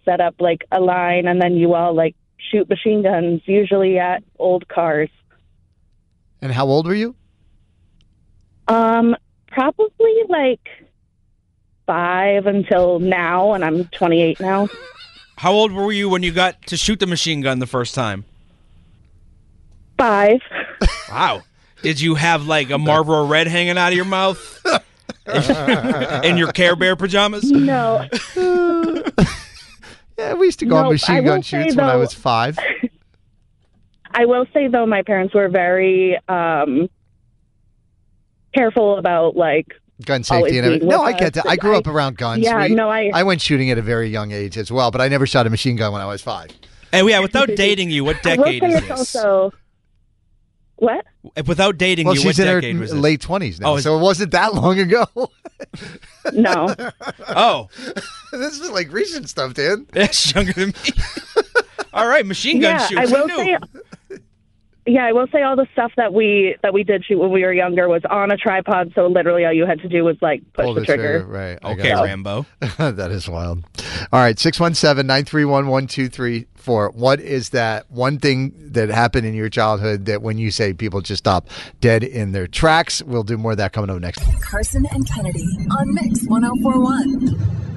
set 0.05 0.21
up 0.21 0.35
like 0.41 0.65
a 0.73 0.81
line, 0.81 1.27
and 1.29 1.41
then 1.41 1.55
you 1.55 1.75
all 1.75 1.95
like 1.95 2.17
shoot 2.51 2.69
machine 2.69 3.03
guns, 3.03 3.43
usually 3.47 3.99
at 3.99 4.23
old 4.39 4.69
cars. 4.69 5.11
And 6.43 6.53
how 6.53 6.67
old 6.67 6.87
were 6.87 6.95
you? 6.95 7.15
Um, 8.69 9.17
probably 9.49 10.15
like 10.29 10.69
five 11.87 12.47
until 12.47 12.99
now, 13.01 13.53
and 13.53 13.65
I'm 13.65 13.85
28 13.87 14.41
now. 14.41 14.69
How 15.37 15.53
old 15.53 15.73
were 15.73 15.91
you 15.91 16.11
when 16.11 16.23
you 16.23 16.33
got 16.33 16.67
to 16.67 16.77
shoot 16.77 17.01
the 17.01 17.07
machine 17.07 17.41
gun 17.41 17.61
the 17.61 17.67
first 17.67 17.95
time? 17.95 18.25
Five. 19.99 20.41
Wow. 21.11 21.43
Did 21.83 22.01
you 22.01 22.15
have 22.15 22.47
like 22.47 22.71
a 22.71 22.79
Marlboro 22.87 23.27
Red 23.27 23.49
hanging 23.49 23.77
out 23.77 23.89
of 23.89 23.97
your 23.97 24.05
mouth? 24.05 24.65
In 26.23 26.37
your 26.37 26.53
Care 26.53 26.77
Bear 26.77 26.95
pajamas? 26.95 27.51
No. 27.51 28.07
Yeah, 30.21 30.35
we 30.35 30.47
used 30.47 30.59
to 30.59 30.67
go 30.67 30.77
on 30.77 30.83
Nope, 30.83 30.91
I 30.91 30.93
machine 30.93 31.25
gun 31.25 31.43
say, 31.43 31.63
shoots 31.65 31.77
when 31.77 31.87
I 31.87 31.97
was 31.97 32.13
five. 32.13 32.59
I 34.13 34.27
will 34.27 34.45
say 34.53 34.69
though, 34.69 34.85
my 34.85 35.03
parents 35.03 35.35
were 35.35 35.49
very 35.49 36.19
um 36.29 36.91
careful 38.55 38.99
about 38.99 39.35
like 39.37 39.69
Gun 40.05 40.23
safety 40.23 40.57
and 40.59 40.67
everything. 40.67 40.89
No, 40.89 41.03
I 41.03 41.13
get 41.13 41.37
us. 41.37 41.43
that. 41.45 41.47
I 41.51 41.57
grew 41.57 41.77
up 41.77 41.87
around 41.87 42.17
guns. 42.17 42.43
Yeah, 42.43 42.67
We- 42.69 42.75
no, 42.75 42.89
I. 42.91 43.11
I 43.13 43.23
went 43.23 43.41
shooting 43.43 43.71
at 43.71 43.77
a 43.79 43.83
very 43.83 44.09
young 44.09 44.33
age 44.33 44.57
as 44.57 44.73
well, 44.73 44.91
but 44.91 45.01
I 45.01 45.09
never 45.09 45.27
shot 45.27 45.47
a 45.47 45.51
machine 45.51 45.77
gun 45.77 45.93
when 45.93 46.01
I 46.01 46.07
was 46.07 46.23
five. 46.23 46.49
And 46.93 47.07
yeah, 47.09 47.21
without 47.21 47.49
dating 47.55 47.91
you, 47.91 48.03
what 48.05 48.25
I 48.27 48.37
will 48.37 48.45
decade 48.45 48.63
say 48.63 48.69
is 48.69 48.81
this? 48.89 49.15
also 49.15 49.53
what? 50.81 51.05
Without 51.47 51.79
dating 51.79 52.07
Well, 52.07 52.15
you, 52.15 52.21
she's 52.23 52.39
what 52.39 52.47
in 52.47 52.47
her 52.55 52.61
decade 52.61 52.79
was 52.81 52.91
this? 52.91 52.99
late 53.01 53.21
twenties 53.21 53.61
now, 53.61 53.75
Oh, 53.75 53.79
so 53.79 53.97
it 53.97 54.01
wasn't 54.01 54.33
that 54.33 54.55
long 54.55 54.79
ago. 54.79 55.07
No. 56.33 56.75
oh, 57.29 57.69
this 58.33 58.59
is 58.59 58.71
like 58.71 58.91
recent 58.93 59.29
stuff, 59.29 59.55
Dan. 59.55 59.87
That's 59.93 60.35
younger 60.35 60.53
than 60.53 60.69
me. 60.69 60.75
All 61.93 62.07
right, 62.07 62.25
machine 62.27 62.61
gun 62.61 62.79
yeah, 62.81 62.87
shoots. 62.87 63.13
I 63.13 63.21
will 63.21 63.29
say. 63.29 63.59
Yeah, 64.87 65.05
I 65.07 65.13
will 65.13 65.27
say 65.31 65.43
all 65.43 65.57
the 65.57 65.67
stuff 65.73 65.93
that 65.99 66.15
we 66.15 66.57
that 66.63 66.73
we 66.73 66.83
did 66.85 67.05
shoot 67.05 67.19
when 67.19 67.31
we 67.31 67.43
were 67.45 67.53
younger 67.53 67.87
was 67.89 68.03
on 68.09 68.31
a 68.33 68.37
tripod, 68.37 68.93
so 68.95 69.07
literally 69.07 69.45
all 69.45 69.53
you 69.53 69.67
had 69.67 69.79
to 69.81 69.89
do 69.89 70.03
was 70.05 70.17
like 70.23 70.41
push 70.55 70.65
Pull 70.65 70.75
the 70.75 70.81
the 70.81 70.87
trigger. 70.87 71.25
right? 71.29 71.59
Okay. 71.63 71.93
Rambo. 71.93 72.47
that 72.79 73.11
is 73.11 73.29
wild. 73.29 73.63
All 74.13 74.21
right, 74.21 74.39
617 74.39 75.07
931 75.07 76.47
1234. 76.65 76.91
What 76.91 77.21
is 77.21 77.51
that 77.51 77.91
one 77.91 78.19
thing 78.19 78.53
that 78.73 78.89
happened 78.89 79.27
in 79.27 79.35
your 79.35 79.49
childhood 79.49 80.07
that 80.07 80.23
when 80.23 80.39
you 80.39 80.51
say 80.51 80.73
people 80.73 81.01
just 81.01 81.21
stop 81.25 81.49
dead 81.81 82.05
in 82.05 82.33
their 82.33 82.47
tracks? 82.47 83.03
We'll 83.03 83.23
do 83.23 83.37
more 83.37 83.53
of 83.53 83.59
that 83.59 83.73
coming 83.73 83.91
up 83.91 84.01
next. 84.01 84.21
Karson 84.21 84.85
and 84.93 85.09
Kennedy 85.09 85.47
on 85.79 85.95
Mix 85.95 86.27
1041. 86.27 87.71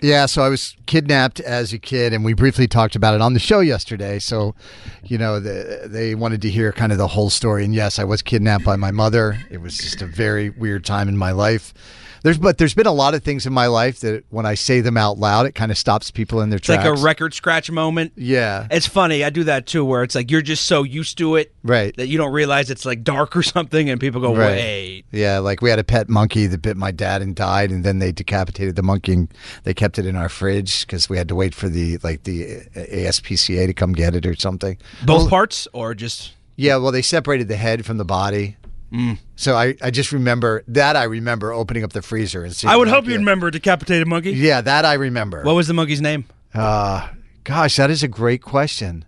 Yeah, 0.00 0.26
so 0.26 0.42
I 0.42 0.48
was 0.48 0.76
kidnapped 0.86 1.40
as 1.40 1.72
a 1.72 1.78
kid, 1.78 2.12
and 2.12 2.24
we 2.24 2.32
briefly 2.32 2.68
talked 2.68 2.94
about 2.94 3.14
it 3.14 3.20
on 3.20 3.34
the 3.34 3.40
show 3.40 3.58
yesterday. 3.58 4.20
So, 4.20 4.54
you 5.02 5.18
know, 5.18 5.40
the, 5.40 5.82
they 5.86 6.14
wanted 6.14 6.40
to 6.42 6.50
hear 6.50 6.70
kind 6.70 6.92
of 6.92 6.98
the 6.98 7.08
whole 7.08 7.30
story. 7.30 7.64
And 7.64 7.74
yes, 7.74 7.98
I 7.98 8.04
was 8.04 8.22
kidnapped 8.22 8.64
by 8.64 8.76
my 8.76 8.92
mother. 8.92 9.38
It 9.50 9.58
was 9.58 9.76
just 9.76 10.00
a 10.00 10.06
very 10.06 10.50
weird 10.50 10.84
time 10.84 11.08
in 11.08 11.16
my 11.16 11.32
life. 11.32 11.74
There's, 12.22 12.38
but 12.38 12.58
there's 12.58 12.74
been 12.74 12.86
a 12.86 12.92
lot 12.92 13.14
of 13.14 13.22
things 13.22 13.46
in 13.46 13.52
my 13.52 13.66
life 13.66 14.00
that 14.00 14.24
when 14.30 14.46
I 14.46 14.54
say 14.54 14.80
them 14.80 14.96
out 14.96 15.18
loud, 15.18 15.46
it 15.46 15.54
kind 15.54 15.70
of 15.70 15.78
stops 15.78 16.10
people 16.10 16.40
in 16.40 16.50
their 16.50 16.56
It's 16.58 16.66
tracks. 16.66 16.84
like 16.84 16.98
a 16.98 17.00
record 17.02 17.34
scratch 17.34 17.70
moment. 17.70 18.12
Yeah. 18.16 18.66
It's 18.70 18.86
funny. 18.86 19.24
I 19.24 19.30
do 19.30 19.44
that 19.44 19.66
too, 19.66 19.84
where 19.84 20.02
it's 20.02 20.14
like 20.14 20.30
you're 20.30 20.42
just 20.42 20.64
so 20.64 20.82
used 20.82 21.18
to 21.18 21.36
it 21.36 21.52
Right. 21.62 21.96
that 21.96 22.08
you 22.08 22.18
don't 22.18 22.32
realize 22.32 22.70
it's 22.70 22.84
like 22.84 23.04
dark 23.04 23.36
or 23.36 23.42
something, 23.42 23.88
and 23.90 24.00
people 24.00 24.20
go, 24.20 24.34
Right. 24.34 24.50
"Wait." 24.56 25.04
Yeah, 25.12 25.38
like 25.38 25.62
we 25.62 25.70
had 25.70 25.78
a 25.78 25.84
pet 25.84 26.08
monkey 26.08 26.46
that 26.46 26.62
bit 26.62 26.76
my 26.76 26.90
dad 26.90 27.22
and 27.22 27.34
died, 27.34 27.70
and 27.70 27.84
then 27.84 27.98
they 27.98 28.12
decapitated 28.12 28.76
the 28.76 28.82
monkey. 28.82 29.12
and 29.12 29.28
They 29.64 29.74
kept 29.74 29.98
it 29.98 30.06
in 30.06 30.16
our 30.16 30.28
fridge 30.28 30.86
because 30.86 31.08
we 31.08 31.16
had 31.16 31.28
to 31.28 31.34
wait 31.34 31.54
for 31.54 31.68
the 31.68 31.98
like 32.02 32.24
the 32.24 32.62
ASPCA 32.74 33.66
to 33.66 33.72
come 33.74 33.92
get 33.92 34.14
it 34.14 34.26
or 34.26 34.34
something. 34.36 34.76
Both 35.04 35.22
Well, 35.22 35.28
parts, 35.28 35.68
or 35.72 35.94
just 35.94 36.32
Yeah, 36.56 36.76
well, 36.76 36.90
they 36.90 37.02
separated 37.02 37.46
the 37.48 37.56
head 37.56 37.86
from 37.86 37.98
the 37.98 38.04
body. 38.04 38.56
Mm. 38.92 39.18
So 39.36 39.54
I, 39.56 39.74
I 39.82 39.90
just 39.90 40.12
remember 40.12 40.64
that. 40.68 40.96
I 40.96 41.04
remember 41.04 41.52
opening 41.52 41.84
up 41.84 41.92
the 41.92 42.02
freezer 42.02 42.42
and 42.44 42.54
seeing. 42.54 42.72
I 42.72 42.76
would 42.76 42.88
hope 42.88 43.06
you 43.06 43.14
remember 43.16 43.48
a 43.48 43.50
decapitated 43.50 44.08
monkey. 44.08 44.32
Yeah, 44.32 44.60
that 44.60 44.84
I 44.84 44.94
remember. 44.94 45.42
What 45.42 45.54
was 45.54 45.66
the 45.66 45.74
monkey's 45.74 46.00
name? 46.00 46.24
Uh, 46.54 47.08
gosh, 47.44 47.76
that 47.76 47.90
is 47.90 48.02
a 48.02 48.08
great 48.08 48.42
question. 48.42 49.04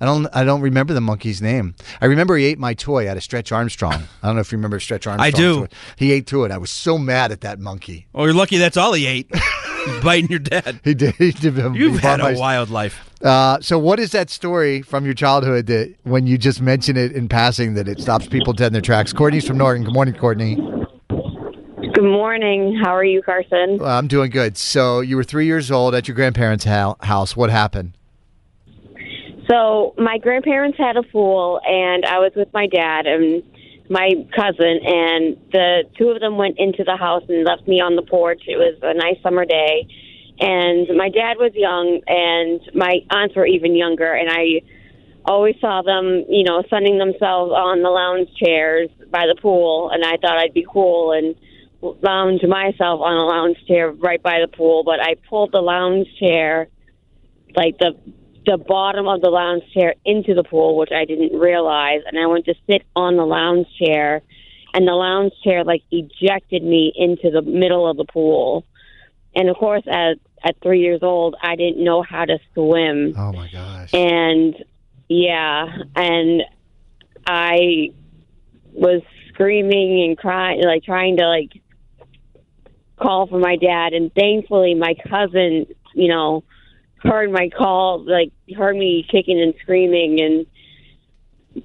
I 0.00 0.04
don't 0.04 0.28
I 0.32 0.44
don't 0.44 0.60
remember 0.60 0.94
the 0.94 1.00
monkey's 1.00 1.42
name. 1.42 1.74
I 2.00 2.06
remember 2.06 2.36
he 2.36 2.44
ate 2.44 2.58
my 2.58 2.72
toy 2.72 3.10
out 3.10 3.16
of 3.16 3.22
Stretch 3.22 3.50
Armstrong. 3.50 4.04
I 4.22 4.26
don't 4.26 4.36
know 4.36 4.40
if 4.40 4.52
you 4.52 4.58
remember 4.58 4.78
Stretch 4.78 5.06
Armstrong. 5.06 5.26
I 5.26 5.30
do. 5.30 5.66
He 5.96 6.12
ate 6.12 6.26
through 6.26 6.44
it. 6.44 6.52
I 6.52 6.58
was 6.58 6.70
so 6.70 6.98
mad 6.98 7.32
at 7.32 7.40
that 7.40 7.58
monkey. 7.58 8.06
Oh, 8.14 8.24
you're 8.24 8.34
lucky 8.34 8.58
that's 8.58 8.76
all 8.76 8.92
he 8.92 9.06
ate. 9.06 9.30
Biting 10.02 10.30
your 10.30 10.38
dad. 10.38 10.80
He 10.84 10.94
did. 10.94 11.14
He 11.16 11.30
did 11.32 11.56
You've 11.74 12.00
had 12.00 12.20
a 12.20 12.24
my- 12.24 12.34
wild 12.34 12.70
life. 12.70 13.04
Uh, 13.22 13.58
so, 13.60 13.78
what 13.78 13.98
is 13.98 14.12
that 14.12 14.30
story 14.30 14.80
from 14.82 15.04
your 15.04 15.14
childhood 15.14 15.66
that 15.66 15.92
when 16.04 16.26
you 16.26 16.38
just 16.38 16.60
mention 16.62 16.96
it 16.96 17.12
in 17.12 17.28
passing 17.28 17.74
that 17.74 17.88
it 17.88 18.00
stops 18.00 18.26
people 18.28 18.52
dead 18.52 18.68
in 18.68 18.72
their 18.74 18.82
tracks? 18.82 19.12
Courtney's 19.12 19.46
from 19.46 19.58
Norton. 19.58 19.84
Good 19.84 19.92
morning, 19.94 20.14
Courtney. 20.14 20.54
Good 20.54 22.04
morning. 22.04 22.80
How 22.82 22.94
are 22.94 23.04
you, 23.04 23.22
Karson? 23.22 23.80
Uh, 23.80 23.84
I'm 23.84 24.06
doing 24.06 24.30
good. 24.30 24.56
So, 24.56 25.00
you 25.00 25.16
were 25.16 25.24
three 25.24 25.46
years 25.46 25.70
old 25.70 25.94
at 25.96 26.06
your 26.06 26.14
grandparents' 26.14 26.64
hou- 26.64 26.94
house. 27.00 27.36
What 27.36 27.50
happened? 27.50 27.94
So, 29.50 29.94
my 29.98 30.18
grandparents 30.18 30.78
had 30.78 30.96
a 30.96 31.02
pool, 31.02 31.60
and 31.66 32.04
I 32.04 32.18
was 32.18 32.32
with 32.36 32.52
my 32.52 32.66
dad 32.68 33.06
and 33.06 33.42
my 33.88 34.10
cousin, 34.34 34.80
and 34.84 35.36
the 35.52 35.84
two 35.96 36.08
of 36.08 36.20
them 36.20 36.36
went 36.36 36.58
into 36.58 36.84
the 36.84 36.96
house 36.96 37.24
and 37.28 37.44
left 37.44 37.66
me 37.66 37.80
on 37.80 37.96
the 37.96 38.02
porch. 38.02 38.42
It 38.46 38.56
was 38.56 38.78
a 38.82 38.94
nice 38.94 39.20
summer 39.22 39.44
day, 39.44 39.88
and 40.40 40.88
my 40.96 41.08
dad 41.08 41.38
was 41.38 41.52
young, 41.54 42.00
and 42.06 42.60
my 42.74 43.00
aunts 43.10 43.34
were 43.34 43.46
even 43.46 43.74
younger, 43.74 44.12
and 44.12 44.28
I 44.30 44.62
always 45.24 45.56
saw 45.60 45.82
them, 45.82 46.24
you 46.28 46.44
know, 46.44 46.62
sunning 46.70 46.98
themselves 46.98 47.52
on 47.52 47.82
the 47.82 47.90
lounge 47.90 48.28
chairs 48.36 48.90
by 49.10 49.26
the 49.26 49.40
pool, 49.40 49.90
and 49.90 50.04
I 50.04 50.16
thought 50.16 50.38
I'd 50.38 50.54
be 50.54 50.66
cool 50.70 51.12
and 51.12 51.34
lounge 52.02 52.42
myself 52.42 53.00
on 53.00 53.16
a 53.16 53.24
lounge 53.24 53.56
chair 53.66 53.90
right 53.90 54.22
by 54.22 54.40
the 54.40 54.48
pool, 54.48 54.84
but 54.84 55.00
I 55.00 55.14
pulled 55.28 55.52
the 55.52 55.60
lounge 55.60 56.08
chair 56.18 56.68
like 57.54 57.78
the 57.78 57.96
the 58.48 58.56
bottom 58.56 59.06
of 59.06 59.20
the 59.20 59.28
lounge 59.28 59.62
chair 59.74 59.94
into 60.06 60.32
the 60.32 60.42
pool, 60.42 60.78
which 60.78 60.90
I 60.90 61.04
didn't 61.04 61.38
realize, 61.38 62.00
and 62.06 62.18
I 62.18 62.26
went 62.26 62.46
to 62.46 62.54
sit 62.66 62.82
on 62.96 63.16
the 63.16 63.26
lounge 63.26 63.66
chair, 63.78 64.22
and 64.72 64.88
the 64.88 64.92
lounge 64.92 65.32
chair 65.44 65.64
like 65.64 65.82
ejected 65.90 66.62
me 66.62 66.90
into 66.96 67.30
the 67.30 67.42
middle 67.42 67.88
of 67.88 67.98
the 67.98 68.06
pool. 68.06 68.64
And 69.34 69.50
of 69.50 69.56
course, 69.56 69.82
at 69.86 70.16
at 70.42 70.56
three 70.62 70.80
years 70.80 71.00
old, 71.02 71.36
I 71.42 71.56
didn't 71.56 71.84
know 71.84 72.02
how 72.02 72.24
to 72.24 72.38
swim. 72.54 73.12
Oh 73.18 73.32
my 73.32 73.50
gosh! 73.52 73.92
And 73.92 74.56
yeah, 75.08 75.66
and 75.94 76.42
I 77.26 77.92
was 78.72 79.02
screaming 79.28 80.04
and 80.08 80.16
crying, 80.16 80.62
like 80.64 80.84
trying 80.84 81.18
to 81.18 81.28
like 81.28 81.52
call 82.96 83.26
for 83.26 83.38
my 83.38 83.56
dad, 83.56 83.92
and 83.92 84.10
thankfully 84.14 84.74
my 84.74 84.94
cousin, 85.06 85.66
you 85.94 86.08
know, 86.08 86.44
heard 87.02 87.30
my 87.30 87.48
call, 87.48 88.04
like 88.04 88.32
heard 88.56 88.76
me 88.76 89.06
kicking 89.10 89.40
and 89.40 89.54
screaming, 89.62 90.20
and 90.20 91.64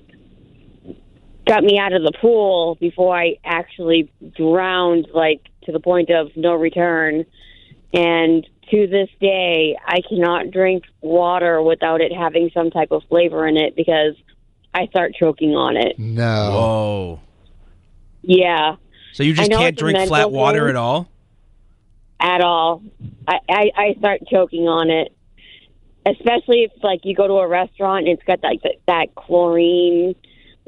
got 1.47 1.63
me 1.63 1.77
out 1.77 1.93
of 1.93 2.03
the 2.03 2.13
pool 2.21 2.75
before 2.79 3.17
I 3.17 3.36
actually 3.43 4.11
drowned, 4.36 5.07
like 5.13 5.41
to 5.63 5.71
the 5.71 5.79
point 5.79 6.09
of 6.09 6.31
no 6.36 6.53
return. 6.53 7.25
And 7.93 8.47
to 8.71 8.88
this 8.88 9.09
day, 9.19 9.77
I 9.86 10.01
cannot 10.07 10.51
drink 10.51 10.84
water 11.01 11.61
without 11.61 12.01
it 12.01 12.11
having 12.11 12.49
some 12.53 12.71
type 12.71 12.91
of 12.91 13.03
flavor 13.09 13.47
in 13.47 13.57
it 13.57 13.75
because 13.75 14.15
I 14.73 14.88
start 14.88 15.13
choking 15.19 15.51
on 15.51 15.77
it. 15.77 15.99
No. 15.99 16.51
Whoa. 16.51 17.19
Yeah. 18.23 18.77
So 19.11 19.21
you 19.23 19.34
just 19.34 19.51
can't 19.51 19.77
drink 19.77 20.07
flat 20.07 20.31
water 20.31 20.61
thing. 20.61 20.69
at 20.69 20.75
all? 20.75 21.09
at 22.23 22.41
all. 22.41 22.81
I, 23.27 23.39
I 23.49 23.71
I 23.75 23.95
start 23.99 24.21
choking 24.31 24.67
on 24.67 24.89
it, 24.89 25.12
especially 26.05 26.63
if 26.63 26.71
like 26.83 27.01
you 27.03 27.15
go 27.15 27.27
to 27.27 27.33
a 27.35 27.47
restaurant 27.47 28.07
and 28.07 28.17
it's 28.17 28.23
got 28.27 28.41
like 28.43 28.61
that, 28.63 28.75
that 28.87 29.15
chlorine, 29.15 30.15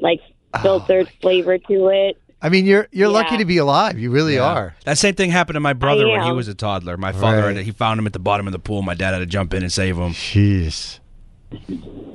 like 0.00 0.20
Oh, 0.54 0.62
filtered 0.62 1.08
flavor 1.20 1.58
to 1.58 1.88
it. 1.88 2.20
I 2.40 2.48
mean, 2.48 2.64
you're 2.66 2.86
you're 2.92 3.08
lucky 3.08 3.36
to 3.38 3.44
be 3.44 3.56
alive. 3.58 3.98
You 3.98 4.10
really 4.10 4.34
Yeah. 4.36 4.44
are. 4.44 4.76
That 4.84 4.96
same 4.98 5.14
thing 5.14 5.30
happened 5.30 5.54
to 5.56 5.60
my 5.60 5.72
brother 5.72 6.06
when 6.08 6.22
he 6.22 6.32
was 6.32 6.48
a 6.48 6.54
toddler. 6.54 6.96
My 6.96 7.12
father, 7.12 7.42
Right. 7.42 7.56
he 7.58 7.70
found 7.72 7.98
him 7.98 8.06
at 8.06 8.12
the 8.12 8.18
bottom 8.18 8.46
of 8.46 8.52
the 8.52 8.58
pool. 8.58 8.82
My 8.82 8.94
dad 8.94 9.12
had 9.12 9.18
to 9.20 9.26
jump 9.26 9.52
in 9.54 9.62
and 9.62 9.72
save 9.72 9.96
him. 9.98 10.12
Jeez. 10.12 11.00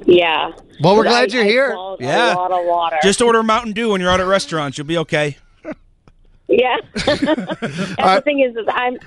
Yeah. 0.05 0.51
Well, 0.81 0.95
we're 0.95 1.03
glad 1.03 1.31
I- 1.31 1.33
you're 1.35 1.43
I 1.43 1.47
here. 1.47 1.71
swallowed 1.73 2.01
Yeah. 2.01 2.33
A 2.33 2.35
lot 2.35 2.51
of 2.51 2.65
water. 2.65 2.97
Just 3.03 3.21
order 3.21 3.43
Mountain 3.43 3.73
Dew 3.73 3.91
when 3.91 4.01
you're 4.01 4.09
out 4.09 4.19
at 4.19 4.27
restaurants. 4.27 4.77
You'll 4.77 4.87
be 4.87 4.97
okay. 4.99 5.37
Yeah. 6.51 6.75
That's 6.93 7.05
the 7.15 8.21
thing 8.23 8.41
is, 8.41 8.55
is 8.55 8.65
I'm. 8.69 8.97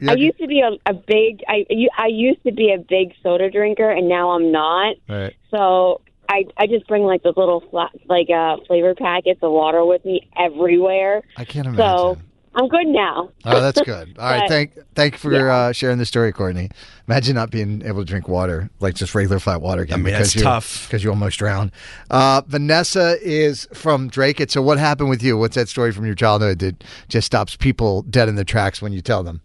yeah. 0.00 0.12
I 0.12 0.14
used 0.14 0.38
to 0.38 0.46
be 0.46 0.60
a, 0.60 0.70
a 0.88 0.94
big. 0.94 1.42
I 1.48 1.66
you- 1.68 1.90
I 1.98 2.06
used 2.06 2.42
to 2.44 2.52
be 2.52 2.72
a 2.72 2.78
big 2.78 3.14
soda 3.22 3.50
drinker, 3.50 3.90
and 3.90 4.08
now 4.08 4.30
I'm 4.30 4.52
not. 4.52 4.96
Right. 5.08 5.34
So 5.50 6.00
I 6.28 6.44
I 6.56 6.66
just 6.66 6.86
bring 6.86 7.02
like 7.02 7.22
those 7.22 7.36
little 7.36 7.60
fla- 7.70 7.90
like 8.08 8.30
uh 8.30 8.56
flavor 8.66 8.94
packets 8.94 9.40
of 9.42 9.52
water 9.52 9.84
with 9.84 10.04
me 10.04 10.28
everywhere. 10.38 11.22
I 11.36 11.44
can't 11.44 11.66
imagine. 11.66 11.84
So 11.84 12.16
I'm 12.56 12.68
good 12.68 12.86
now. 12.86 13.30
Oh, 13.44 13.60
that's 13.60 13.80
good. 13.82 14.16
All 14.18 14.30
right, 14.30 14.40
But- 14.40 14.48
thank 14.48 14.78
thank 14.94 15.14
you 15.14 15.18
for 15.18 15.50
uh, 15.50 15.72
sharing 15.72 15.98
the 15.98 16.06
story, 16.06 16.32
Courtney. 16.32 16.70
Imagine 17.08 17.34
not 17.34 17.50
being 17.50 17.82
able 17.84 18.00
to 18.00 18.04
drink 18.04 18.28
water, 18.28 18.70
like 18.80 18.94
just 18.94 19.14
regular 19.14 19.38
flat 19.38 19.60
water 19.60 19.82
again. 19.82 19.94
I 19.94 19.96
mean, 19.96 20.04
because 20.06 20.28
that's 20.28 20.36
you, 20.36 20.42
tough. 20.42 20.86
because 20.86 21.02
you 21.04 21.10
almost 21.10 21.38
drowned. 21.38 21.72
Uh, 22.10 22.42
Vanessa 22.46 23.18
is 23.22 23.68
from 23.72 24.08
Dracut. 24.08 24.50
So, 24.50 24.62
what 24.62 24.78
happened 24.78 25.10
with 25.10 25.22
you? 25.22 25.36
What's 25.36 25.56
that 25.56 25.68
story 25.68 25.92
from 25.92 26.06
your 26.06 26.14
childhood 26.14 26.60
that 26.60 26.84
just 27.08 27.26
stops 27.26 27.56
people 27.56 28.02
dead 28.02 28.28
in 28.28 28.36
their 28.36 28.44
tracks 28.44 28.80
when 28.80 28.92
you 28.92 29.00
tell 29.00 29.22
them? 29.22 29.40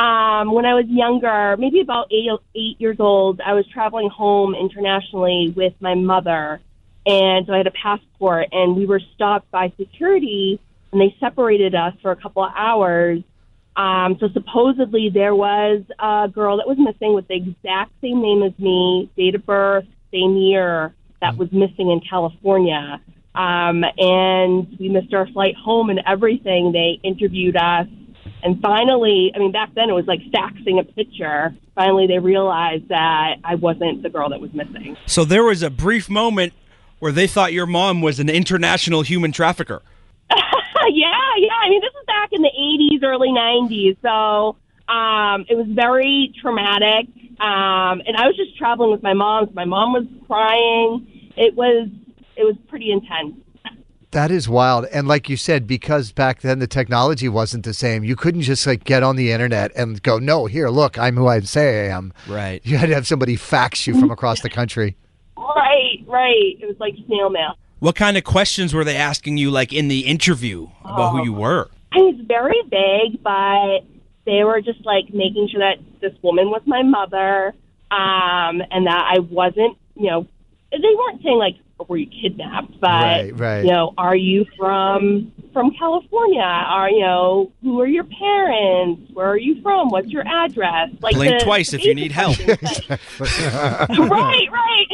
Um, 0.00 0.52
when 0.54 0.64
I 0.64 0.72
was 0.72 0.86
younger, 0.88 1.56
maybe 1.58 1.80
about 1.80 2.10
eight, 2.10 2.30
eight 2.54 2.80
years 2.80 2.96
old, 2.98 3.40
I 3.44 3.52
was 3.52 3.66
traveling 3.66 4.08
home 4.08 4.54
internationally 4.54 5.52
with 5.54 5.74
my 5.80 5.94
mother. 5.94 6.60
And 7.04 7.46
so 7.46 7.52
I 7.52 7.58
had 7.58 7.66
a 7.66 7.72
passport, 7.72 8.48
and 8.52 8.76
we 8.76 8.86
were 8.86 9.00
stopped 9.14 9.50
by 9.50 9.72
security, 9.76 10.58
and 10.92 11.00
they 11.00 11.14
separated 11.20 11.74
us 11.74 11.94
for 12.02 12.10
a 12.10 12.16
couple 12.16 12.44
of 12.44 12.52
hours. 12.56 13.22
Um, 13.76 14.16
so 14.20 14.28
supposedly 14.32 15.10
there 15.10 15.34
was 15.34 15.82
a 15.98 16.28
girl 16.32 16.56
that 16.56 16.66
was 16.66 16.76
missing 16.78 17.14
with 17.14 17.28
the 17.28 17.36
exact 17.36 17.92
same 18.00 18.20
name 18.20 18.42
as 18.42 18.52
me, 18.58 19.10
date 19.16 19.34
of 19.34 19.46
birth, 19.46 19.86
same 20.12 20.36
year, 20.36 20.92
that 21.20 21.36
was 21.36 21.50
missing 21.52 21.90
in 21.90 22.00
California. 22.00 23.00
Um, 23.34 23.84
and 23.96 24.76
we 24.78 24.88
missed 24.88 25.14
our 25.14 25.26
flight 25.28 25.54
home 25.54 25.88
and 25.90 26.00
everything. 26.06 26.72
They 26.72 26.98
interviewed 27.02 27.56
us. 27.56 27.86
And 28.42 28.60
finally, 28.60 29.32
I 29.34 29.38
mean, 29.38 29.52
back 29.52 29.74
then 29.74 29.90
it 29.90 29.92
was 29.92 30.06
like 30.06 30.20
faxing 30.34 30.80
a 30.80 30.84
picture. 30.84 31.54
Finally, 31.74 32.06
they 32.06 32.18
realized 32.18 32.88
that 32.88 33.36
I 33.44 33.54
wasn't 33.54 34.02
the 34.02 34.08
girl 34.08 34.30
that 34.30 34.40
was 34.40 34.52
missing. 34.52 34.96
So 35.06 35.24
there 35.24 35.44
was 35.44 35.62
a 35.62 35.70
brief 35.70 36.08
moment 36.08 36.54
where 36.98 37.12
they 37.12 37.26
thought 37.26 37.52
your 37.52 37.66
mom 37.66 38.02
was 38.02 38.18
an 38.18 38.28
international 38.28 39.02
human 39.02 39.32
trafficker. 39.32 39.82
Yeah, 41.70 41.76
yeah. 41.76 41.78
I 41.78 41.78
mean, 41.78 41.80
this 41.80 41.92
was 41.94 42.04
back 42.06 42.32
in 42.32 42.42
the 42.42 42.50
80s, 42.58 43.02
early 43.04 43.28
90s. 43.28 43.96
So 44.02 44.56
um, 44.92 45.46
it 45.48 45.56
was 45.56 45.66
very 45.68 46.32
traumatic. 46.40 47.06
Um, 47.40 48.02
and 48.06 48.16
I 48.16 48.26
was 48.26 48.36
just 48.36 48.56
traveling 48.58 48.90
with 48.90 49.02
my 49.02 49.14
mom. 49.14 49.46
So 49.46 49.52
my 49.54 49.64
mom 49.64 49.92
was 49.92 50.06
crying. 50.26 51.32
It 51.36 51.54
was 51.54 51.88
it 52.36 52.44
was 52.44 52.56
pretty 52.68 52.90
intense. 52.90 53.36
That 54.12 54.30
is 54.32 54.48
wild. 54.48 54.86
And 54.86 55.06
like 55.06 55.28
you 55.28 55.36
said, 55.36 55.68
because 55.68 56.10
back 56.10 56.40
then 56.40 56.58
the 56.58 56.66
technology 56.66 57.28
wasn't 57.28 57.64
the 57.64 57.74
same, 57.74 58.02
you 58.02 58.16
couldn't 58.16 58.42
just 58.42 58.66
like 58.66 58.82
get 58.84 59.04
on 59.04 59.14
the 59.14 59.30
internet 59.30 59.70
and 59.76 60.02
go, 60.02 60.18
no, 60.18 60.46
here, 60.46 60.68
look, 60.68 60.98
I'm 60.98 61.16
who 61.16 61.28
I 61.28 61.40
say 61.40 61.86
I 61.88 61.96
am. 61.96 62.12
Right. 62.26 62.60
You 62.64 62.76
had 62.76 62.88
to 62.88 62.94
have 62.94 63.06
somebody 63.06 63.36
fax 63.36 63.86
you 63.86 63.98
from 64.00 64.10
across 64.10 64.40
the 64.40 64.50
country. 64.50 64.96
Right, 65.56 66.04
right. 66.06 66.56
It 66.60 66.66
was 66.66 66.76
like 66.78 66.94
snail 67.06 67.30
mail. 67.30 67.56
What 67.80 67.96
kind 67.96 68.18
of 68.18 68.24
questions 68.24 68.74
were 68.74 68.84
they 68.84 68.96
asking 68.96 69.38
you, 69.38 69.50
like 69.50 69.72
in 69.72 69.88
the 69.88 70.00
interview, 70.00 70.68
about 70.84 71.12
who 71.12 71.24
you 71.24 71.32
were? 71.32 71.70
I 71.92 71.98
mean, 71.98 72.14
it's 72.14 72.28
very 72.28 72.60
vague, 72.68 73.22
but 73.22 73.80
they 74.26 74.44
were 74.44 74.60
just 74.60 74.84
like 74.84 75.12
making 75.14 75.48
sure 75.50 75.60
that 75.60 75.78
this 76.00 76.12
woman 76.22 76.50
was 76.50 76.60
my 76.66 76.82
mother, 76.82 77.54
um, 77.90 78.62
and 78.70 78.86
that 78.86 79.12
I 79.14 79.20
wasn't, 79.20 79.78
you 79.96 80.10
know, 80.10 80.26
they 80.70 80.78
weren't 80.78 81.22
saying 81.22 81.38
like, 81.38 81.56
were 81.88 81.96
you 81.96 82.06
kidnapped? 82.06 82.78
But 82.80 82.88
Right, 82.88 83.38
right. 83.38 83.64
you 83.64 83.70
know, 83.70 83.94
are 83.96 84.16
you 84.16 84.44
from 84.58 85.32
from 85.52 85.72
California? 85.78 86.40
Are 86.42 86.90
you 86.90 87.00
know, 87.00 87.52
who 87.62 87.80
are 87.80 87.86
your 87.86 88.04
parents? 88.04 89.10
Where 89.12 89.26
are 89.28 89.38
you 89.38 89.60
from? 89.62 89.88
What's 89.90 90.08
your 90.08 90.26
address? 90.26 90.90
Like 91.00 91.14
Blink 91.14 91.38
the- 91.38 91.44
twice 91.44 91.70
the 91.70 91.78
if 91.78 91.84
you 91.84 91.94
need 91.94 92.12
help. 92.12 92.38
right, 93.18 94.48
right. 94.52 94.86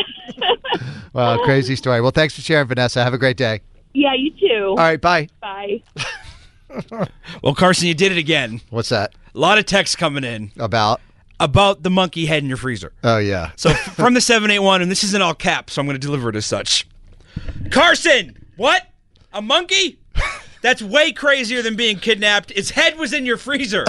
well, 1.13 1.39
crazy 1.45 1.77
story. 1.77 2.01
Well, 2.01 2.11
thanks 2.11 2.35
for 2.35 2.41
sharing, 2.43 2.67
Vanessa. 2.67 3.03
Have 3.03 3.15
a 3.15 3.19
great 3.19 3.37
day. 3.37 3.61
yeah, 3.95 4.15
you 4.15 4.31
too. 4.33 4.69
All 4.71 4.77
right, 4.77 5.01
bye. 5.01 5.29
Bye. 5.41 5.83
Well, 7.43 7.55
Karson, 7.55 7.85
you 7.85 7.95
did 7.95 8.13
it 8.13 8.19
again. 8.19 8.61
What's 8.71 8.91
that? 8.91 9.15
A 9.35 9.39
lot 9.39 9.59
of 9.59 9.67
texts 9.67 9.97
coming 9.97 10.25
in 10.25 10.51
about 10.59 11.01
about 11.39 11.83
the 11.83 11.91
monkey 11.91 12.27
head 12.27 12.43
in 12.43 12.49
your 12.49 12.57
freezer. 12.57 12.93
Oh 13.05 13.19
yeah. 13.19 13.53
So 13.57 13.71
from 13.71 14.15
the 14.15 14.21
seven 14.21 14.51
eight 14.51 14.61
one, 14.61 14.83
and 14.83 14.91
this 14.91 15.05
isn't 15.05 15.23
all 15.23 15.35
caps, 15.35 15.75
so 15.75 15.81
I'm 15.81 15.87
going 15.87 15.99
to 15.99 16.05
deliver 16.05 16.29
it 16.29 16.37
as 16.37 16.47
such. 16.47 16.87
Karson, 17.65 18.37
what? 18.57 18.87
A 19.33 19.43
monkey? 19.43 19.99
That's 20.63 20.81
way 20.83 21.13
crazier 21.13 21.63
than 21.63 21.77
being 21.77 21.99
kidnapped. 21.99 22.51
Its 22.53 22.71
head 22.71 22.99
was 22.99 23.13
in 23.13 23.27
your 23.27 23.37
freezer. 23.37 23.85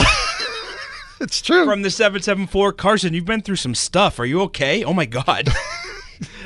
it's 1.21 1.41
true. 1.41 1.65
From 1.65 1.81
the 1.81 1.89
774, 1.89 2.73
Karson, 2.73 3.13
you've 3.13 3.25
been 3.25 3.41
through 3.41 3.55
some 3.55 3.73
stuff. 3.73 4.19
Are 4.19 4.25
you 4.25 4.41
okay? 4.41 4.83
Oh 4.83 4.93
my 4.93 5.05
God. 5.05 5.49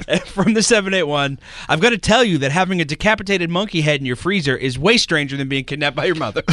From 0.26 0.54
the 0.54 0.64
781, 0.64 1.40
I've 1.70 1.80
got 1.80 1.92
to 1.92 1.98
tell 1.98 2.24
you 2.24 2.38
that 2.40 2.52
having 2.52 2.82
a 2.82 2.86
decapitated 2.86 3.50
monkey 3.50 3.82
head 3.82 4.00
in 4.00 4.06
your 4.06 4.16
freezer 4.16 4.56
is 4.56 4.78
way 4.78 4.98
stranger 4.98 5.38
than 5.38 5.48
being 5.48 5.64
kidnapped 5.64 5.96
by 5.96 6.06
your 6.06 6.16
mother. 6.16 6.44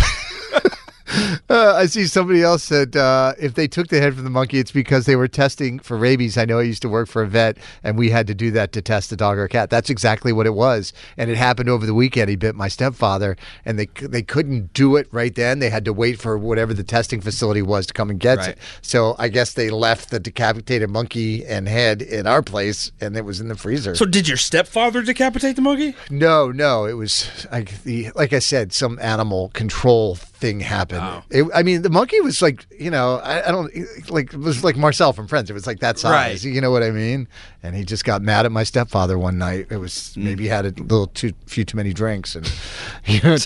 Uh, 1.51 1.75
I 1.77 1.87
see 1.87 2.07
somebody 2.07 2.43
else 2.43 2.63
said 2.63 2.97
uh, 2.97 3.33
if 3.41 3.55
they 3.55 3.67
took 3.69 3.89
the 3.89 4.01
head 4.01 4.15
from 4.15 4.25
the 4.25 4.31
monkey, 4.31 4.59
it's 4.59 4.71
because 4.71 5.07
they 5.07 5.17
were 5.17 5.29
testing 5.29 5.79
for 5.79 5.97
rabies. 5.97 6.37
I 6.37 6.45
know 6.45 6.59
I 6.59 6.63
used 6.63 6.83
to 6.83 6.89
work 6.89 7.09
for 7.09 7.23
a 7.23 7.27
vet, 7.27 7.57
and 7.83 7.97
we 7.97 8.11
had 8.11 8.27
to 8.27 8.35
do 8.35 8.51
that 8.53 8.73
to 8.73 8.83
test 8.83 9.11
a 9.13 9.17
dog 9.17 9.39
or 9.39 9.45
a 9.45 9.49
cat. 9.49 9.71
That's 9.71 9.89
exactly 9.91 10.33
what 10.33 10.47
it 10.47 10.55
was, 10.55 10.93
and 11.17 11.31
it 11.31 11.37
happened 11.37 11.69
over 11.69 11.87
the 11.87 11.95
weekend. 11.95 12.29
He 12.31 12.37
bit 12.37 12.55
my 12.55 12.69
stepfather, 12.69 13.37
and 13.65 13.79
they 13.79 13.87
they 14.01 14.23
couldn't 14.23 14.73
do 14.75 14.97
it 14.97 15.09
right 15.11 15.35
then. 15.35 15.59
They 15.59 15.71
had 15.71 15.85
to 15.87 15.93
wait 15.93 16.19
for 16.21 16.37
whatever 16.37 16.75
the 16.75 16.85
testing 16.85 17.21
facility 17.21 17.63
was 17.63 17.87
to 17.87 17.95
come 17.95 18.11
and 18.11 18.21
get 18.21 18.39
Right. 18.39 18.49
it. 18.51 18.59
So 18.83 19.17
I 19.19 19.29
guess 19.29 19.55
they 19.55 19.71
left 19.71 20.11
the 20.11 20.21
decapitated 20.21 20.91
monkey 20.91 21.47
and 21.47 21.67
head 21.69 22.03
in 22.03 22.27
our 22.27 22.43
place, 22.43 22.93
and 23.01 23.17
it 23.17 23.25
was 23.25 23.41
in 23.41 23.49
the 23.49 23.57
freezer. 23.57 23.95
so 23.95 24.05
did 24.05 24.29
your 24.29 24.37
stepfather 24.37 25.03
decapitate 25.03 25.57
the 25.57 25.63
monkey? 25.63 25.95
No, 26.11 26.51
no, 26.51 26.85
it 26.85 26.93
was 26.95 27.47
like 27.51 27.83
the 27.85 28.11
like 28.15 28.33
I 28.35 28.39
said, 28.39 28.73
some 28.73 28.99
animal 29.01 29.49
control 29.55 30.15
thing 30.39 30.61
happened. 30.61 31.23
It, 31.31 31.45
I 31.55 31.63
mean, 31.63 31.83
the 31.83 31.91
monkey 31.91 32.21
was 32.21 32.41
like, 32.41 32.67
you 32.79 32.91
know, 32.91 33.17
I, 33.17 33.49
I 33.49 33.51
don't 33.51 33.73
like 34.11 34.33
it 34.33 34.39
was 34.39 34.63
like 34.65 34.77
Marcel 34.77 35.13
from 35.13 35.27
Friends. 35.27 35.51
It 35.51 35.55
was 35.55 35.67
like 35.67 35.81
that 35.81 35.99
size. 35.99 36.13
Right. 36.13 36.45
You 36.55 36.61
know 36.61 36.71
what 36.71 36.83
I 36.83 36.91
mean? 36.91 37.29
And 37.63 37.75
he 37.75 37.85
just 37.85 38.05
got 38.05 38.23
mad 38.23 38.47
at 38.47 38.53
my 38.53 38.65
stepfather 38.65 39.19
one 39.19 39.39
night. 39.39 39.67
It 39.71 39.77
was 39.79 40.15
Mm. 40.17 40.25
maybe 40.25 40.45
he 40.45 40.49
had 40.49 40.65
a 40.65 40.71
little 40.71 41.09
too 41.09 41.33
few 41.47 41.65
too 41.65 41.77
many 41.77 41.93
drinks, 41.93 42.35
and 42.37 42.51
you 43.07 43.21
know, 43.23 43.37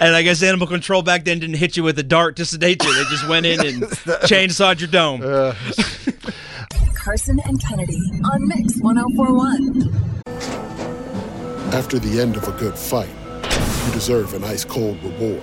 And 0.00 0.14
I 0.14 0.22
guess 0.22 0.42
animal 0.42 0.66
control 0.66 1.02
back 1.02 1.24
then 1.24 1.38
didn't 1.40 1.56
hit 1.56 1.76
you 1.76 1.82
with 1.82 1.98
a 1.98 2.02
dart 2.02 2.36
to 2.36 2.44
sedate 2.44 2.82
you. 2.84 2.94
They 2.94 3.04
just 3.10 3.26
went 3.28 3.46
in 3.46 3.60
and 3.66 3.82
chainsawed 4.28 4.80
your 4.80 4.88
dome. 4.88 5.22
Uh, 5.22 5.52
Karson 6.98 7.38
and 7.46 7.60
Kennedy 7.62 7.98
on 8.32 8.46
Mix 8.46 8.76
1041. 8.80 11.72
After 11.72 11.98
the 11.98 12.20
end 12.20 12.36
of 12.36 12.46
a 12.48 12.52
good 12.52 12.76
fight, 12.78 13.08
you 13.86 13.92
deserve 13.92 14.34
an 14.34 14.44
ice 14.44 14.64
cold 14.64 15.02
reward. 15.02 15.42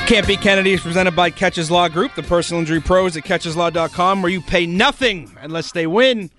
No. 0.01 0.05
Can't 0.07 0.27
Be 0.27 0.37
Kennedy 0.37 0.73
is 0.73 0.81
presented 0.81 1.15
by 1.15 1.31
Keches 1.31 1.71
Law 1.71 1.87
Group, 1.87 2.13
the 2.15 2.23
personal 2.23 2.59
injury 2.61 2.81
pros 2.81 3.17
at 3.17 3.23
kecheslaw.com, 3.23 4.21
where 4.21 4.31
you 4.31 4.41
pay 4.41 4.65
nothing 4.67 5.35
unless 5.41 5.71
they 5.71 5.87
win. 5.87 6.29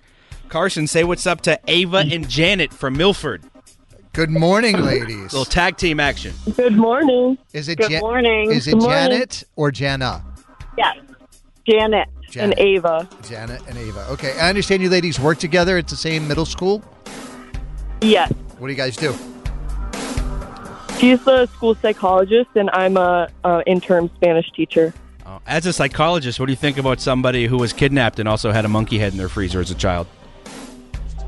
Karson, 0.47 0.87
say 0.87 1.03
what's 1.03 1.27
up 1.27 1.41
to 1.41 1.59
Ava 1.67 2.05
and 2.09 2.29
Janet 2.29 2.73
from 2.73 2.95
Milford. 2.97 3.43
Good 4.13 4.29
morning, 4.29 4.77
ladies. 4.83 5.33
Little 5.33 5.45
tag 5.45 5.77
team 5.77 5.99
action. 5.99 6.33
Good 6.55 6.75
morning. 6.75 7.37
Is 7.53 7.69
it 7.69 7.77
Good 7.77 7.91
Ja- 7.91 7.99
morning. 8.01 8.51
Is 8.51 8.67
it 8.67 8.71
Good 8.71 8.81
morning. 8.83 9.09
Janet 9.11 9.43
or 9.55 9.71
Jana? 9.71 10.23
Yes. 10.77 10.97
Janet, 11.69 12.09
Janet. 12.29 12.57
and 12.57 12.67
Ava. 12.67 13.07
Janet 13.27 13.61
and 13.67 13.77
Ava. 13.77 14.07
Okay, 14.11 14.37
I 14.39 14.49
understand 14.49 14.81
you 14.81 14.89
ladies 14.89 15.19
work 15.19 15.37
together 15.37 15.77
at 15.77 15.87
the 15.87 15.95
same 15.95 16.27
middle 16.27 16.45
school. 16.45 16.83
Yes. 18.01 18.31
What 18.57 18.67
do 18.67 18.73
you 18.73 18.77
guys 18.77 18.95
do? 18.97 19.13
She's 20.97 21.23
the 21.23 21.45
school 21.47 21.75
psychologist, 21.75 22.49
and 22.55 22.69
I'm 22.71 22.97
a, 22.97 23.29
a 23.43 23.63
intern 23.65 24.09
Spanish 24.15 24.51
teacher. 24.51 24.93
Oh, 25.25 25.39
As 25.47 25.65
a 25.65 25.73
psychologist, 25.73 26.39
what 26.39 26.47
do 26.47 26.51
you 26.51 26.57
think 26.57 26.77
about 26.77 26.99
somebody 26.99 27.45
who 27.47 27.57
was 27.57 27.73
kidnapped 27.73 28.19
and 28.19 28.27
also 28.27 28.51
had 28.51 28.65
a 28.65 28.67
monkey 28.67 28.97
head 28.99 29.11
in 29.13 29.17
their 29.17 29.29
freezer 29.29 29.61
as 29.61 29.71
a 29.71 29.75
child? 29.75 30.05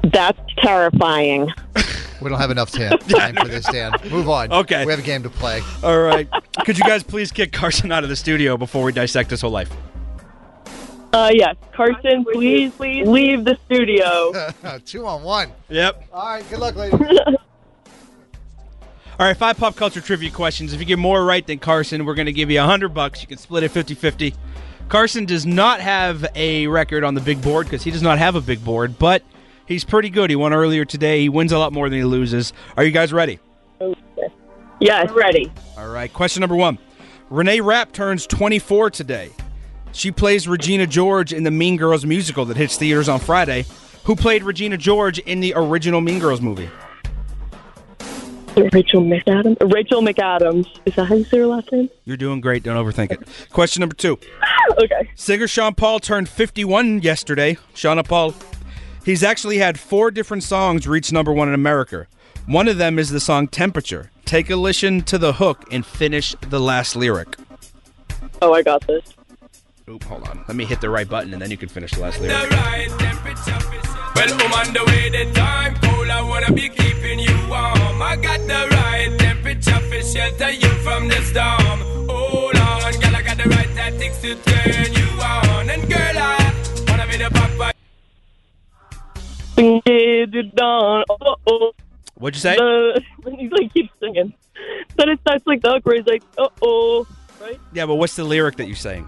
That's 0.04 0.40
terrifying. 0.58 1.50
We 2.24 2.30
don't 2.30 2.40
have 2.40 2.52
enough 2.52 2.72
ta- 2.72 2.96
time 3.10 3.36
for 3.36 3.48
this, 3.48 3.66
Dan. 3.66 3.94
Move 4.10 4.30
on. 4.30 4.52
Okay. 4.52 4.86
We 4.86 4.92
have 4.92 5.00
a 5.00 5.04
game 5.04 5.24
to 5.24 5.30
play. 5.30 5.62
All 5.84 6.00
right. 6.00 6.28
Could 6.66 6.78
you 6.78 6.86
guys 6.86 7.04
please 7.04 7.32
kick 7.32 7.52
Karson 7.52 7.92
out 7.92 8.04
of 8.04 8.10
the 8.10 8.16
studio 8.16 8.56
before 8.58 8.84
we 8.84 8.92
dissect 8.92 9.30
his 9.30 9.42
whole 9.42 9.52
life? 9.52 9.72
Uh, 11.12 11.30
yes. 11.32 11.56
Karson, 11.74 12.26
please, 12.32 12.72
please 12.74 13.08
leave 13.08 13.46
the 13.46 13.58
studio. 13.66 14.32
Two 14.86 15.06
on 15.06 15.22
one. 15.24 15.52
Yep. 15.70 16.06
All 16.12 16.26
right. 16.26 16.50
Good 16.50 16.60
luck, 16.60 16.76
ladies. 16.76 17.00
All 19.20 19.28
right, 19.28 19.38
five 19.38 19.58
pop 19.58 19.76
culture 19.76 20.02
trivia 20.02 20.32
questions. 20.32 20.74
If 20.74 20.80
you 20.80 20.88
get 20.88 20.98
more 20.98 21.24
right 21.24 21.46
than 21.46 21.60
Karson, 21.60 22.04
we're 22.04 22.16
going 22.16 22.26
to 22.26 22.34
give 22.34 22.50
you 22.50 22.58
a 22.58 22.64
100 22.64 22.96
bucks. 22.96 23.22
You 23.22 23.28
can 23.28 23.38
split 23.38 23.62
it 23.64 23.72
50-50. 23.72 24.34
Karson 24.88 25.28
does 25.28 25.46
not 25.46 25.82
have 25.82 26.26
a 26.34 26.66
record 26.66 27.04
on 27.04 27.14
the 27.14 27.22
big 27.22 27.40
board 27.40 27.68
because 27.68 27.84
he 27.84 27.92
does 27.92 28.02
not 28.02 28.18
have 28.18 28.36
a 28.36 28.42
big 28.42 28.66
board, 28.66 28.98
but 28.98 29.22
he's 29.66 29.84
pretty 29.84 30.10
good. 30.10 30.30
He 30.30 30.36
won 30.36 30.54
earlier 30.54 30.86
today. 30.86 31.22
He 31.22 31.30
wins 31.30 31.52
a 31.52 31.60
lot 31.60 31.74
more 31.74 31.90
than 31.90 32.00
he 32.00 32.06
loses. 32.06 32.54
Are 32.78 32.84
you 32.84 32.92
guys 32.92 33.14
ready? 33.14 33.40
Yes. 34.80 35.12
Ready. 35.12 35.52
All 35.78 35.90
right, 35.90 36.12
question 36.12 36.42
number 36.42 36.56
one. 36.56 36.78
Renee 37.30 37.62
Rapp 37.62 37.92
turns 37.94 38.28
24 38.28 38.90
today. 38.92 39.32
She 39.94 40.12
plays 40.12 40.48
Regina 40.48 40.88
George 40.88 41.34
in 41.34 41.44
the 41.44 41.52
Mean 41.52 41.78
Girls 41.78 42.06
musical 42.06 42.46
that 42.46 42.58
hits 42.58 42.78
theaters 42.78 43.08
on 43.08 43.20
Friday. 43.20 43.66
Who 44.06 44.16
played 44.16 44.44
Regina 44.44 44.78
George 44.78 45.20
in 45.20 45.40
the 45.40 45.54
original 45.56 46.02
Mean 46.02 46.20
Girls 46.20 46.42
movie? 46.42 46.70
Rachel 48.56 49.02
McAdams. 49.02 49.74
Rachel 49.74 50.02
McAdams. 50.02 50.68
Is 50.86 50.96
that 50.96 51.06
how 51.06 51.16
you 51.16 51.24
say 51.24 51.38
her 51.40 51.48
last 51.48 51.72
name? 51.72 51.90
You're 52.06 52.18
doing 52.18 52.42
great. 52.42 52.64
Don't 52.64 52.76
overthink 52.78 53.12
it. 53.12 53.28
Question 53.52 53.80
number 53.82 53.96
two. 53.96 54.20
okay. 54.78 55.10
Singer 55.16 55.48
Sean 55.48 55.74
Paul 55.74 56.00
turned 56.00 56.30
51 56.30 57.02
yesterday. 57.02 57.58
Sean 57.74 58.02
Paul. 58.04 58.34
He's 59.04 59.24
actually 59.24 59.58
had 59.58 59.80
four 59.80 60.12
different 60.12 60.44
songs 60.44 60.88
reach 60.88 61.12
number 61.12 61.34
one 61.34 61.50
in 61.50 61.54
America. 61.54 62.08
One 62.46 62.68
of 62.68 62.78
them 62.78 62.98
is 62.98 63.10
the 63.10 63.20
song 63.20 63.48
Temperature. 63.48 64.12
Take 64.26 64.50
a 64.50 64.56
listen 64.56 65.02
to 65.04 65.18
the 65.18 65.34
hook 65.34 65.66
and 65.72 65.86
finish 65.86 66.36
the 66.50 66.60
last 66.60 66.96
lyric. 66.96 67.36
Oh, 68.42 68.54
I 68.54 68.62
got 68.62 68.86
this. 68.88 69.14
Oop, 69.90 70.04
hold 70.04 70.28
on. 70.30 70.46
Let 70.48 70.56
me 70.56 70.64
hit 70.64 70.80
the 70.80 70.90
right 70.90 71.08
button 71.08 71.34
and 71.34 71.42
then 71.42 71.52
you 71.52 71.58
can 71.58 71.70
finish 71.70 71.92
the 71.92 72.02
last 72.02 72.22
lyric. 72.22 72.50
Well, 72.50 72.60
I'm 74.32 74.54
on 74.54 74.74
the 74.74 74.84
way, 74.88 75.10
the 75.10 75.34
time 75.34 75.76
cold. 75.76 76.10
I 76.10 76.22
wanna 76.22 76.54
be 76.54 76.70
keeping 76.70 77.13
Get 90.32 90.46
it 90.46 90.56
done. 90.56 91.04
Oh. 91.10 91.72
What'd 92.16 92.36
you 92.36 92.42
say? 92.42 92.56
The, 92.56 93.02
he's 93.38 93.52
like 93.52 93.74
keeps 93.74 93.94
singing. 94.00 94.34
Then 94.98 95.10
it 95.10 95.20
starts 95.22 95.46
like 95.46 95.62
the 95.62 95.72
hook 95.72 95.86
where 95.86 95.96
he's 95.96 96.06
like, 96.06 96.24
uh 96.38 96.48
oh. 96.62 97.08
Right? 97.42 97.60
Yeah, 97.74 97.86
but 97.86 97.96
what's 97.96 98.16
the 98.16 98.24
lyric 98.24 98.56
that 98.58 98.68
you're 98.68 98.76
saying? 98.76 99.08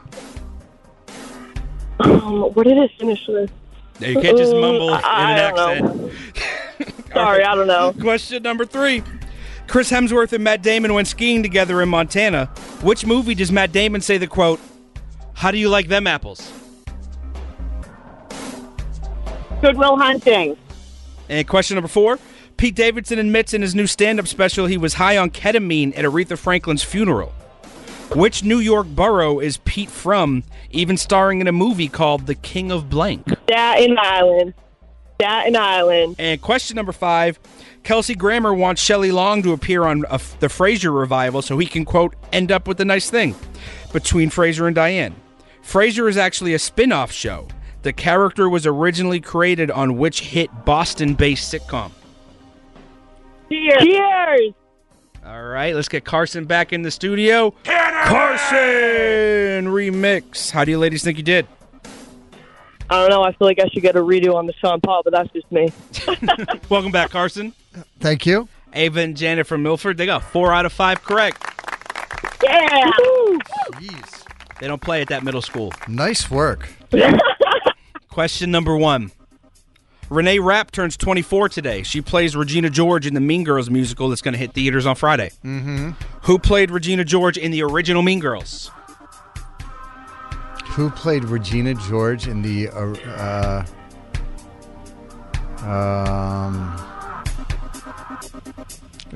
Um, 2.00 2.42
where 2.54 2.64
did 2.66 2.78
it 2.78 2.92
finish 3.00 3.26
with? 3.28 3.52
Yeah, 4.00 4.10
you 4.10 4.20
can't 4.20 4.38
just 4.38 4.52
mumble 4.52 4.90
in 4.90 4.96
I- 4.96 5.02
I 5.04 5.32
an 5.32 5.56
don't 5.56 6.12
accent. 6.82 7.06
Sorry, 7.14 7.44
I 7.44 7.56
don't 7.56 7.68
know. 7.68 7.94
Question 8.02 8.44
number 8.44 8.66
three. 8.66 9.02
Chris 9.68 9.90
Hemsworth 9.90 10.34
and 10.34 10.44
Matt 10.44 10.62
Damon 10.62 10.94
went 10.94 11.08
skiing 11.08 11.42
together 11.42 11.82
in 11.82 11.90
Montana. 11.90 12.48
Which 12.82 13.06
movie 13.06 13.34
does 13.36 13.52
Matt 13.52 13.72
Damon 13.72 14.02
say 14.02 14.18
the 14.18 14.28
quote, 14.28 14.60
How 15.34 15.52
do 15.52 15.58
you 15.58 15.70
like 15.70 15.88
them 15.88 16.08
apples? 16.08 16.52
Good 19.62 19.78
Will 19.78 19.98
Hunting. 19.98 20.58
And 21.30 21.48
question 21.48 21.76
number 21.76 21.88
four. 21.88 22.20
Pete 22.58 22.76
Davidson 22.76 23.20
admits 23.20 23.54
in 23.54 23.62
his 23.62 23.76
new 23.76 23.88
stand 23.88 24.20
up 24.20 24.28
special 24.28 24.66
he 24.66 24.78
was 24.78 24.94
high 24.94 25.18
on 25.18 25.30
ketamine 25.30 25.98
at 25.98 26.06
Aretha 26.06 26.38
Franklin's 26.38 26.84
funeral. 26.84 27.34
Which 28.14 28.44
New 28.44 28.60
York 28.60 28.88
borough 28.88 29.40
is 29.40 29.58
Pete 29.58 29.90
from, 29.90 30.44
even 30.72 30.96
starring 30.96 31.42
in 31.42 31.48
a 31.48 31.52
movie 31.52 31.90
called 31.90 32.28
The 32.28 32.36
King 32.36 32.72
of 32.72 32.90
Blank? 32.90 33.28
Staten 33.44 33.98
Island. 34.00 34.54
Staten 35.16 35.56
Island. 35.56 36.16
And 36.20 36.42
question 36.42 36.76
number 36.76 36.92
five 36.92 37.40
Kelsey 37.84 38.16
Grammer 38.16 38.54
wants 38.54 38.82
Shelley 38.82 39.12
Long 39.12 39.44
to 39.44 39.54
appear 39.54 39.84
on 39.84 40.06
a, 40.10 40.20
the 40.40 40.48
Frasier 40.48 40.98
revival 40.98 41.42
so 41.42 41.58
he 41.58 41.66
can, 41.68 41.84
quote, 41.86 42.16
end 42.32 42.52
up 42.52 42.68
with 42.68 42.80
a 42.80 42.86
nice 42.86 43.10
thing 43.10 43.36
between 43.92 44.30
Frasier 44.30 44.68
and 44.68 44.76
Diane. 44.76 45.16
Frasier 45.64 46.08
is 46.08 46.18
actually 46.18 46.54
a 46.54 46.60
spin 46.60 46.92
off 46.92 47.12
show. 47.12 47.48
The 47.86 47.94
character 47.94 48.50
was 48.50 48.66
originally 48.66 49.22
created 49.22 49.70
on 49.70 50.00
which 50.00 50.22
hit 50.22 50.50
Boston 50.66 51.14
based 51.14 51.54
sitcom? 51.54 51.92
Cheers. 53.48 53.84
Cheers. 53.84 54.54
All 55.24 55.44
right, 55.44 55.76
let's 55.76 55.88
get 55.88 56.04
Karson 56.04 56.48
back 56.48 56.74
in 56.74 56.82
the 56.82 56.90
studio. 56.90 57.54
Karson 57.64 58.48
remix. 59.68 60.50
How 60.50 60.66
do 60.66 60.72
you 60.72 60.80
ladies 60.80 61.04
think 61.04 61.20
you 61.20 61.24
did? 61.24 61.46
I 62.90 63.02
don't 63.02 63.12
know. 63.12 63.22
I 63.22 63.34
feel 63.34 63.48
like 63.48 63.60
I 63.60 63.68
should 63.68 63.84
get 63.84 63.96
a 63.96 64.00
redo 64.00 64.34
on 64.34 64.48
the 64.48 64.54
Sean 64.54 64.82
Paul, 64.82 65.04
but 65.04 65.14
that's 65.14 65.30
just 65.32 65.52
me. 65.52 65.72
Welcome 66.70 66.92
back, 66.92 67.12
Karson. 67.12 67.54
Thank 68.00 68.26
you. 68.26 68.48
Ava 68.74 69.00
and 69.02 69.16
Janet 69.16 69.46
from 69.46 69.62
Milford, 69.62 69.98
they 69.98 70.08
got 70.08 70.24
four 70.24 70.52
out 70.52 70.66
of 70.66 70.74
five 70.74 71.04
correct. 71.04 71.38
Yeah. 72.44 72.82
Jeez. 73.74 74.26
They 74.60 74.66
don't 74.66 74.82
play 74.82 75.04
at 75.04 75.10
that 75.10 75.24
middle 75.24 75.44
school. 75.44 75.72
Nice 75.88 76.32
work. 76.32 76.68
Question 78.16 78.50
number 78.50 78.78
one. 78.78 79.12
Renee 80.10 80.40
Rapp 80.40 80.72
turns 80.72 80.96
24 80.96 81.50
today. 81.50 81.84
She 81.84 82.00
plays 82.00 82.34
Regina 82.34 82.70
George 82.70 83.06
in 83.06 83.14
the 83.14 83.20
Mean 83.20 83.44
Girls 83.44 83.70
musical 83.70 84.08
that's 84.08 84.22
going 84.22 84.32
to 84.32 84.38
hit 84.38 84.54
theaters 84.54 84.86
on 84.86 84.96
Friday. 84.96 85.32
Mm-hmm. 85.44 85.90
Who 86.22 86.40
played 86.40 86.72
Regina 86.72 87.04
George 87.04 87.38
in 87.38 87.52
the 87.52 87.62
original 87.62 88.04
Mean 88.04 88.22
Girls? 88.22 88.72
Who 90.68 90.90
played 90.92 91.26
Regina 91.26 91.74
George 91.74 92.30
in 92.30 92.42
the 92.42 92.70
uh, 92.70 93.66
uh 95.62 95.68
um 95.68 96.72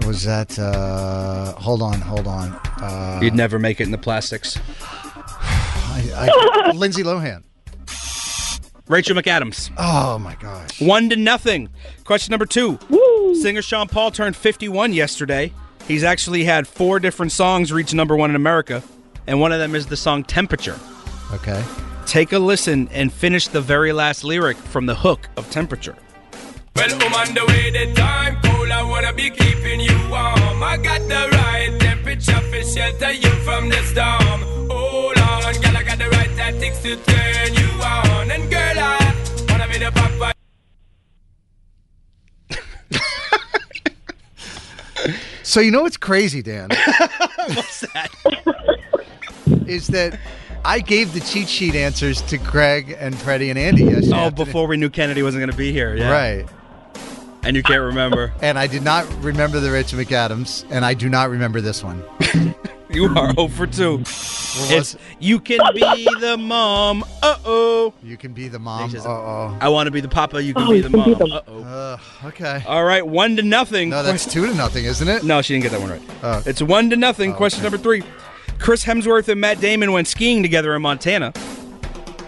was 0.06 0.26
that 0.26 0.60
uh 0.60 1.54
hold 1.54 1.82
on, 1.82 2.02
hold 2.02 2.28
on. 2.28 2.52
Uh 2.82 3.22
You'd 3.24 3.34
never 3.34 3.60
make 3.60 3.80
it 3.80 3.84
in 3.84 3.92
the 3.92 3.98
plastics. 3.98 4.60
I, 4.82 6.30
I, 6.68 6.72
Lindsay 6.74 7.04
Lohan. 7.04 7.44
Rachel 8.90 9.16
McAdams. 9.16 9.72
Oh 9.78 10.18
my 10.18 10.36
gosh. 10.36 10.82
One 10.82 11.10
to 11.12 11.16
nothing. 11.16 11.70
Question 12.04 12.32
number 12.32 12.48
two. 12.48 12.80
Singer 13.40 13.62
Sean 13.62 13.88
Paul 13.88 14.10
turned 14.10 14.36
51 14.36 14.94
yesterday. 14.94 15.54
He's 15.88 16.04
actually 16.04 16.44
had 16.44 16.68
four 16.68 17.00
different 17.00 17.32
songs 17.32 17.72
reach 17.72 17.94
number 17.94 18.16
one 18.16 18.32
in 18.32 18.36
America, 18.36 18.84
and 19.28 19.40
one 19.40 19.52
of 19.52 19.60
them 19.60 19.76
is 19.76 19.86
the 19.86 19.96
song 19.96 20.24
Temperature. 20.24 20.78
Okay. 21.32 21.64
Take 22.08 22.34
a 22.34 22.40
listen 22.40 22.90
and 22.92 23.14
finish 23.14 23.48
the 23.48 23.62
very 23.62 23.94
last 23.94 24.24
lyric 24.24 24.58
from 24.58 24.88
the 24.88 24.96
hook 24.96 25.30
of 25.38 25.50
Temperature. 25.52 25.96
Well, 26.76 26.90
I'm 26.92 27.14
on 27.14 27.36
the 27.36 27.46
way, 27.46 27.70
the 27.70 27.94
time 27.94 28.42
cold. 28.44 28.72
I 28.72 28.82
wanna 28.82 29.14
be 29.14 29.30
keeping 29.30 29.82
you 29.82 29.96
warm. 30.10 30.64
I 30.64 30.78
got 30.82 31.02
the 31.02 31.30
right 31.38 31.78
temperature 31.80 32.42
for 32.42 32.64
shelter 32.64 33.12
you 33.12 33.30
from 33.44 33.70
the 33.70 33.84
storm. 33.84 34.70
Hold 35.30 35.46
on, 35.46 35.54
girl, 35.62 35.78
I 35.78 35.84
got 35.84 35.98
the 35.98 36.10
right 36.10 36.30
tactics 36.36 36.82
to 36.84 36.96
turn 36.96 37.54
you 37.54 37.68
on. 37.84 38.32
And 38.32 38.50
girl, 38.50 38.78
I 38.78 39.14
wanna 39.50 39.68
be 39.68 39.78
the 39.78 39.92
papa. 39.92 40.34
So 45.44 45.60
you 45.62 45.72
know 45.72 45.82
what's 45.82 45.98
crazy, 45.98 46.44
Dan? 46.44 46.70
What's 47.48 47.80
that? 47.80 48.12
Is 49.66 49.88
that 49.88 50.20
I 50.64 50.80
gave 50.80 51.14
the 51.14 51.22
cheat 51.22 51.50
sheet 51.50 51.74
answers 51.74 52.22
to 52.24 52.38
Greg 52.38 52.96
and 53.00 53.18
Freddie 53.18 53.50
and 53.50 53.58
Andy 53.58 53.86
yesterday. 53.86 54.12
Oh, 54.16 54.20
afternoon. 54.28 54.46
before 54.46 54.68
we 54.68 54.78
knew 54.78 54.92
Kennedy 54.92 55.24
wasn't 55.24 55.42
going 55.42 55.50
to 55.50 55.58
be 55.58 55.72
here. 55.72 55.96
Yeah. 55.96 56.12
Right. 56.12 56.46
And 57.42 57.56
you 57.56 57.64
can't 57.64 57.82
remember. 57.82 58.32
And 58.44 58.60
I 58.60 58.68
did 58.68 58.84
not 58.84 59.08
remember 59.24 59.60
the 59.60 59.72
Rich 59.72 59.94
McAdams, 59.94 60.66
and 60.70 60.86
I 60.86 60.94
do 60.94 61.10
not 61.10 61.32
remember 61.32 61.62
this 61.62 61.84
one. 61.84 62.04
You 62.94 63.06
are 63.16 63.32
0 63.36 63.48
for 63.50 63.68
2. 63.68 64.00
It's 64.74 64.96
you 65.20 65.40
can 65.40 65.60
be 65.76 66.08
the 66.20 66.38
mom. 66.40 67.04
Uh 67.22 67.38
oh. 67.46 67.94
You 68.02 68.18
can 68.18 68.34
be 68.34 68.48
the 68.48 68.58
mom. 68.58 68.90
Uh 68.96 69.00
oh. 69.06 69.58
I 69.62 69.70
want 69.70 69.86
to 69.88 69.92
be 69.92 70.02
the 70.02 70.08
papa. 70.10 70.42
You 70.42 70.56
can 70.56 70.64
Oh, 70.64 70.72
be 70.72 70.82
the 70.82 70.90
can 70.90 71.04
be 71.04 71.12
mom. 71.12 71.20
the- 71.20 71.36
Uh 71.36 71.98
oh. 72.24 72.28
okay. 72.30 72.64
All 72.66 72.84
right, 72.84 73.06
one 73.06 73.36
to 73.36 73.44
nothing. 73.44 73.90
No, 73.90 74.02
that's 74.02 74.26
two 74.26 74.48
to 74.48 74.56
nothing, 74.56 74.86
isn't 74.86 75.08
it? 75.08 75.24
No, 75.24 75.42
she 75.44 75.54
didn't 75.54 75.64
get 75.64 75.72
that 75.74 75.82
one 75.82 75.92
right. 75.92 76.02
Oh. 76.24 76.44
It's 76.48 76.62
one 76.64 76.90
to 76.90 76.96
nothing. 76.96 77.34
Question 77.36 77.62
number 77.62 77.78
three. 77.78 78.02
Chris 78.58 78.84
Hemsworth 78.86 79.28
and 79.30 79.40
Matt 79.40 79.62
Damon 79.62 79.92
went 79.92 80.08
skiing 80.08 80.42
together 80.42 80.76
in 80.76 80.82
Montana. 80.82 81.32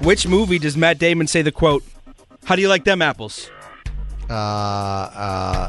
Which 0.03 0.27
movie 0.27 0.59
does 0.59 0.77
Matt 0.77 0.99
Damon 0.99 1.25
say 1.27 1.41
the 1.41 1.51
quote, 1.51 1.83
How 2.45 2.55
do 2.55 2.61
you 2.61 2.69
like 2.69 2.83
them 2.83 3.01
apples? 3.01 3.49
Uh, 4.31 4.33
uh, 4.33 4.37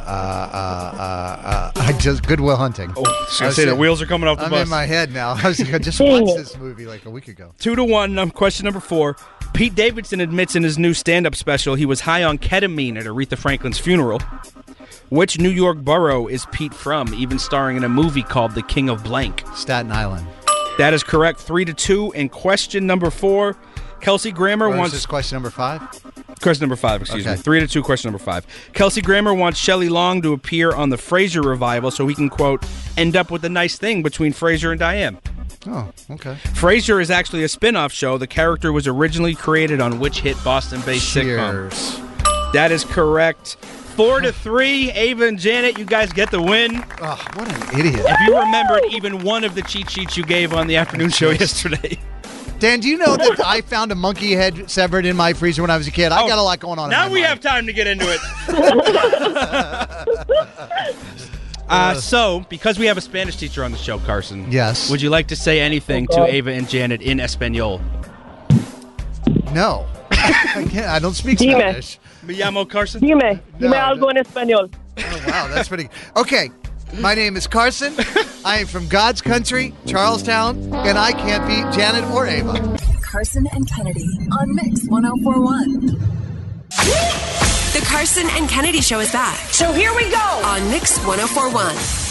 uh, 0.07 0.51
uh, 0.55 0.97
uh, 0.97 1.49
uh, 1.49 1.73
I 1.75 1.93
just 1.99 2.27
Good 2.27 2.41
Will 2.41 2.57
Hunting. 2.57 2.93
Oh, 2.97 3.03
I 3.05 3.25
was 3.25 3.41
gonna 3.41 3.53
say 3.53 3.65
the 3.65 3.75
wheels 3.75 4.01
are 4.01 4.07
coming 4.07 4.29
off 4.29 4.39
the 4.39 4.45
I'm 4.45 4.51
bus. 4.51 4.63
in 4.63 4.69
my 4.69 4.87
head 4.87 5.13
now. 5.13 5.33
I 5.33 5.49
was 5.49 5.61
I 5.61 5.79
just 5.79 5.99
Dang 5.99 6.25
watched 6.25 6.37
this 6.37 6.57
movie 6.57 6.87
like 6.87 7.05
a 7.05 7.11
week 7.11 7.27
ago. 7.29 7.53
Two 7.59 7.75
to 7.75 7.83
one. 7.85 8.19
Um, 8.19 8.31
question 8.31 8.65
number 8.65 8.81
four. 8.81 9.17
Pete 9.53 9.75
Davidson 9.75 10.21
admits 10.21 10.55
in 10.57 10.63
his 10.63 10.79
new 10.79 10.95
stand-up 10.95 11.35
special 11.35 11.75
he 11.75 11.85
was 11.85 12.01
high 12.03 12.23
on 12.23 12.39
ketamine 12.39 12.97
at 12.99 13.05
Aretha 13.05 13.37
Franklin's 13.37 13.79
funeral. 13.79 14.21
Which 15.11 15.39
New 15.39 15.51
York 15.51 15.79
borough 15.79 16.27
is 16.27 16.47
Pete 16.53 16.73
from? 16.73 17.13
Even 17.15 17.39
starring 17.39 17.77
in 17.77 17.85
a 17.85 17.89
movie 17.89 18.23
called 18.23 18.53
The 18.53 18.63
King 18.63 18.89
of 18.89 19.05
Blank. 19.05 19.45
Staten 19.55 19.93
Island. 19.93 20.27
That 20.79 20.95
is 20.95 21.03
correct. 21.03 21.39
Three 21.41 21.67
to 21.67 21.75
two. 21.75 22.13
And 22.15 22.31
question 22.31 22.87
number 22.87 23.11
four. 23.11 23.57
Kelsey 24.01 24.33
Grammer 24.33 24.69
Or 24.69 24.73
is 24.73 24.79
wants 24.79 24.93
this 24.95 25.05
question 25.07 25.37
number 25.37 25.51
five? 25.51 25.83
Question 26.43 26.64
number 26.64 26.76
five, 26.76 27.01
excuse 27.01 27.24
Okay. 27.26 27.36
me. 27.36 27.40
Three 27.40 27.61
to 27.61 27.66
two, 27.68 27.82
question 27.82 28.11
number 28.11 28.22
five. 28.22 28.47
Kelsey 28.72 29.01
Grammer 29.01 29.32
wants 29.32 29.59
Shelley 29.59 29.88
Long 29.88 30.20
to 30.22 30.32
appear 30.32 30.72
on 30.72 30.90
the 30.90 30.97
Frasier 30.97 31.45
revival 31.45 31.90
so 31.90 32.07
he 32.09 32.14
can, 32.14 32.28
quote, 32.28 32.64
end 32.97 33.16
up 33.16 33.30
with 33.30 33.45
a 33.45 33.49
nice 33.49 33.78
thing 33.78 34.03
between 34.03 34.32
Frasier 34.32 34.70
and 34.72 34.80
Diane. 34.80 35.18
Oh, 35.68 35.93
okay. 36.11 36.36
Frasier 36.55 37.01
is 37.01 37.11
actually 37.11 37.45
a 37.45 37.49
spin 37.49 37.76
off 37.76 37.93
show. 37.93 38.18
The 38.18 38.26
character 38.26 38.72
was 38.72 38.88
originally 38.88 39.34
created 39.36 39.80
on 39.80 40.01
which 40.01 40.20
hit 40.20 40.36
Boston 40.43 40.80
based 40.84 41.14
sitcom? 41.14 41.70
That 42.53 42.72
is 42.72 42.84
correct. 42.84 43.55
Four 43.95 44.20
to 44.20 44.32
three. 44.32 44.90
Ava 44.90 45.26
and 45.26 45.38
Janet, 45.38 45.78
you 45.78 45.84
guys 45.84 46.12
get 46.12 46.30
the 46.32 46.43
win. 46.43 46.82
Oh, 47.01 47.24
what 47.34 47.49
an 47.72 47.78
idiot. 47.78 48.05
If 48.09 48.20
you 48.26 48.36
remembered 48.38 48.82
even 48.90 49.22
one 49.22 49.45
of 49.45 49.55
the 49.55 49.62
cheat 49.62 49.88
sheets 49.90 50.16
you 50.16 50.24
gave 50.24 50.53
on 50.53 50.66
the 50.66 50.76
afternoon 50.76 51.11
show 51.11 51.30
yesterday. 51.30 51.99
Dan, 52.63 52.79
do 52.79 52.89
you 52.89 52.97
know 52.97 53.17
that 53.17 53.41
I 53.45 53.61
found 53.61 53.91
a 53.91 53.97
monkey 53.97 54.35
head 54.35 54.71
severed 54.71 55.05
in 55.05 55.17
my 55.17 55.33
freezer 55.33 55.63
when 55.63 55.71
I 55.73 55.77
was 55.77 55.89
a 55.89 55.91
kid? 55.91 56.13
I 56.13 56.29
got 56.29 56.39
a 56.39 56.43
lot 56.43 56.61
going 56.61 56.79
on. 56.79 56.91
in 56.91 56.95
Oh, 56.95 56.97
Now 56.97 57.07
my 57.09 57.13
we 57.13 57.21
mind. 57.23 57.27
have 57.31 57.41
time 57.41 57.67
to 57.67 57.73
get 57.73 57.89
into 57.89 58.07
it. 58.09 58.21
Uh, 61.69 61.95
so, 61.95 62.45
because 62.51 62.79
we 62.79 62.85
have 62.85 62.99
a 62.99 63.01
Spanish 63.01 63.37
teacher 63.37 63.65
on 63.65 63.73
the 63.73 63.79
show, 63.79 63.99
Karson. 64.01 64.53
Yes. 64.53 64.91
Would 64.91 65.01
you 65.01 65.09
like 65.09 65.29
to 65.29 65.37
say 65.37 65.59
anything 65.59 66.07
Oh, 66.11 66.27
to 66.27 66.31
Ava 66.35 66.51
and 66.53 66.69
Janet 66.69 67.01
in 67.01 67.19
Espanol? 67.19 67.81
No. 69.55 69.87
I 70.11 70.67
can't. 70.71 70.87
I 70.89 70.99
don't 70.99 71.15
speak 71.15 71.39
Dime. 71.39 71.53
Spanish. 71.53 71.99
Me 72.25 72.35
llamo 72.35 72.67
Karson. 72.69 73.01
Dime, 73.01 73.41
dime 73.59 73.71
No, 73.71 73.77
algo 73.79 74.11
en 74.11 74.23
español. 74.23 74.71
Oh, 74.99 75.25
wow, 75.27 75.49
that's 75.49 75.69
pretty. 75.69 75.89
Okay, 76.15 76.51
my 77.01 77.14
name 77.14 77.36
is 77.36 77.47
Karson. 77.47 77.95
I 78.45 78.59
am 78.59 78.66
from 78.66 78.88
God's 78.88 79.20
country, 79.22 79.74
Charlestown, 79.86 80.57
and 80.74 80.99
I 80.99 81.12
can't 81.12 81.47
beat 81.47 81.78
Janet 81.78 82.05
or 82.11 82.26
Ava. 82.26 82.53
Karson 83.01 83.47
and 83.53 83.68
Kennedy 83.68 84.09
on 84.40 84.55
Mix 84.55 84.86
1041. 84.88 85.86
The 87.72 87.78
Karson 87.86 88.28
and 88.38 88.49
Kennedy 88.49 88.80
Show 88.80 89.01
is 89.01 89.12
back. 89.12 89.36
So 89.53 89.72
here 89.72 89.95
we 89.95 90.11
go 90.11 90.16
on 90.45 90.68
Mix 90.70 90.99
1041. 91.05 92.02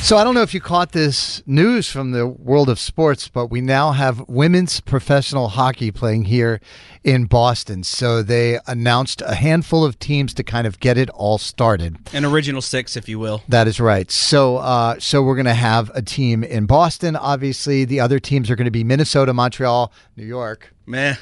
So 0.00 0.16
I 0.16 0.24
don't 0.24 0.34
know 0.34 0.42
if 0.42 0.54
you 0.54 0.60
caught 0.60 0.92
this 0.92 1.42
news 1.46 1.90
from 1.90 2.12
the 2.12 2.26
world 2.26 2.70
of 2.70 2.78
sports, 2.78 3.28
but 3.28 3.48
we 3.48 3.60
now 3.60 3.92
have 3.92 4.26
women's 4.26 4.80
professional 4.80 5.48
hockey 5.48 5.90
playing 5.90 6.24
here 6.24 6.60
in 7.04 7.26
Boston. 7.26 7.82
So 7.84 8.22
they 8.22 8.58
announced 8.66 9.20
a 9.20 9.34
handful 9.34 9.84
of 9.84 9.98
teams 9.98 10.32
to 10.34 10.42
kind 10.42 10.66
of 10.66 10.80
get 10.80 10.96
it 10.96 11.10
all 11.10 11.36
started. 11.36 11.98
An 12.14 12.24
original 12.24 12.62
six, 12.62 12.96
if 12.96 13.06
you 13.06 13.18
will. 13.18 13.42
That 13.48 13.68
is 13.68 13.80
right. 13.80 14.10
So, 14.10 14.56
uh, 14.58 14.98
so 14.98 15.22
we're 15.22 15.36
going 15.36 15.44
to 15.44 15.52
have 15.52 15.90
a 15.94 16.00
team 16.00 16.42
in 16.42 16.64
Boston. 16.64 17.14
Obviously, 17.14 17.84
the 17.84 18.00
other 18.00 18.18
teams 18.18 18.50
are 18.50 18.56
going 18.56 18.64
to 18.64 18.70
be 18.70 18.84
Minnesota, 18.84 19.34
Montreal, 19.34 19.92
New 20.16 20.24
York, 20.24 20.72
Meh. 20.86 21.16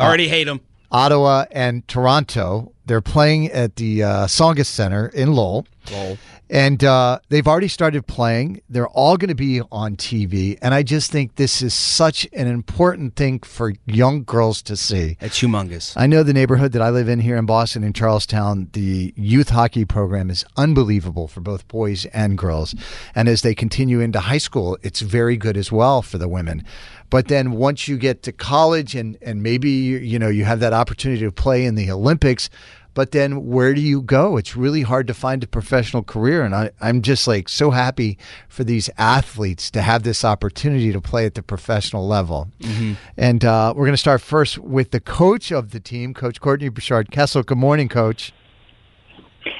I 0.00 0.04
already 0.04 0.26
hate 0.26 0.44
them. 0.44 0.60
Ottawa, 0.90 1.44
and 1.52 1.86
Toronto. 1.86 2.72
They're 2.84 3.00
playing 3.00 3.46
at 3.52 3.76
the 3.76 4.02
uh, 4.02 4.26
Tsongas 4.26 4.66
Center 4.66 5.06
in 5.06 5.32
Lowell. 5.34 5.66
Lowell. 5.90 6.18
And 6.52 6.84
uh, 6.84 7.18
they've 7.30 7.48
already 7.48 7.68
started 7.68 8.06
playing. 8.06 8.60
They're 8.68 8.86
all 8.88 9.16
going 9.16 9.30
to 9.30 9.34
be 9.34 9.62
on 9.72 9.96
TV. 9.96 10.58
And 10.60 10.74
I 10.74 10.82
just 10.82 11.10
think 11.10 11.36
this 11.36 11.62
is 11.62 11.72
such 11.72 12.28
an 12.34 12.46
important 12.46 13.16
thing 13.16 13.40
for 13.40 13.72
young 13.86 14.22
girls 14.24 14.60
to 14.64 14.76
see. 14.76 15.16
It's 15.22 15.40
humongous. 15.40 15.94
I 15.96 16.06
know 16.06 16.22
the 16.22 16.34
neighborhood 16.34 16.72
that 16.72 16.82
I 16.82 16.90
live 16.90 17.08
in 17.08 17.20
here 17.20 17.38
in 17.38 17.46
Boston, 17.46 17.82
in 17.82 17.94
Charlestown, 17.94 18.68
the 18.74 19.14
youth 19.16 19.48
hockey 19.48 19.86
program 19.86 20.28
is 20.28 20.44
unbelievable 20.58 21.26
for 21.26 21.40
both 21.40 21.66
boys 21.68 22.04
and 22.12 22.36
girls. 22.36 22.74
And 23.14 23.30
as 23.30 23.40
they 23.40 23.54
continue 23.54 24.00
into 24.00 24.20
high 24.20 24.36
school, 24.36 24.76
it's 24.82 25.00
very 25.00 25.38
good 25.38 25.56
as 25.56 25.72
well 25.72 26.02
for 26.02 26.18
the 26.18 26.28
women. 26.28 26.66
But 27.08 27.28
then 27.28 27.52
once 27.52 27.88
you 27.88 27.96
get 27.96 28.22
to 28.24 28.32
college 28.32 28.94
and, 28.94 29.16
and 29.22 29.42
maybe, 29.42 29.70
you 29.70 30.18
know, 30.18 30.28
you 30.28 30.44
have 30.44 30.60
that 30.60 30.72
opportunity 30.74 31.22
to 31.22 31.32
play 31.32 31.64
in 31.64 31.76
the 31.76 31.90
Olympics, 31.90 32.50
but 32.94 33.12
then 33.12 33.46
where 33.46 33.74
do 33.74 33.80
you 33.80 34.02
go? 34.02 34.36
It's 34.36 34.56
really 34.56 34.82
hard 34.82 35.06
to 35.06 35.14
find 35.14 35.42
a 35.42 35.46
professional 35.46 36.02
career. 36.02 36.42
And 36.44 36.54
I, 36.54 36.70
I'm 36.80 37.02
just 37.02 37.26
like 37.26 37.48
so 37.48 37.70
happy 37.70 38.18
for 38.48 38.64
these 38.64 38.90
athletes 38.98 39.70
to 39.72 39.82
have 39.82 40.02
this 40.02 40.24
opportunity 40.24 40.92
to 40.92 41.00
play 41.00 41.24
at 41.26 41.34
the 41.34 41.42
professional 41.42 42.06
level. 42.06 42.48
Mhm. 42.60 42.96
And 43.16 43.44
uh, 43.44 43.72
we're 43.76 43.84
going 43.86 43.94
to 43.94 43.96
start 43.98 44.20
first 44.20 44.58
with 44.58 44.90
the 44.90 45.00
coach 45.00 45.50
of 45.50 45.70
the 45.70 45.80
team, 45.80 46.14
Coach 46.14 46.40
Courtney 46.40 46.68
Bouchard 46.68 47.10
Kessel. 47.10 47.42
Good 47.42 47.58
morning, 47.58 47.88
Coach. 47.88 48.32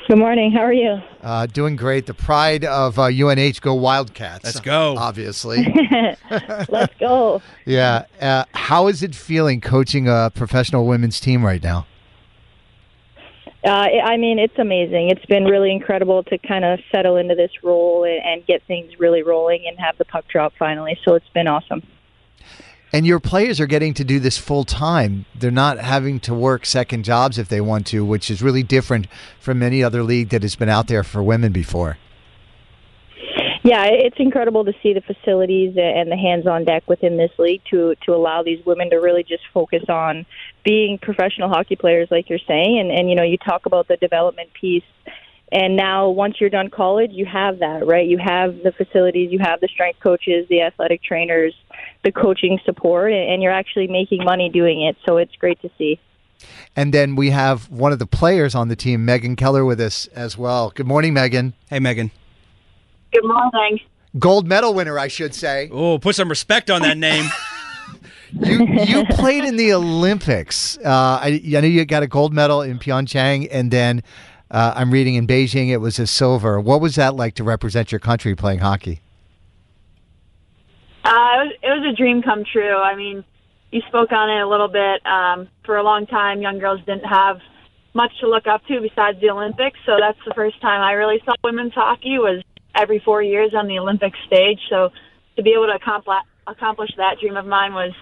Good 0.07 0.19
morning. 0.19 0.53
How 0.53 0.61
are 0.61 0.73
you? 0.73 1.01
Uh, 1.23 1.47
doing 1.47 1.75
great. 1.75 2.07
The 2.07 2.15
pride 2.15 2.65
of 2.65 2.99
uh, 3.01 3.05
UNH, 3.07 3.61
go 3.61 3.75
Wildcats. 3.75 4.45
Let's 4.45 4.61
go. 4.61 4.95
Obviously. 4.97 5.75
Let's 6.31 6.95
go. 7.01 7.43
yeah. 7.67 8.05
Uh, 8.21 8.45
how 8.55 8.87
is 8.87 9.03
it 9.03 9.15
feeling 9.15 9.61
coaching 9.61 10.07
a 10.09 10.31
professional 10.35 10.87
women's 10.87 11.19
team 11.19 11.45
right 11.45 11.63
now? 11.63 11.87
Uh, 13.65 13.69
I 13.69 14.17
mean, 14.17 14.41
it's 14.41 14.59
amazing. 14.59 15.11
It's 15.11 15.25
been 15.27 15.45
really 15.45 15.71
incredible 15.71 16.25
to 16.25 16.39
kind 16.39 16.65
of 16.65 16.81
settle 16.91 17.17
into 17.17 17.37
this 17.37 17.53
role 17.63 18.05
and, 18.05 18.21
and 18.25 18.47
get 18.47 18.63
things 18.67 18.99
really 18.99 19.23
rolling 19.23 19.65
and 19.69 19.79
have 19.79 19.97
the 19.99 20.05
puck 20.05 20.27
drop 20.27 20.53
finally. 20.59 20.99
So 21.05 21.15
it's 21.15 21.29
been 21.29 21.47
awesome. 21.47 21.83
And 22.93 23.07
your 23.07 23.21
players 23.21 23.61
are 23.61 23.67
getting 23.67 23.95
to 23.95 24.05
do 24.05 24.19
this 24.19 24.37
full 24.37 24.65
time. 24.65 25.25
They're 25.35 25.51
not 25.51 25.79
having 25.79 26.21
to 26.21 26.35
work 26.35 26.67
second 26.67 27.05
jobs 27.05 27.39
if 27.39 27.49
they 27.49 27.61
want 27.61 27.87
to, 27.89 28.05
which 28.05 28.31
is 28.31 28.43
really 28.43 28.63
different 28.63 29.07
from 29.39 29.63
any 29.63 29.83
other 29.83 30.03
league 30.03 30.29
that 30.31 30.43
has 30.43 30.57
been 30.57 30.69
out 30.69 30.89
there 30.89 31.05
for 31.05 31.23
women 31.23 31.53
before. 31.53 31.99
Yeah, 33.65 33.85
it's 33.85 34.17
incredible 34.19 34.65
to 34.65 34.73
see 34.83 34.93
the 34.93 35.03
facilities 35.03 35.77
and 35.77 36.11
the 36.11 36.17
hands-on 36.17 36.65
deck 36.65 36.83
within 36.89 37.17
this 37.17 37.31
league 37.39 37.63
to 37.71 37.95
to 38.05 38.13
allow 38.13 38.43
these 38.43 38.65
women 38.67 38.91
to 38.91 38.97
really 38.97 39.23
just 39.23 39.45
focus 39.55 39.85
on 39.89 40.27
being 40.65 40.99
professional 40.99 41.49
hockey 41.49 41.77
players, 41.77 42.09
like 42.11 42.29
you're 42.29 42.41
saying. 42.49 42.81
And 42.81 42.91
and 42.91 43.09
you 43.09 43.15
know, 43.15 43.23
you 43.23 43.39
talk 43.39 43.67
about 43.67 43.87
the 43.87 43.97
development 43.99 44.51
piece, 44.61 44.83
and 45.53 45.77
now 45.77 46.09
once 46.09 46.41
you're 46.41 46.51
done 46.51 46.71
college, 46.71 47.13
you 47.13 47.25
have 47.25 47.61
that, 47.61 47.87
right? 47.87 48.07
You 48.07 48.19
have 48.19 48.65
the 48.65 48.73
facilities, 48.73 49.31
you 49.31 49.39
have 49.39 49.61
the 49.61 49.69
strength 49.69 50.01
coaches, 50.01 50.49
the 50.49 50.63
athletic 50.63 51.01
trainers, 51.05 51.55
the 52.03 52.11
coaching 52.11 52.59
support, 52.65 53.13
and, 53.13 53.31
and 53.31 53.43
you're 53.43 53.53
actually 53.53 53.87
making 53.87 54.25
money 54.25 54.49
doing 54.49 54.83
it. 54.83 54.97
So 55.07 55.19
it's 55.19 55.37
great 55.37 55.63
to 55.63 55.71
see. 55.79 56.01
And 56.75 56.93
then 56.93 57.15
we 57.15 57.31
have 57.31 57.71
one 57.71 57.93
of 57.93 58.01
the 58.01 58.07
players 58.07 58.57
on 58.57 58.67
the 58.67 58.75
team, 58.75 59.05
Megan 59.05 59.37
Keller, 59.37 59.65
with 59.65 59.81
us 59.81 60.09
as 60.09 60.37
well. 60.37 60.73
Good 60.75 60.89
morning, 60.89 61.15
Megan. 61.15 61.55
Hey, 61.71 61.79
Megan. 61.79 62.11
Good 63.13 63.25
morning. 63.25 63.81
Gold 64.19 64.47
medal 64.47 64.75
winner, 64.75 64.99
I 64.99 65.09
should 65.09 65.35
say. 65.35 65.69
Oh, 65.73 65.99
put 65.99 66.15
some 66.15 66.29
respect 66.29 66.71
on 66.71 66.83
that 66.83 66.99
name. 66.99 67.25
You 68.41 68.67
you 68.67 69.05
played 69.11 69.45
in 69.45 69.57
the 69.57 69.75
Olympics. 69.75 70.79
Uh, 70.79 71.21
I, 71.21 71.43
I 71.45 71.61
know 71.61 71.67
you 71.67 71.85
got 71.85 72.03
a 72.03 72.07
gold 72.07 72.33
medal 72.33 72.63
in 72.63 72.79
Pyeongchang, 72.79 73.47
and 73.53 73.71
then 73.71 74.03
uh, 74.51 74.73
I'm 74.75 74.91
reading 74.91 75.17
in 75.17 75.27
Beijing 75.27 75.69
it 75.69 75.77
was 75.79 75.99
a 75.99 76.07
silver. 76.07 76.59
What 76.59 76.81
was 76.81 76.95
that 76.95 77.15
like 77.15 77.35
to 77.35 77.45
represent 77.45 77.93
your 77.93 77.99
country 77.99 78.35
playing 78.35 78.61
hockey? 78.61 79.03
Uh, 81.05 81.11
it, 81.11 81.13
was, 81.13 81.53
it 81.63 81.69
was 81.69 81.93
a 81.93 81.97
dream 81.97 82.23
come 82.23 82.45
true. 82.51 82.75
I 82.75 82.97
mean, 82.97 83.23
you 83.71 83.83
spoke 83.89 84.13
on 84.13 84.31
it 84.31 84.41
a 84.41 84.49
little 84.49 84.69
bit. 84.69 85.05
Um, 85.05 85.49
for 85.67 85.77
a 85.77 85.83
long 85.83 86.07
time, 86.07 86.41
young 86.41 86.59
girls 86.59 86.81
didn't 86.87 87.05
have 87.05 87.39
much 87.93 88.13
to 88.21 88.29
look 88.29 88.47
up 88.47 88.65
to 88.67 88.81
besides 88.81 89.21
the 89.21 89.29
Olympics. 89.29 89.79
So 89.85 89.97
that's 90.01 90.19
the 90.27 90.33
first 90.35 90.59
time 90.63 90.81
I 90.81 90.93
really 90.93 91.21
saw 91.27 91.35
women's 91.45 91.75
hockey 91.75 92.19
was 92.19 92.43
every 92.75 92.99
four 92.99 93.23
years 93.23 93.53
on 93.55 93.67
the 93.67 93.79
Olympic 93.79 94.13
stage. 94.27 94.61
So 94.69 94.91
to 95.37 95.43
be 95.43 95.51
able 95.51 95.67
to 95.67 95.75
accomplish 95.75 96.19
accomplish 96.47 96.91
that 96.97 97.19
dream 97.21 97.37
of 97.37 97.47
mine 97.47 97.73
was 97.73 97.93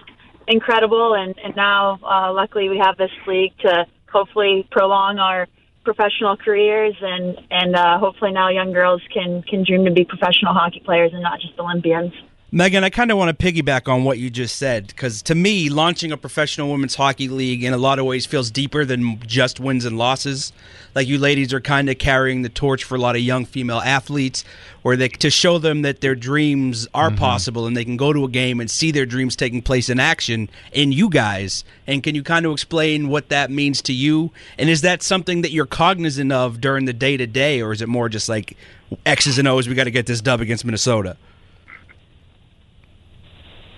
incredible. 0.47 1.13
And 1.13 1.35
and 1.43 1.55
now, 1.55 1.99
uh, 2.03 2.33
luckily, 2.33 2.69
we 2.69 2.77
have 2.77 2.97
this 2.97 3.11
league 3.27 3.57
to 3.59 3.85
hopefully 4.11 4.67
prolong 4.71 5.19
our 5.19 5.47
professional 5.83 6.37
careers 6.37 6.95
and 7.01 7.37
and 7.49 7.75
uh, 7.75 7.97
hopefully 7.97 8.31
now 8.31 8.49
young 8.49 8.71
girls 8.71 9.01
can 9.13 9.41
can 9.43 9.63
dream 9.63 9.85
to 9.85 9.91
be 9.91 10.05
professional 10.05 10.53
hockey 10.53 10.81
players 10.83 11.11
and 11.13 11.23
not 11.23 11.39
just 11.39 11.57
Olympians. 11.59 12.13
Megan, 12.53 12.83
I 12.83 12.89
kind 12.89 13.09
of 13.11 13.17
want 13.17 13.39
to 13.39 13.45
piggyback 13.45 13.87
on 13.87 14.03
what 14.03 14.19
you 14.19 14.29
just 14.29 14.57
said 14.57 14.87
because 14.87 15.21
to 15.21 15.35
me, 15.35 15.69
launching 15.69 16.11
a 16.11 16.17
professional 16.17 16.69
women's 16.69 16.95
hockey 16.95 17.29
league 17.29 17.63
in 17.63 17.71
a 17.71 17.77
lot 17.77 17.97
of 17.97 18.03
ways 18.03 18.25
feels 18.25 18.51
deeper 18.51 18.83
than 18.83 19.21
just 19.25 19.61
wins 19.61 19.85
and 19.85 19.97
losses. 19.97 20.51
Like 20.93 21.07
you 21.07 21.17
ladies 21.17 21.53
are 21.53 21.61
kind 21.61 21.89
of 21.89 21.97
carrying 21.97 22.41
the 22.41 22.49
torch 22.49 22.83
for 22.83 22.95
a 22.95 22.97
lot 22.97 23.15
of 23.15 23.21
young 23.21 23.45
female 23.45 23.79
athletes, 23.79 24.43
where 24.81 24.97
they 24.97 25.07
to 25.07 25.29
show 25.29 25.59
them 25.59 25.83
that 25.83 26.01
their 26.01 26.13
dreams 26.13 26.89
are 26.93 27.07
mm-hmm. 27.07 27.19
possible 27.19 27.67
and 27.67 27.77
they 27.77 27.85
can 27.85 27.95
go 27.95 28.11
to 28.11 28.25
a 28.25 28.29
game 28.29 28.59
and 28.59 28.69
see 28.69 28.91
their 28.91 29.05
dreams 29.05 29.37
taking 29.37 29.61
place 29.61 29.87
in 29.87 29.97
action 29.97 30.49
in 30.73 30.91
you 30.91 31.09
guys. 31.09 31.63
And 31.87 32.03
can 32.03 32.15
you 32.15 32.21
kind 32.21 32.45
of 32.45 32.51
explain 32.51 33.07
what 33.07 33.29
that 33.29 33.49
means 33.49 33.81
to 33.83 33.93
you? 33.93 34.29
And 34.57 34.69
is 34.69 34.81
that 34.81 35.03
something 35.03 35.41
that 35.43 35.51
you're 35.51 35.65
cognizant 35.65 36.33
of 36.33 36.59
during 36.59 36.83
the 36.83 36.91
day 36.91 37.15
to 37.15 37.27
day, 37.27 37.61
or 37.61 37.71
is 37.71 37.81
it 37.81 37.87
more 37.87 38.09
just 38.09 38.27
like 38.27 38.57
X's 39.05 39.39
and 39.39 39.47
O's? 39.47 39.69
We 39.69 39.75
got 39.75 39.85
to 39.85 39.91
get 39.91 40.05
this 40.05 40.19
dub 40.19 40.41
against 40.41 40.65
Minnesota. 40.65 41.15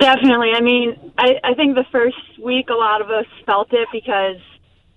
Definitely. 0.04 0.52
I 0.54 0.60
mean, 0.60 1.14
I, 1.18 1.36
I 1.46 1.54
think 1.54 1.76
the 1.76 1.86
first 1.90 2.18
week 2.44 2.68
a 2.70 2.74
lot 2.74 3.00
of 3.00 3.10
us 3.10 3.26
felt 3.46 3.72
it 3.72 3.88
because 3.94 4.36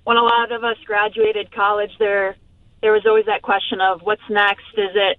when 0.02 0.16
a 0.16 0.22
lot 0.22 0.50
of 0.50 0.64
us 0.64 0.76
graduated 0.84 1.52
college, 1.54 1.92
there 2.00 2.34
there 2.82 2.90
was 2.90 3.06
always 3.06 3.26
that 3.26 3.40
question 3.42 3.80
of 3.80 4.00
what's 4.02 4.28
next. 4.28 4.66
Is 4.76 4.90
it 4.96 5.18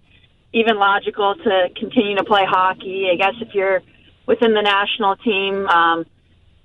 even 0.52 0.78
logical 0.78 1.36
to 1.36 1.70
continue 1.80 2.18
to 2.18 2.26
play 2.26 2.44
hockey? 2.46 3.08
I 3.14 3.16
guess 3.16 3.36
if 3.40 3.56
you're 3.56 3.82
within 4.26 4.54
the 4.54 4.62
national 4.62 5.16
team, 5.16 5.66
um, 5.68 6.06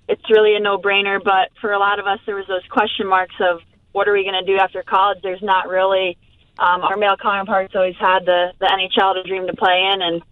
it's 0.09 0.29
really 0.29 0.57
a 0.57 0.61
no-brainer. 0.61 1.23
But 1.23 1.51
for 1.61 1.70
a 1.70 1.79
lot 1.79 2.01
of 2.01 2.09
us, 2.09 2.18
there 2.27 2.35
was 2.35 2.49
those 2.49 2.66
question 2.70 3.07
marks 3.07 3.37
of 3.39 3.61
what 3.93 4.09
are 4.09 4.12
we 4.12 4.25
going 4.25 4.45
to 4.45 4.53
do 4.53 4.59
after 4.59 4.83
college? 4.83 5.18
There's 5.23 5.43
not 5.43 5.68
really. 5.68 6.18
Um, 6.59 6.83
our 6.83 6.97
male 6.97 7.16
counterparts 7.23 7.73
always 7.77 7.95
had 8.01 8.27
the 8.27 8.51
the 8.59 8.66
NHL 8.66 9.14
to 9.14 9.23
dream 9.23 9.47
to 9.47 9.55
play 9.55 9.93
in, 9.95 10.03
and 10.03 10.23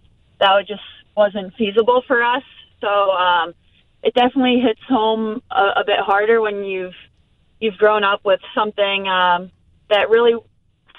that 0.41 0.53
would 0.55 0.67
just 0.67 0.83
wasn't 1.15 1.55
feasible 1.55 2.03
for 2.05 2.21
us. 2.21 2.43
So 2.81 2.87
um, 2.87 3.53
it 4.03 4.13
definitely 4.13 4.59
hits 4.59 4.81
home 4.87 5.41
a, 5.51 5.81
a 5.81 5.83
bit 5.85 5.99
harder 5.99 6.41
when 6.41 6.63
you've 6.63 6.95
you've 7.59 7.77
grown 7.77 8.03
up 8.03 8.25
with 8.25 8.39
something 8.55 9.07
um, 9.07 9.51
that 9.89 10.09
really 10.09 10.33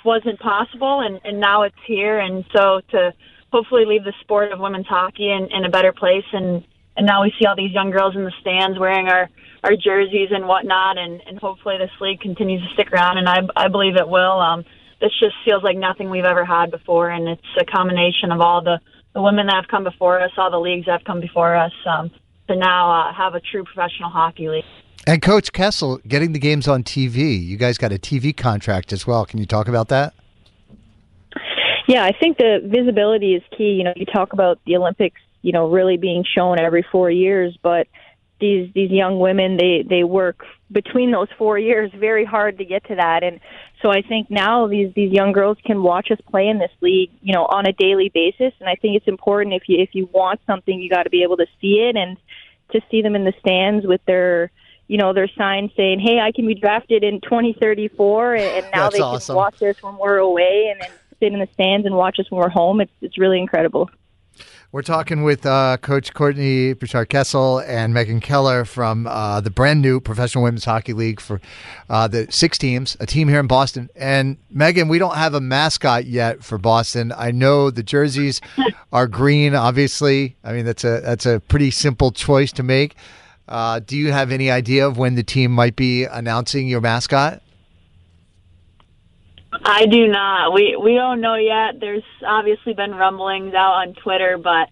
wasn't 0.05 0.39
possible, 0.41 1.01
and, 1.01 1.21
and 1.25 1.41
now 1.41 1.63
it's 1.63 1.77
here. 1.87 2.19
And 2.21 2.45
so 2.55 2.81
to 2.91 3.13
hopefully 3.51 3.85
leave 3.85 4.05
the 4.05 4.15
sport 4.21 4.53
of 4.53 4.61
women's 4.61 4.87
hockey 4.87 5.31
in, 5.31 5.49
in 5.53 5.65
a 5.65 5.71
better 5.71 5.93
place, 5.93 6.25
and 6.33 6.65
and 6.97 7.07
now 7.07 7.23
we 7.23 7.33
see 7.39 7.47
all 7.47 7.57
these 7.57 7.73
young 7.73 7.91
girls 7.91 8.15
in 8.15 8.25
the 8.25 8.33
stands 8.41 8.79
wearing 8.79 9.09
our 9.09 9.29
our 9.65 9.77
jerseys 9.77 10.31
and 10.31 10.47
whatnot, 10.47 10.99
and 10.99 11.21
and 11.27 11.39
hopefully 11.39 11.79
this 11.79 11.91
league 12.01 12.21
continues 12.21 12.63
to 12.63 12.75
stick 12.75 12.93
around, 12.93 13.19
and 13.19 13.29
I 13.29 13.41
I 13.57 13.69
believe 13.69 13.97
it 13.97 14.09
will. 14.09 14.41
Um, 14.41 14.65
this 15.01 15.13
just 15.19 15.35
feels 15.45 15.65
like 15.65 15.77
nothing 15.77 16.11
we've 16.11 16.25
ever 16.25 16.45
had 16.45 16.71
before, 16.71 17.11
and 17.11 17.29
it's 17.29 17.43
a 17.59 17.65
combination 17.65 18.31
of 18.31 18.41
all 18.41 18.63
the 18.63 18.79
the 19.15 19.23
women 19.23 19.47
that 19.47 19.55
have 19.57 19.69
come 19.69 19.85
before 19.85 20.21
us, 20.21 20.31
all 20.37 20.51
the 20.51 20.61
leagues 20.61 20.87
that 20.87 20.93
have 20.93 21.05
come 21.05 21.21
before 21.21 21.55
us, 21.55 21.73
um, 21.87 22.11
to 22.49 22.57
now 22.57 22.91
uh, 22.91 23.13
have 23.13 23.35
a 23.35 23.41
true 23.41 23.65
professional 23.65 24.11
hockey 24.11 24.49
league. 24.49 24.65
And 25.07 25.21
Coach 25.21 25.53
Kessel 25.53 25.99
getting 26.07 26.33
the 26.33 26.39
games 26.39 26.69
on 26.69 26.85
TV. 26.85 27.45
You 27.45 27.57
guys 27.57 27.77
got 27.77 27.93
a 27.93 27.99
TV 27.99 28.37
contract 28.37 28.93
as 28.93 29.07
well. 29.07 29.27
Can 29.27 29.41
you 29.41 29.47
talk 29.47 29.69
about 29.69 29.89
that? 29.89 30.15
Yeah, 31.89 32.05
I 32.05 32.13
think 32.19 32.39
the 32.39 32.61
visibility 32.65 33.35
is 33.35 33.43
key. 33.57 33.73
You 33.73 33.85
know, 33.85 33.93
you 33.97 34.07
talk 34.07 34.33
about 34.33 34.61
the 34.65 34.77
Olympics, 34.77 35.21
you 35.43 35.53
know, 35.53 35.69
really 35.69 35.97
being 35.97 36.25
shown 36.25 36.61
every 36.61 36.87
four 36.93 37.11
years, 37.11 37.57
but 37.63 37.89
these 38.43 38.73
these 38.75 38.91
young 38.91 39.21
women 39.21 39.57
they 39.57 39.85
they 39.89 40.05
work 40.05 40.45
between 40.71 41.13
those 41.13 41.29
four 41.39 41.59
years 41.59 41.91
very 41.97 42.25
hard 42.25 42.59
to 42.59 42.65
get 42.65 42.85
to 42.89 42.97
that 42.97 43.23
and 43.23 43.41
so 43.83 43.91
I 43.91 44.01
think 44.01 44.31
now 44.31 44.69
these 44.69 44.95
these 44.95 45.13
young 45.13 45.33
girls 45.33 45.59
can 45.65 45.83
watch 45.83 46.11
us 46.11 46.19
play 46.31 46.47
in 46.47 46.59
this 46.59 46.71
league, 46.81 47.11
you 47.21 47.35
know, 47.35 47.45
on 47.45 47.67
a 47.67 47.73
daily 47.73 48.09
basis. 48.09 48.55
And 48.61 48.69
I 48.69 48.77
think 48.77 48.97
it's 48.97 49.09
important 49.09 49.55
if 49.55 49.65
you 49.69 49.79
if 49.81 49.91
you 49.93 50.09
want 50.13 50.41
something, 50.47 50.81
you 50.81 50.89
got 50.89 51.03
to 51.03 51.11
be 51.11 51.25
able 51.25 51.37
to 51.39 51.47
see 51.61 51.81
it 51.81 51.97
and 51.97 52.17
to 52.71 52.81
see 52.91 53.03
them 53.03 53.17
in 53.17 53.25
the 53.25 53.35
stands 53.41 53.85
with 53.85 54.01
their 54.07 54.53
you 54.87 54.99
know 54.99 55.13
their 55.13 55.29
sign 55.37 55.71
saying, 55.77 55.99
"Hey, 55.99 56.21
I 56.21 56.31
can 56.33 56.47
be 56.47 56.55
drafted 56.55 57.03
in 57.03 57.21
2034," 57.21 58.35
and 58.37 58.67
now 58.73 58.89
they 58.89 59.01
awesome. 59.01 59.35
can 59.35 59.37
watch 59.37 59.61
us 59.63 59.83
when 59.83 59.97
we're 59.99 60.19
away 60.19 60.69
and 60.71 60.81
then 60.81 60.91
sit 61.19 61.33
in 61.33 61.41
the 61.41 61.49
stands 61.55 61.85
and 61.85 61.97
watch 61.97 62.19
us 62.21 62.31
when 62.31 62.41
we're 62.41 62.49
home. 62.49 62.81
It's 62.81 62.93
it's 63.01 63.19
really 63.19 63.39
incredible. 63.39 63.91
We're 64.73 64.81
talking 64.81 65.23
with 65.23 65.45
uh, 65.45 65.77
Coach 65.83 66.15
Courtney 66.15 66.73
Bouchard 66.73 67.11
Kessel 67.11 67.59
and 67.59 67.93
Megan 67.93 68.21
Keller 68.21 68.65
from 68.65 69.07
uh, 69.07 69.43
the 69.43 69.51
brand 69.51 69.83
new 69.83 70.01
Professional 70.01 70.45
Women's 70.45 70.65
Hockey 70.65 70.95
League 70.95 71.21
for 71.21 71.43
uh, 71.91 72.09
the 72.09 72.27
six 72.31 72.57
teams, 72.57 72.97
a 72.99 73.05
team 73.05 73.29
here 73.29 73.39
in 73.39 73.47
Boston. 73.47 73.91
And 73.95 74.39
Megan, 74.49 74.89
we 74.89 74.99
don't 74.99 75.17
have 75.17 75.35
a 75.35 75.43
mascot 75.43 76.07
yet 76.07 76.43
for 76.43 76.57
Boston. 76.57 77.13
I 77.15 77.33
know 77.33 77.71
the 77.71 77.83
jerseys 77.83 78.41
are 78.95 79.07
green, 79.07 79.55
obviously. 79.55 80.37
I 80.43 80.55
mean, 80.55 80.65
that's 80.65 80.85
a 80.85 81.03
that's 81.03 81.27
a 81.27 81.41
pretty 81.41 81.71
simple 81.71 82.11
choice 82.11 82.51
to 82.53 82.63
make. 82.63 82.95
Uh, 83.47 83.79
do 83.79 83.95
you 83.95 84.11
have 84.11 84.33
any 84.33 84.51
idea 84.51 84.87
of 84.87 84.97
when 84.97 85.17
the 85.17 85.23
team 85.23 85.53
might 85.53 85.77
be 85.77 86.05
announcing 86.05 86.67
your 86.67 86.81
mascot? 86.81 87.43
I 89.65 89.87
do 89.87 90.09
not. 90.09 90.53
We 90.53 90.77
we 90.77 90.95
don't 90.95 91.21
know 91.21 91.37
yet. 91.37 91.81
There's 91.81 92.03
obviously 92.27 92.75
been 92.75 92.95
rumblings 92.95 93.55
out 93.55 93.75
on 93.75 93.95
Twitter, 93.95 94.39
but 94.39 94.69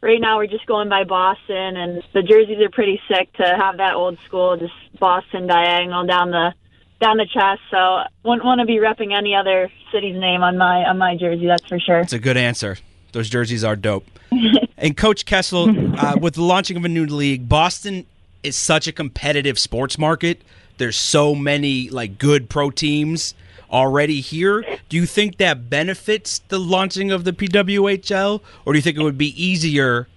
right 0.00 0.20
now 0.20 0.38
we're 0.38 0.46
just 0.46 0.66
going 0.66 0.88
by 0.88 1.04
Boston, 1.04 1.76
and 1.76 2.02
the 2.12 2.22
jerseys 2.22 2.60
are 2.60 2.70
pretty 2.70 3.00
sick 3.08 3.32
to 3.34 3.44
have 3.44 3.78
that 3.78 3.94
old 3.94 4.18
school, 4.26 4.56
just 4.56 4.72
Boston 4.98 5.46
diagonal 5.46 6.06
down 6.06 6.30
the 6.30 6.52
down 7.00 7.16
the 7.16 7.26
chest. 7.26 7.60
So 7.70 8.02
wouldn't 8.24 8.44
want 8.44 8.60
to 8.60 8.66
be 8.66 8.78
repping 8.78 9.16
any 9.16 9.34
other 9.34 9.70
city's 9.92 10.16
name 10.16 10.42
on 10.42 10.58
my 10.58 10.84
on 10.84 10.98
my 10.98 11.16
jersey. 11.16 11.46
That's 11.46 11.66
for 11.66 11.78
sure. 11.78 12.00
It's 12.00 12.12
a 12.12 12.18
good 12.18 12.36
answer. 12.36 12.76
Those 13.12 13.30
jerseys 13.30 13.62
are 13.62 13.76
dope. 13.76 14.06
and 14.76 14.96
Coach 14.96 15.24
Kessel, 15.24 15.68
uh, 15.98 16.16
with 16.20 16.34
the 16.34 16.42
launching 16.42 16.76
of 16.76 16.84
a 16.84 16.88
new 16.88 17.06
league, 17.06 17.48
Boston 17.48 18.06
is 18.42 18.56
such 18.56 18.88
a 18.88 18.92
competitive 18.92 19.58
sports 19.58 19.98
market. 19.98 20.42
There's 20.78 20.96
so 20.96 21.34
many 21.34 21.88
like 21.88 22.18
good 22.18 22.48
pro 22.48 22.70
teams 22.70 23.34
already 23.70 24.20
here. 24.20 24.64
Do 24.88 24.96
you 24.96 25.06
think 25.06 25.38
that 25.38 25.68
benefits 25.68 26.40
the 26.48 26.58
launching 26.58 27.10
of 27.10 27.24
the 27.24 27.32
PWHL, 27.32 28.40
or 28.64 28.72
do 28.72 28.78
you 28.78 28.82
think 28.82 28.96
it 28.96 29.02
would 29.02 29.18
be 29.18 29.42
easier 29.42 30.08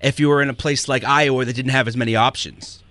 if 0.00 0.18
you 0.18 0.28
were 0.28 0.40
in 0.40 0.48
a 0.48 0.54
place 0.54 0.88
like 0.88 1.04
Iowa 1.04 1.44
that 1.44 1.54
didn't 1.54 1.72
have 1.72 1.88
as 1.88 1.96
many 1.96 2.16
options? 2.16 2.82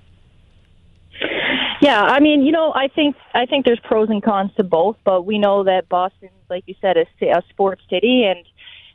Yeah, 1.82 2.02
I 2.02 2.20
mean, 2.20 2.46
you 2.46 2.52
know, 2.52 2.74
I 2.74 2.90
think 2.90 3.16
I 3.34 3.46
think 3.46 3.66
there's 3.66 3.80
pros 3.80 4.10
and 4.10 4.22
cons 4.22 4.52
to 4.58 4.64
both, 4.64 4.98
but 5.06 5.26
we 5.26 5.38
know 5.38 5.64
that 5.64 5.88
Boston's, 5.88 6.32
like 6.50 6.66
you 6.68 6.76
said, 6.82 6.98
ci- 7.20 7.30
a 7.30 7.42
sports 7.50 7.82
city, 7.90 8.26
and 8.26 8.46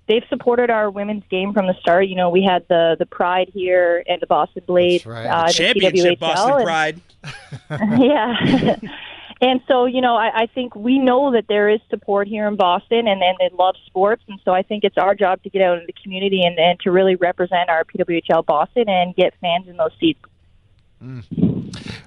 they've 0.06 0.24
supported 0.28 0.70
our 0.70 0.90
women's 0.90 1.24
game 1.30 1.52
from 1.52 1.66
the 1.66 1.74
start. 1.80 2.08
You 2.08 2.16
know, 2.16 2.30
we 2.30 2.42
had 2.42 2.66
the 2.68 2.96
the 2.98 3.06
Pride 3.06 3.50
here 3.52 4.02
and 4.06 4.20
the 4.20 4.26
Boston 4.26 4.62
Blade, 4.66 5.06
uh, 5.06 5.46
the 5.46 5.52
Championship 5.52 6.18
PWHL, 6.18 6.20
Boston 6.20 6.52
and- 6.52 6.64
Pride. 6.64 7.00
yeah. 8.00 8.76
and 9.40 9.60
so, 9.66 9.86
you 9.86 10.00
know, 10.00 10.16
I, 10.16 10.42
I 10.42 10.46
think 10.46 10.74
we 10.74 10.98
know 10.98 11.32
that 11.32 11.46
there 11.48 11.68
is 11.68 11.80
support 11.90 12.28
here 12.28 12.46
in 12.46 12.56
Boston 12.56 13.08
and, 13.08 13.22
and 13.22 13.36
they 13.38 13.50
love 13.56 13.76
sports. 13.86 14.22
And 14.28 14.38
so 14.44 14.52
I 14.52 14.62
think 14.62 14.84
it's 14.84 14.98
our 14.98 15.14
job 15.14 15.42
to 15.42 15.50
get 15.50 15.62
out 15.62 15.78
in 15.78 15.86
the 15.86 15.94
community 16.02 16.42
and, 16.44 16.58
and 16.58 16.78
to 16.80 16.90
really 16.90 17.16
represent 17.16 17.70
our 17.70 17.84
PWHL 17.84 18.44
Boston 18.44 18.88
and 18.88 19.14
get 19.14 19.34
fans 19.40 19.68
in 19.68 19.76
those 19.76 19.92
seats. 19.98 20.20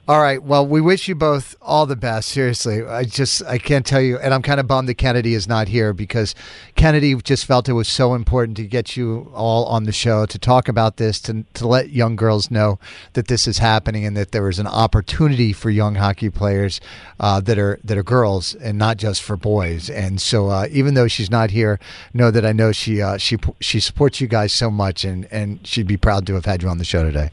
All 0.10 0.22
right. 0.22 0.42
Well, 0.42 0.66
we 0.66 0.80
wish 0.80 1.10
you 1.10 1.16
both 1.16 1.58
all 1.62 1.86
the 1.86 1.98
best. 1.98 2.30
Seriously, 2.30 2.82
I 2.82 3.04
just 3.04 3.44
I 3.44 3.58
can't 3.58 3.86
tell 3.86 4.00
you, 4.00 4.18
and 4.18 4.34
I'm 4.34 4.42
kind 4.42 4.58
of 4.58 4.66
bummed 4.66 4.88
that 4.88 4.96
Kennedy 4.96 5.34
is 5.34 5.50
not 5.50 5.68
here 5.68 5.92
because 5.92 6.34
Kennedy 6.78 7.14
just 7.16 7.44
felt 7.44 7.68
it 7.68 7.74
was 7.74 7.90
so 7.90 8.14
important 8.14 8.56
to 8.56 8.64
get 8.64 8.96
you 8.96 9.30
all 9.34 9.66
on 9.66 9.84
the 9.84 9.92
show 9.92 10.26
to 10.26 10.40
talk 10.40 10.70
about 10.70 10.96
this, 10.96 11.20
to 11.24 11.44
to 11.56 11.68
let 11.68 11.90
young 11.90 12.16
girls 12.16 12.50
know 12.50 12.80
that 13.14 13.28
this 13.28 13.50
is 13.50 13.58
happening 13.58 14.06
and 14.06 14.16
that 14.16 14.32
there 14.32 14.48
is 14.48 14.60
an 14.60 14.68
opportunity 14.68 15.52
for 15.52 15.70
young 15.70 15.96
hockey 15.96 16.30
players 16.30 16.80
uh, 17.20 17.42
that 17.42 17.60
are 17.60 17.78
that 17.84 17.98
are 17.98 18.04
girls 18.04 18.56
and 18.56 18.78
not 18.78 18.96
just 18.96 19.22
for 19.22 19.36
boys. 19.36 19.90
And 19.90 20.22
so, 20.22 20.48
uh, 20.48 20.68
even 20.72 20.94
though 20.94 21.10
she's 21.10 21.30
not 21.30 21.52
here, 21.52 21.82
know 22.14 22.32
that 22.32 22.46
I 22.46 22.54
know 22.54 22.72
she 22.72 23.02
uh, 23.02 23.18
she 23.18 23.36
she 23.60 23.82
supports 23.82 24.22
you 24.22 24.28
guys 24.28 24.54
so 24.54 24.72
much, 24.72 25.04
and 25.04 25.28
and 25.32 25.60
she'd 25.68 25.86
be 25.86 25.98
proud 25.98 26.26
to 26.28 26.36
have 26.36 26.46
had 26.46 26.64
you 26.64 26.70
on 26.70 26.78
the 26.78 26.86
show 26.86 27.04
today. 27.04 27.30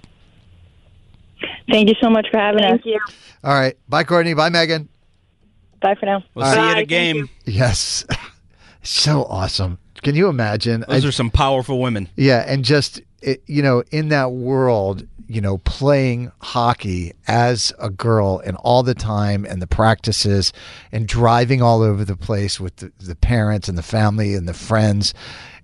Thank 1.71 1.89
you 1.89 1.95
so 2.01 2.11
much 2.11 2.27
for 2.31 2.39
having 2.39 2.61
Thank 2.63 2.81
us. 2.81 2.81
Thank 2.85 2.95
you. 2.95 3.01
All 3.43 3.55
right. 3.55 3.77
Bye, 3.89 4.05
Courtney. 4.05 4.35
Bye, 4.35 4.49
Megan. 4.49 4.89
Bye 5.81 5.95
for 5.97 6.07
now. 6.07 6.23
We'll 6.35 6.47
see 6.47 6.59
you 6.61 6.67
at 6.67 6.79
a 6.79 6.87
game. 6.87 7.29
Yes. 7.45 8.05
so 8.83 9.25
awesome. 9.25 9.79
Can 10.03 10.15
you 10.15 10.29
imagine? 10.29 10.85
Those 10.89 11.05
I- 11.05 11.09
are 11.09 11.13
some 11.13 11.31
powerful 11.31 11.81
women. 11.81 12.09
yeah, 12.17 12.45
and 12.47 12.65
just 12.65 13.01
it, 13.23 13.43
you 13.47 13.63
know, 13.63 13.83
in 13.91 14.09
that 14.11 14.33
world, 14.33 15.07
you 15.27 15.41
know, 15.41 15.59
playing 15.59 16.31
hockey 16.41 17.13
as 17.27 17.73
a 17.79 17.89
girl 17.89 18.41
and 18.45 18.57
all 18.59 18.83
the 18.83 18.95
time 18.95 19.47
and 19.47 19.63
the 19.63 19.67
practices 19.67 20.53
and 20.93 21.09
driving 21.09 21.63
all 21.63 21.83
over 21.83 22.05
the 22.05 22.17
place 22.17 22.61
with 22.61 22.77
the, 22.77 22.93
the 22.99 23.15
parents 23.17 23.69
and 23.69 23.79
the 23.79 23.83
family 23.83 24.35
and 24.35 24.47
the 24.47 24.53
friends 24.55 25.15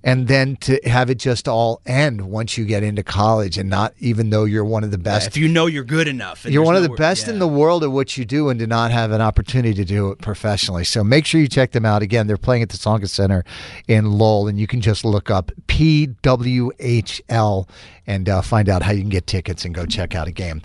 and 0.03 0.29
then 0.29 0.57
to 0.57 0.81
have 0.89 1.11
it 1.11 1.19
just 1.19 1.47
all 1.47 1.81
end 1.87 2.23
once 2.23 2.57
you 2.57 2.65
get 2.65 2.83
into 2.83 3.03
college 3.03 3.59
and 3.59 3.69
not 3.69 3.93
even 3.99 4.31
though 4.31 4.45
you're 4.45 4.65
one 4.65 4.83
of 4.83 4.91
the 4.91 4.97
best 4.99 5.27
if 5.29 5.37
you 5.37 5.47
know 5.49 5.67
you're 5.67 5.85
good 5.85 6.09
enough. 6.09 6.45
you're 6.45 6.53
there's 6.53 6.65
one 6.67 6.77
of 6.77 6.83
the 6.83 6.89
nowhere- 6.89 6.99
best 6.99 7.29
in 7.29 7.39
the 7.39 7.49
world 7.49 7.85
at 7.85 7.91
what 7.91 8.17
you 8.17 8.25
do 8.25 8.49
and 8.49 8.59
to 8.61 8.67
not 8.67 8.91
have 8.91 9.11
an 9.11 9.21
opportunity 9.21 9.75
to 9.75 9.85
do 9.85 10.11
it 10.11 10.19
professionally. 10.21 10.85
So 10.85 11.05
make 11.05 11.27
sure 11.27 11.41
you 11.41 11.49
check 11.49 11.73
them 11.73 11.85
out. 11.85 12.03
Again, 12.03 12.27
they're 12.27 12.37
playing 12.37 12.63
at 12.63 12.69
the 12.71 12.79
Tsongas 12.79 13.11
Center 13.11 13.45
in 13.89 14.11
Lowell, 14.13 14.49
and 14.49 14.59
you 14.59 14.67
can 14.67 14.81
just 14.81 15.05
look 15.05 15.31
up 15.31 15.51
PWHL 15.69 17.69
and 18.07 18.29
uh, 18.29 18.41
find 18.43 18.69
out 18.69 18.83
how 18.83 18.93
you 18.93 19.01
can 19.01 19.09
get 19.11 19.27
tickets 19.27 19.65
and 19.65 19.75
go 19.75 19.87
check 19.87 20.15
out 20.15 20.29
a 20.29 20.33
game. 20.33 20.61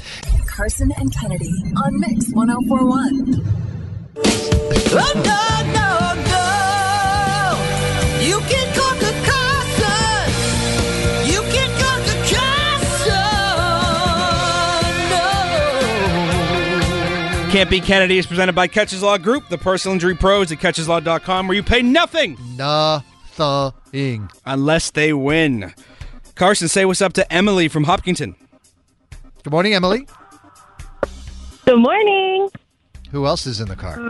Karson 0.47 0.89
and 0.97 1.13
Kennedy 1.13 1.51
on 1.83 1.99
Mix 1.99 2.31
1041. 2.31 3.41
Oh, 4.97 5.11
no, 5.15 5.71
no, 5.73 6.13
no. 6.31 6.45
You 8.25 8.39
can 8.49 8.67
conquer 8.75 9.04
Can't 17.55 17.69
Be 17.69 17.79
Kennedy 17.79 18.17
is 18.17 18.25
presented 18.25 18.53
by 18.53 18.67
Keches 18.67 19.01
Law 19.01 19.17
Group, 19.17 19.47
the 19.47 19.57
personal 19.57 19.93
injury 19.93 20.13
pros 20.13 20.51
at 20.51 20.57
kecheslaw.com, 20.57 21.47
where 21.47 21.55
you 21.55 21.63
pay 21.63 21.81
nothing. 21.81 22.37
Nothing. 22.57 24.29
Unless 24.45 24.91
they 24.91 25.13
win. 25.13 25.73
Karson, 26.35 26.69
say 26.69 26.83
what's 26.83 27.01
up 27.01 27.13
to 27.13 27.33
Emily 27.33 27.69
from 27.69 27.85
Hopkinton. 27.85 28.35
Good 29.43 29.51
morning, 29.51 29.73
Emily. 29.73 30.05
Good 31.63 31.79
morning. 31.79 32.49
Who 33.11 33.25
else 33.25 33.47
is 33.47 33.61
in 33.61 33.69
the 33.69 33.77
car? 33.77 34.01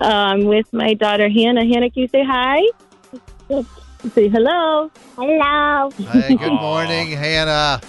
I'm 0.00 0.44
with 0.44 0.72
my 0.72 0.94
daughter 0.94 1.28
Hannah. 1.28 1.64
Hannah, 1.64 1.90
can 1.90 2.02
you 2.02 2.08
say 2.08 2.22
hi? 2.24 2.60
Say 4.14 4.28
hello. 4.28 4.92
Hello. 5.16 5.90
Hey, 5.90 6.36
good 6.36 6.52
morning, 6.52 7.08
Hannah. 7.08 7.80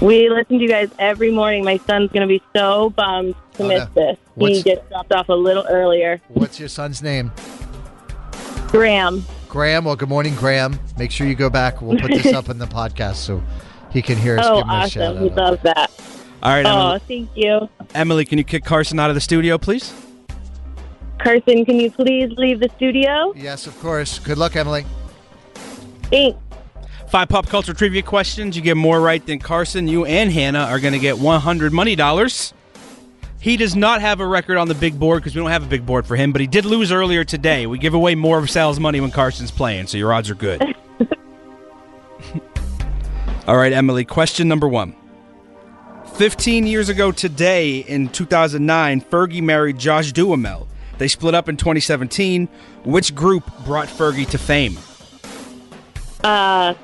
We 0.00 0.28
listen 0.28 0.58
to 0.58 0.62
you 0.62 0.68
guys 0.68 0.90
every 0.98 1.30
morning. 1.30 1.64
My 1.64 1.78
son's 1.78 2.10
going 2.12 2.20
to 2.20 2.26
be 2.28 2.42
so 2.54 2.90
bummed 2.90 3.34
to 3.54 3.62
Oh, 3.64 3.68
miss 3.68 3.80
no. 3.80 3.88
this. 3.94 4.18
What's- 4.34 4.56
He 4.58 4.62
gets 4.62 4.86
dropped 4.88 5.12
off 5.12 5.28
a 5.28 5.34
little 5.34 5.64
earlier. 5.68 6.20
What's 6.28 6.60
your 6.60 6.68
son's 6.68 7.02
name? 7.02 7.32
Graham. 8.68 9.24
Graham. 9.48 9.84
Well, 9.86 9.96
good 9.96 10.08
morning, 10.10 10.34
Graham. 10.34 10.78
Make 10.98 11.10
sure 11.10 11.26
you 11.26 11.34
go 11.34 11.48
back. 11.48 11.80
We'll 11.80 11.98
put 11.98 12.10
this 12.10 12.34
up 12.34 12.50
in 12.50 12.58
the 12.58 12.66
podcast 12.66 13.14
so 13.16 13.42
he 13.90 14.02
can 14.02 14.18
hear 14.18 14.38
us 14.38 14.44
Oh, 14.46 14.56
give 14.58 14.64
him 14.66 14.70
a 14.70 14.88
shout 14.88 15.02
awesome. 15.16 15.22
He 15.24 15.30
out. 15.30 15.36
loves 15.36 15.62
that. 15.62 15.90
All 16.42 16.52
right, 16.52 16.66
Oh, 16.66 16.78
Emily. 16.80 17.00
thank 17.08 17.30
you. 17.34 17.68
Emily, 17.94 18.24
can 18.26 18.36
you 18.38 18.44
kick 18.44 18.64
Karson 18.64 19.00
out 19.00 19.08
of 19.08 19.14
the 19.14 19.20
studio, 19.20 19.56
please? 19.56 19.94
Karson, 21.20 21.64
can 21.64 21.80
you 21.80 21.90
please 21.90 22.30
leave 22.36 22.60
the 22.60 22.68
studio? 22.76 23.32
Yes, 23.34 23.66
of 23.66 23.78
course. 23.80 24.18
Good 24.18 24.36
luck, 24.36 24.54
Emily. 24.56 24.84
Thanks. 26.10 26.38
Five 27.08 27.28
pop 27.28 27.46
culture 27.46 27.72
trivia 27.72 28.02
questions. 28.02 28.56
You 28.56 28.62
get 28.62 28.76
more 28.76 29.00
right 29.00 29.24
than 29.24 29.38
Karson. 29.38 29.88
You 29.88 30.04
and 30.04 30.32
Hannah 30.32 30.64
are 30.64 30.80
going 30.80 30.92
to 30.92 30.98
get 30.98 31.18
100 31.18 31.72
money 31.72 31.94
dollars. 31.94 32.52
He 33.40 33.56
does 33.56 33.76
not 33.76 34.00
have 34.00 34.18
a 34.20 34.26
record 34.26 34.56
on 34.56 34.66
the 34.66 34.74
big 34.74 34.98
board 34.98 35.22
because 35.22 35.34
we 35.34 35.40
don't 35.40 35.50
have 35.50 35.62
a 35.62 35.68
big 35.68 35.86
board 35.86 36.04
for 36.04 36.16
him, 36.16 36.32
but 36.32 36.40
he 36.40 36.48
did 36.48 36.64
lose 36.64 36.90
earlier 36.90 37.22
today. 37.22 37.66
We 37.66 37.78
give 37.78 37.94
away 37.94 38.16
more 38.16 38.38
of 38.38 38.50
Sal's 38.50 38.80
money 38.80 39.00
when 39.00 39.12
Karson's 39.12 39.52
playing, 39.52 39.86
so 39.86 39.98
your 39.98 40.12
odds 40.12 40.30
are 40.30 40.34
good. 40.34 40.62
All 43.46 43.56
right, 43.56 43.72
Emily, 43.72 44.04
question 44.04 44.48
number 44.48 44.66
one. 44.66 44.96
15 46.14 46.66
years 46.66 46.88
ago 46.88 47.12
today, 47.12 47.78
in 47.80 48.08
2009, 48.08 49.02
Fergie 49.02 49.42
married 49.42 49.78
Josh 49.78 50.10
Duhamel. 50.12 50.66
They 50.98 51.08
split 51.08 51.34
up 51.34 51.48
in 51.48 51.56
2017. 51.56 52.48
Which 52.84 53.14
group 53.14 53.44
brought 53.64 53.86
Fergie 53.86 54.28
to 54.30 54.38
fame? 54.38 54.78
Uh, 56.26 56.74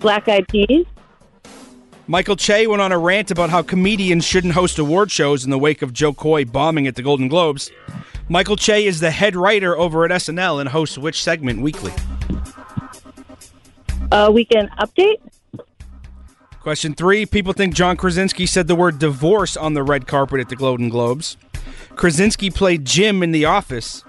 Black 0.00 0.26
Eyed 0.26 0.48
Peas. 0.48 0.86
Michael 2.06 2.36
Che 2.36 2.66
went 2.66 2.80
on 2.80 2.92
a 2.92 2.98
rant 2.98 3.30
about 3.30 3.50
how 3.50 3.60
comedians 3.60 4.24
shouldn't 4.24 4.54
host 4.54 4.78
award 4.78 5.10
shows 5.10 5.44
in 5.44 5.50
the 5.50 5.58
wake 5.58 5.82
of 5.82 5.92
Jo 5.92 6.14
Koy 6.14 6.46
bombing 6.46 6.86
at 6.86 6.94
the 6.94 7.02
Golden 7.02 7.28
Globes. 7.28 7.70
Michael 8.30 8.56
Che 8.56 8.86
is 8.86 9.00
the 9.00 9.10
head 9.10 9.36
writer 9.36 9.76
over 9.76 10.06
at 10.06 10.10
SNL 10.10 10.60
and 10.60 10.70
hosts 10.70 10.96
which 10.96 11.22
segment 11.22 11.60
weekly? 11.60 11.92
Uh, 14.10 14.30
weekend 14.32 14.70
update. 14.78 15.20
Question 16.60 16.94
three 16.94 17.26
People 17.26 17.52
think 17.52 17.74
John 17.74 17.98
Krasinski 17.98 18.46
said 18.46 18.66
the 18.66 18.74
word 18.74 18.98
divorce 18.98 19.58
on 19.58 19.74
the 19.74 19.82
red 19.82 20.06
carpet 20.06 20.40
at 20.40 20.48
the 20.48 20.56
Golden 20.56 20.88
Globes. 20.88 21.36
Krasinski 21.96 22.48
played 22.48 22.86
Jim 22.86 23.22
in 23.22 23.30
The 23.30 23.44
Office. 23.44 24.04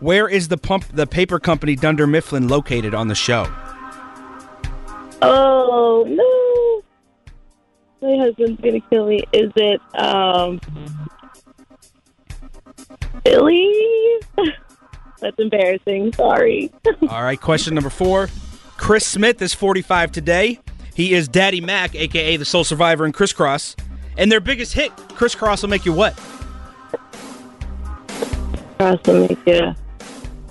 Where 0.00 0.26
is 0.26 0.48
the 0.48 0.56
pump 0.56 0.86
the 0.94 1.06
paper 1.06 1.38
company 1.38 1.76
Dunder 1.76 2.06
Mifflin 2.06 2.48
located 2.48 2.94
on 2.94 3.08
the 3.08 3.14
show? 3.14 3.52
Oh 5.22 6.04
no! 6.06 6.82
My 8.08 8.24
husband's 8.24 8.60
gonna 8.60 8.80
kill 8.80 9.06
me. 9.06 9.22
Is 9.32 9.50
it 9.56 9.80
um 9.94 10.60
Billy? 13.24 13.72
That's 15.20 15.38
embarrassing. 15.38 16.12
Sorry. 16.12 16.72
All 17.08 17.22
right, 17.22 17.40
question 17.40 17.74
number 17.74 17.90
four. 17.90 18.28
Chris 18.76 19.04
Smith 19.04 19.42
is 19.42 19.52
45 19.52 20.12
today. 20.12 20.60
He 20.94 21.12
is 21.14 21.26
Daddy 21.26 21.60
Mac, 21.60 21.94
aka 21.96 22.36
the 22.36 22.44
sole 22.44 22.64
survivor 22.64 23.04
in 23.04 23.12
Kris 23.12 23.32
Kross. 23.32 23.74
And 24.16 24.30
their 24.30 24.40
biggest 24.40 24.72
hit, 24.72 24.96
Kris 25.14 25.34
Kross 25.34 25.62
will 25.62 25.68
make 25.68 25.84
you 25.84 25.92
what? 25.92 26.16
Cross 28.78 28.98
will 29.06 29.26
make 29.28 29.46
you 29.46 29.74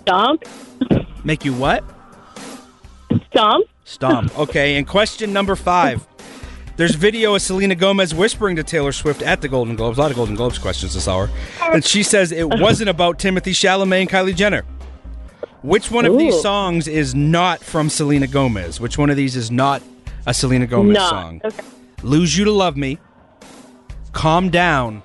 stomp. 0.02 0.44
Make 1.24 1.46
you 1.46 1.54
what? 1.54 1.84
Stomp. 3.32 3.66
Stomp. 3.88 4.38
Okay, 4.38 4.76
and 4.78 4.86
question 4.88 5.34
number 5.34 5.56
five. 5.56 6.06
There's 6.76 6.94
video 6.94 7.34
of 7.34 7.42
Selena 7.42 7.74
Gomez 7.74 8.14
whispering 8.14 8.56
to 8.58 8.64
Taylor 8.64 8.92
Swift 8.92 9.24
at 9.24 9.42
the 9.42 9.48
Golden 9.48 9.76
Globes. 9.76 9.98
A 9.98 10.02
lot 10.02 10.12
of 10.12 10.18
Golden 10.18 10.36
Globes 10.36 10.60
questions 10.60 10.94
this 10.94 11.08
hour. 11.08 11.30
And 11.62 11.84
she 11.84 12.04
says 12.04 12.32
it 12.32 12.48
wasn't 12.60 12.90
about 12.90 13.18
Timothée 13.18 13.54
Chalamet 13.54 14.02
and 14.02 14.10
Kylie 14.10 14.36
Jenner. 14.36 14.64
Which 15.64 15.90
one 15.90 16.06
of 16.06 16.18
these 16.20 16.40
songs 16.40 16.88
is 16.88 17.16
not 17.16 17.62
from 17.62 17.90
Selena 17.90 18.28
Gomez? 18.28 18.80
Which 18.80 18.98
one 18.98 19.10
of 19.10 19.16
these 19.18 19.36
is 19.36 19.50
not 19.50 19.82
a 20.28 20.34
Selena 20.34 20.68
Gomez 20.68 20.94
Not. 20.94 21.10
song? 21.10 21.42
Okay. 21.44 21.64
Lose 22.04 22.38
You 22.38 22.46
to 22.46 22.52
Love 22.52 22.78
Me, 22.78 23.00
Calm 24.12 24.50
Down, 24.50 25.02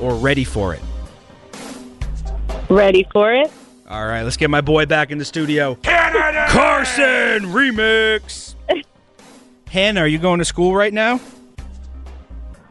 or 0.00 0.14
Ready 0.16 0.42
for 0.42 0.74
It? 0.74 0.82
Ready 2.68 3.06
for 3.12 3.32
it? 3.32 3.52
All 3.88 4.04
right, 4.04 4.22
let's 4.22 4.36
get 4.36 4.50
my 4.50 4.60
boy 4.60 4.86
back 4.86 5.12
in 5.12 5.18
the 5.18 5.24
studio. 5.24 5.76
Canada! 5.76 6.46
Karson 6.48 7.52
remix. 7.52 8.54
Hannah, 9.68 10.00
are 10.00 10.08
you 10.08 10.18
going 10.18 10.40
to 10.40 10.44
school 10.44 10.74
right 10.74 10.92
now? 10.92 11.20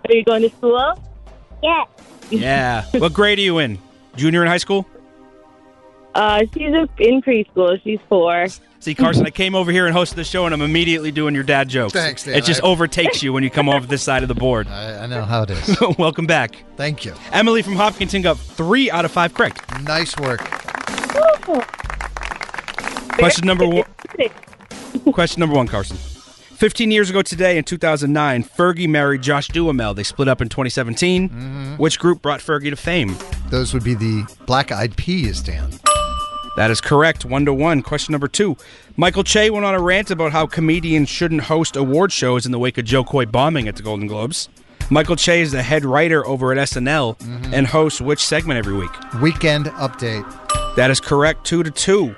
Are 0.07 0.13
you 0.13 0.25
going 0.25 0.41
to 0.41 0.49
school? 0.49 1.01
Yeah. 1.63 1.83
Yeah. 2.29 2.85
what 2.91 3.13
grade 3.13 3.39
are 3.39 3.43
you 3.43 3.59
in? 3.59 3.79
Junior 4.17 4.41
in 4.41 4.49
high 4.49 4.57
school? 4.57 4.85
Uh, 6.13 6.41
she's 6.53 6.73
in 6.97 7.21
preschool. 7.21 7.81
She's 7.81 7.99
four. 8.09 8.47
See, 8.79 8.93
Karson, 8.93 9.25
I 9.25 9.29
came 9.31 9.55
over 9.55 9.71
here 9.71 9.87
and 9.87 9.95
hosted 9.95 10.15
the 10.15 10.23
show, 10.23 10.45
and 10.45 10.53
I'm 10.53 10.61
immediately 10.61 11.11
doing 11.11 11.33
your 11.33 11.43
dad 11.43 11.69
jokes. 11.69 11.93
Thanks, 11.93 12.23
Dan. 12.25 12.35
It 12.35 12.43
just 12.43 12.61
I- 12.63 12.67
overtakes 12.67 13.23
you 13.23 13.31
when 13.31 13.43
you 13.43 13.49
come 13.49 13.69
over 13.69 13.87
this 13.87 14.03
side 14.03 14.21
of 14.21 14.27
the 14.27 14.35
board. 14.35 14.67
I, 14.67 15.03
I 15.03 15.05
know 15.07 15.23
how 15.23 15.43
it 15.43 15.49
is. 15.51 15.77
Welcome 15.97 16.25
back. 16.25 16.55
Thank 16.75 17.05
you. 17.05 17.13
Emily 17.31 17.61
from 17.61 17.75
Hopkinton 17.75 18.21
got 18.21 18.37
three 18.37 18.91
out 18.91 19.05
of 19.05 19.11
five 19.11 19.33
correct. 19.33 19.61
Nice 19.83 20.17
work. 20.17 20.41
Question 23.17 23.45
number 23.47 23.67
one. 23.67 23.85
Question 25.13 25.39
number 25.39 25.55
one, 25.55 25.67
Karson. 25.67 25.95
15 26.57 26.89
years 26.89 27.09
ago 27.09 27.21
today, 27.21 27.57
in 27.57 27.63
2009, 27.63 28.43
Fergie 28.43 28.87
married 28.89 29.21
Josh 29.21 29.49
Duhamel. 29.49 29.93
They 29.93 30.03
split 30.03 30.27
up 30.27 30.41
in 30.41 30.49
2017. 30.49 31.29
Mm-hmm. 31.29 31.73
Which 31.75 31.99
group 31.99 32.21
brought 32.21 32.39
Fergie 32.39 32.69
to 32.69 32.75
fame? 32.75 33.15
Those 33.49 33.73
would 33.73 33.83
be 33.83 33.93
the 33.93 34.23
Black 34.45 34.71
Eyed 34.71 34.95
Peas, 34.95 35.41
Dan. 35.41 35.69
That 36.55 36.71
is 36.71 36.79
correct. 36.79 37.25
One 37.25 37.43
to 37.45 37.53
one. 37.53 37.81
Question 37.81 38.13
number 38.13 38.29
two. 38.29 38.55
Michael 38.95 39.25
Che 39.25 39.49
went 39.49 39.65
on 39.65 39.75
a 39.75 39.81
rant 39.81 40.09
about 40.09 40.31
how 40.31 40.47
comedians 40.47 41.09
shouldn't 41.09 41.41
host 41.43 41.75
award 41.75 42.13
shows 42.13 42.45
in 42.45 42.53
the 42.53 42.59
wake 42.59 42.77
of 42.77 42.85
Jo 42.85 43.03
Koy 43.03 43.25
bombing 43.25 43.67
at 43.67 43.75
the 43.75 43.83
Golden 43.83 44.07
Globes. 44.07 44.47
Michael 44.89 45.17
Che 45.17 45.41
is 45.41 45.51
the 45.51 45.63
head 45.63 45.83
writer 45.83 46.25
over 46.25 46.53
at 46.53 46.57
SNL 46.57 47.17
Mm-hmm. 47.19 47.53
and 47.53 47.67
hosts 47.67 47.99
which 47.99 48.23
segment 48.23 48.57
every 48.57 48.73
week? 48.75 48.91
Weekend 49.21 49.65
update. 49.65 50.23
That 50.75 50.91
is 50.91 50.99
correct. 50.99 51.45
Two 51.45 51.63
to 51.63 51.71
two. 51.71 52.15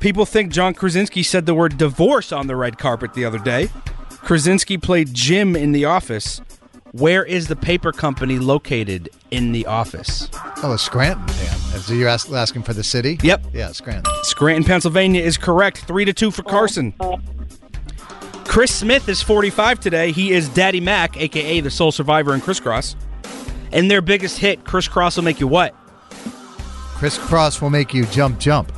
People 0.00 0.24
think 0.24 0.52
John 0.52 0.74
Krasinski 0.74 1.22
said 1.22 1.46
the 1.46 1.54
word 1.54 1.76
divorce 1.76 2.32
on 2.32 2.46
the 2.46 2.56
red 2.56 2.78
carpet 2.78 3.14
the 3.14 3.24
other 3.24 3.38
day. 3.38 3.68
Krasinski 4.10 4.78
played 4.78 5.12
Jim 5.12 5.56
in 5.56 5.72
The 5.72 5.84
Office. 5.84 6.40
Where 6.92 7.24
is 7.24 7.48
the 7.48 7.56
paper 7.56 7.92
company 7.92 8.38
located 8.38 9.10
in 9.30 9.52
The 9.52 9.66
Office? 9.66 10.28
Oh, 10.62 10.72
it's 10.72 10.82
Scranton, 10.82 11.26
Dan. 11.26 11.80
So 11.80 11.94
you're 11.94 12.08
ask, 12.08 12.30
asking 12.30 12.62
for 12.62 12.72
the 12.72 12.84
city? 12.84 13.18
Yep. 13.22 13.46
Yeah, 13.52 13.72
Scranton. 13.72 14.12
Scranton, 14.22 14.64
Pennsylvania 14.64 15.22
is 15.22 15.36
correct. 15.36 15.78
Three 15.78 16.04
to 16.04 16.12
two 16.12 16.30
for 16.30 16.42
Karson. 16.42 16.94
Chris 18.46 18.74
Smith 18.74 19.08
is 19.08 19.20
45 19.20 19.80
today. 19.80 20.12
He 20.12 20.32
is 20.32 20.48
Daddy 20.48 20.80
Mac, 20.80 21.16
aka 21.18 21.60
the 21.60 21.70
sole 21.70 21.92
survivor 21.92 22.34
in 22.34 22.40
Kris 22.40 22.60
Kross. 22.60 22.96
And 23.72 23.90
their 23.90 24.00
biggest 24.00 24.38
hit, 24.38 24.64
Kris 24.64 24.88
Kross 24.88 25.16
will 25.16 25.24
make 25.24 25.40
you 25.40 25.46
what? 25.46 25.74
Kris 26.98 27.16
Kross 27.16 27.62
will 27.62 27.70
make 27.70 27.94
you 27.94 28.04
jump, 28.06 28.40
jump. 28.40 28.72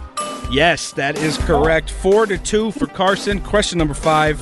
Yes, 0.51 0.93
that 0.93 1.17
is 1.17 1.39
correct. 1.39 1.91
Four 1.91 2.27
to 2.27 2.37
two 2.37 2.71
for 2.73 2.87
Karson. 2.87 3.43
Question 3.43 3.79
number 3.79 3.95
five. 3.95 4.39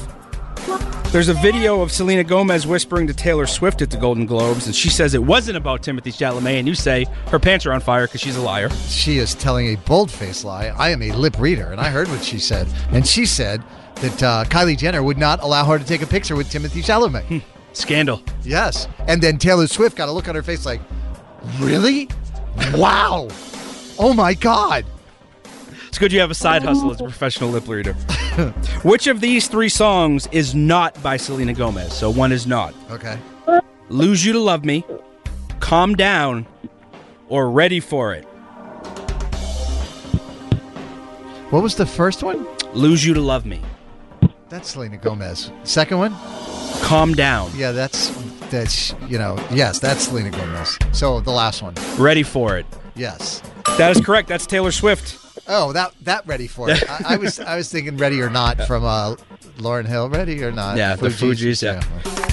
There's 1.12 1.29
a 1.29 1.35
video 1.35 1.81
of 1.81 1.93
Selena 1.93 2.24
Gomez 2.24 2.66
whispering 2.66 3.07
to 3.07 3.14
Taylor 3.14 3.47
Swift 3.47 3.81
at 3.81 3.91
the 3.91 3.97
Golden 3.97 4.26
Globes, 4.26 4.66
and 4.66 4.74
she 4.74 4.91
says 4.91 5.14
it 5.14 5.22
wasn't 5.22 5.57
about 5.57 5.83
Timothée 5.83 6.12
Chalamet, 6.12 6.59
and 6.59 6.66
you 6.66 6.74
say 6.74 7.07
her 7.29 7.39
pants 7.39 7.66
are 7.66 7.72
on 7.72 7.81
fire 7.81 8.07
because 8.07 8.20
she's 8.20 8.37
a 8.37 8.43
liar. 8.43 8.68
She 8.89 9.18
is 9.18 9.35
telling 9.37 9.68
a 9.68 9.76
bold-faced 9.76 10.45
lie. 10.45 10.66
I 10.66 10.91
am 10.91 11.01
a 11.01 11.12
lip 11.12 11.39
reader, 11.39 11.70
and 11.70 11.81
I 11.81 11.89
heard 11.89 12.09
what 12.09 12.24
she 12.24 12.39
said. 12.41 12.66
And 12.91 13.07
she 13.07 13.26
said 13.26 13.62
that 13.95 14.22
uh, 14.22 14.45
Kylie 14.49 14.76
Jenner 14.76 15.05
would 15.05 15.18
not 15.18 15.41
allow 15.43 15.64
her 15.66 15.79
to 15.79 15.85
take 15.85 16.03
a 16.03 16.07
picture 16.07 16.35
with 16.35 16.51
Timothée 16.51 16.85
Chalamet. 16.85 17.43
Scandal. 17.74 18.22
Yes. 18.43 18.89
And 19.07 19.22
then 19.22 19.39
Taylor 19.39 19.68
Swift 19.68 19.97
got 19.97 20.09
a 20.09 20.12
look 20.12 20.29
on 20.29 20.35
her 20.35 20.43
face 20.43 20.66
like, 20.66 20.81
really? 21.61 22.09
Wow. 22.74 23.29
Oh 23.99 24.14
my 24.14 24.34
God. 24.34 24.84
It's 25.88 25.99
good 25.99 26.12
you 26.12 26.20
have 26.20 26.30
a 26.30 26.34
side 26.34 26.62
hustle 26.62 26.92
as 26.92 27.01
a 27.01 27.05
professional 27.05 27.51
lip 27.51 27.66
reader. 27.66 27.92
Which 28.82 29.07
of 29.07 29.20
these 29.20 29.49
three 29.49 29.68
songs 29.68 30.28
is 30.32 30.55
not 30.55 31.01
by 31.03 31.16
Selena 31.16 31.55
Gomez? 31.55 31.92
So 31.92 32.11
one 32.11 32.30
is 32.30 32.46
not. 32.46 32.74
Okay. 32.90 33.18
Lose 33.88 34.24
You 34.24 34.34
to 34.34 34.38
Love 34.38 34.64
Me, 34.64 34.84
Calm 35.61 35.94
Down, 35.94 36.46
or 37.28 37.51
Ready 37.51 37.80
for 37.80 38.14
It. 38.14 38.24
What 41.51 41.62
was 41.62 41.74
the 41.76 41.86
first 41.86 42.22
one? 42.22 42.46
Lose 42.74 43.05
You 43.05 43.14
to 43.14 43.20
Love 43.20 43.46
Me. 43.46 43.61
That's 44.51 44.70
Selena 44.70 44.99
Gomez. 44.99 45.51
Second 45.64 45.99
one? 45.99 46.14
Calm 46.82 47.14
Down. 47.14 47.51
Yeah, 47.57 47.72
that's 47.72 48.11
that's 48.51 48.94
you 49.09 49.18
know 49.18 49.36
yes, 49.51 49.78
that's 49.78 50.05
Selena 50.05 50.30
Gomez. 50.30 50.78
So 50.92 51.20
the 51.20 51.30
last 51.30 51.62
one. 51.62 51.74
Ready 51.96 52.22
for 52.22 52.57
It. 52.59 52.66
Yes. 52.94 53.42
That 53.77 53.93
is 53.97 54.01
correct. 54.05 54.29
That's 54.29 54.47
Taylor 54.47 54.73
Swift. 54.73 55.19
Oh, 55.47 55.73
that 55.73 55.93
that 56.03 56.27
ready 56.27 56.47
for 56.47 56.71
it. 56.71 56.83
I, 56.91 57.14
I 57.14 57.16
was 57.16 57.41
I 57.41 57.57
was 57.57 57.71
thinking 57.71 57.97
ready 57.97 58.21
or 58.21 58.31
not 58.31 58.61
from 58.66 58.85
uh, 58.85 59.14
Lauryn 59.59 59.87
Hill. 59.87 60.09
Ready 60.09 60.43
or 60.43 60.53
not? 60.53 60.77
Yeah, 60.77 60.97
the 60.97 61.09
Fugees. 61.09 61.62
Yeah. 61.62 61.81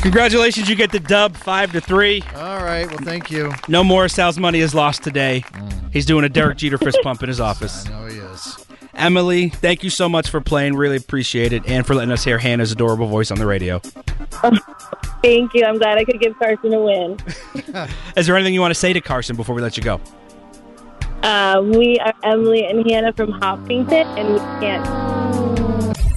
Congratulations, 0.02 0.70
you 0.70 0.76
get 0.76 0.92
the 0.92 1.00
dub 1.00 1.36
five 1.36 1.72
to 1.72 1.82
three. 1.82 2.22
All 2.36 2.64
right. 2.64 2.88
Well, 2.88 3.00
thank 3.00 3.32
you. 3.32 3.52
No 3.68 3.84
more 3.84 4.08
Sal's 4.08 4.38
money 4.38 4.60
is 4.60 4.76
lost 4.76 5.04
today. 5.04 5.44
He's 5.92 6.06
doing 6.06 6.26
a 6.26 6.30
Derek 6.30 6.58
Jeter 6.58 6.78
fist 6.78 7.00
pump 7.04 7.24
in 7.24 7.30
his 7.30 7.40
office. 7.40 7.88
I 7.88 7.90
know 7.90 8.06
he 8.06 8.18
is. 8.18 8.66
Emily, 8.94 9.50
thank 9.50 9.84
you 9.84 9.90
so 9.90 10.08
much 10.08 10.30
for 10.30 10.42
playing. 10.42 10.76
Really 10.76 10.98
appreciate 10.98 11.54
it, 11.54 11.68
and 11.68 11.86
for 11.86 11.96
letting 11.96 12.12
us 12.12 12.24
hear 12.24 12.38
Hannah's 12.38 12.72
adorable 12.72 13.08
voice 13.08 13.32
on 13.32 13.38
the 13.38 13.46
radio. 13.46 13.80
Thank 15.22 15.54
you. 15.54 15.64
I'm 15.66 15.78
glad 15.78 15.98
I 15.98 16.06
could 16.06 16.20
give 16.20 16.34
Karson 16.34 16.74
a 16.74 16.82
win. 16.82 17.88
Is 18.18 18.28
there 18.28 18.36
anything 18.36 18.54
you 18.54 18.62
want 18.62 18.72
to 18.74 18.80
say 18.80 18.94
to 18.94 19.02
Karson 19.02 19.36
before 19.36 19.56
we 19.56 19.62
let 19.62 19.76
you 19.78 19.84
go? 19.84 20.00
Uh, 21.26 21.59
we 21.59 21.97
are 21.97 22.13
Emily 22.21 22.63
and 22.67 22.88
Hannah 22.88 23.11
from 23.11 23.32
Hopkinton, 23.32 24.05
and 24.15 24.34
we 24.34 24.38
can't. 24.61 24.86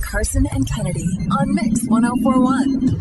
Karson 0.02 0.44
and 0.52 0.68
Kennedy 0.68 1.08
on 1.30 1.54
Mix 1.54 1.86
1041. 1.88 3.00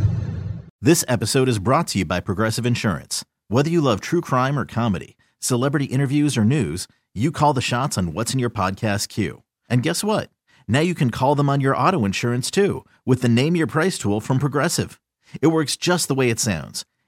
This 0.81 1.03
episode 1.09 1.49
is 1.49 1.59
brought 1.59 1.89
to 1.89 1.99
you 1.99 2.05
by 2.05 2.21
Progressive 2.21 2.65
Insurance. 2.65 3.25
Whether 3.49 3.69
you 3.69 3.81
love 3.81 3.99
true 3.99 4.21
crime 4.21 4.57
or 4.57 4.63
comedy, 4.63 5.17
celebrity 5.41 5.83
interviews 5.87 6.37
or 6.37 6.45
news, 6.45 6.87
you 7.13 7.29
call 7.29 7.51
the 7.51 7.59
shots 7.59 7.97
on 7.97 8.13
what's 8.13 8.31
in 8.31 8.39
your 8.39 8.49
podcast 8.49 9.09
queue. 9.09 9.43
And 9.69 9.83
guess 9.83 10.01
what? 10.01 10.29
Now 10.65 10.79
you 10.79 10.95
can 10.95 11.09
call 11.09 11.35
them 11.35 11.49
on 11.49 11.59
your 11.59 11.75
auto 11.75 12.05
insurance 12.05 12.49
too 12.49 12.85
with 13.05 13.21
the 13.21 13.27
Name 13.27 13.57
Your 13.57 13.67
Price 13.67 13.97
tool 13.97 14.21
from 14.21 14.39
Progressive. 14.39 15.01
It 15.41 15.47
works 15.47 15.75
just 15.75 16.07
the 16.07 16.15
way 16.15 16.29
it 16.29 16.39
sounds. 16.39 16.85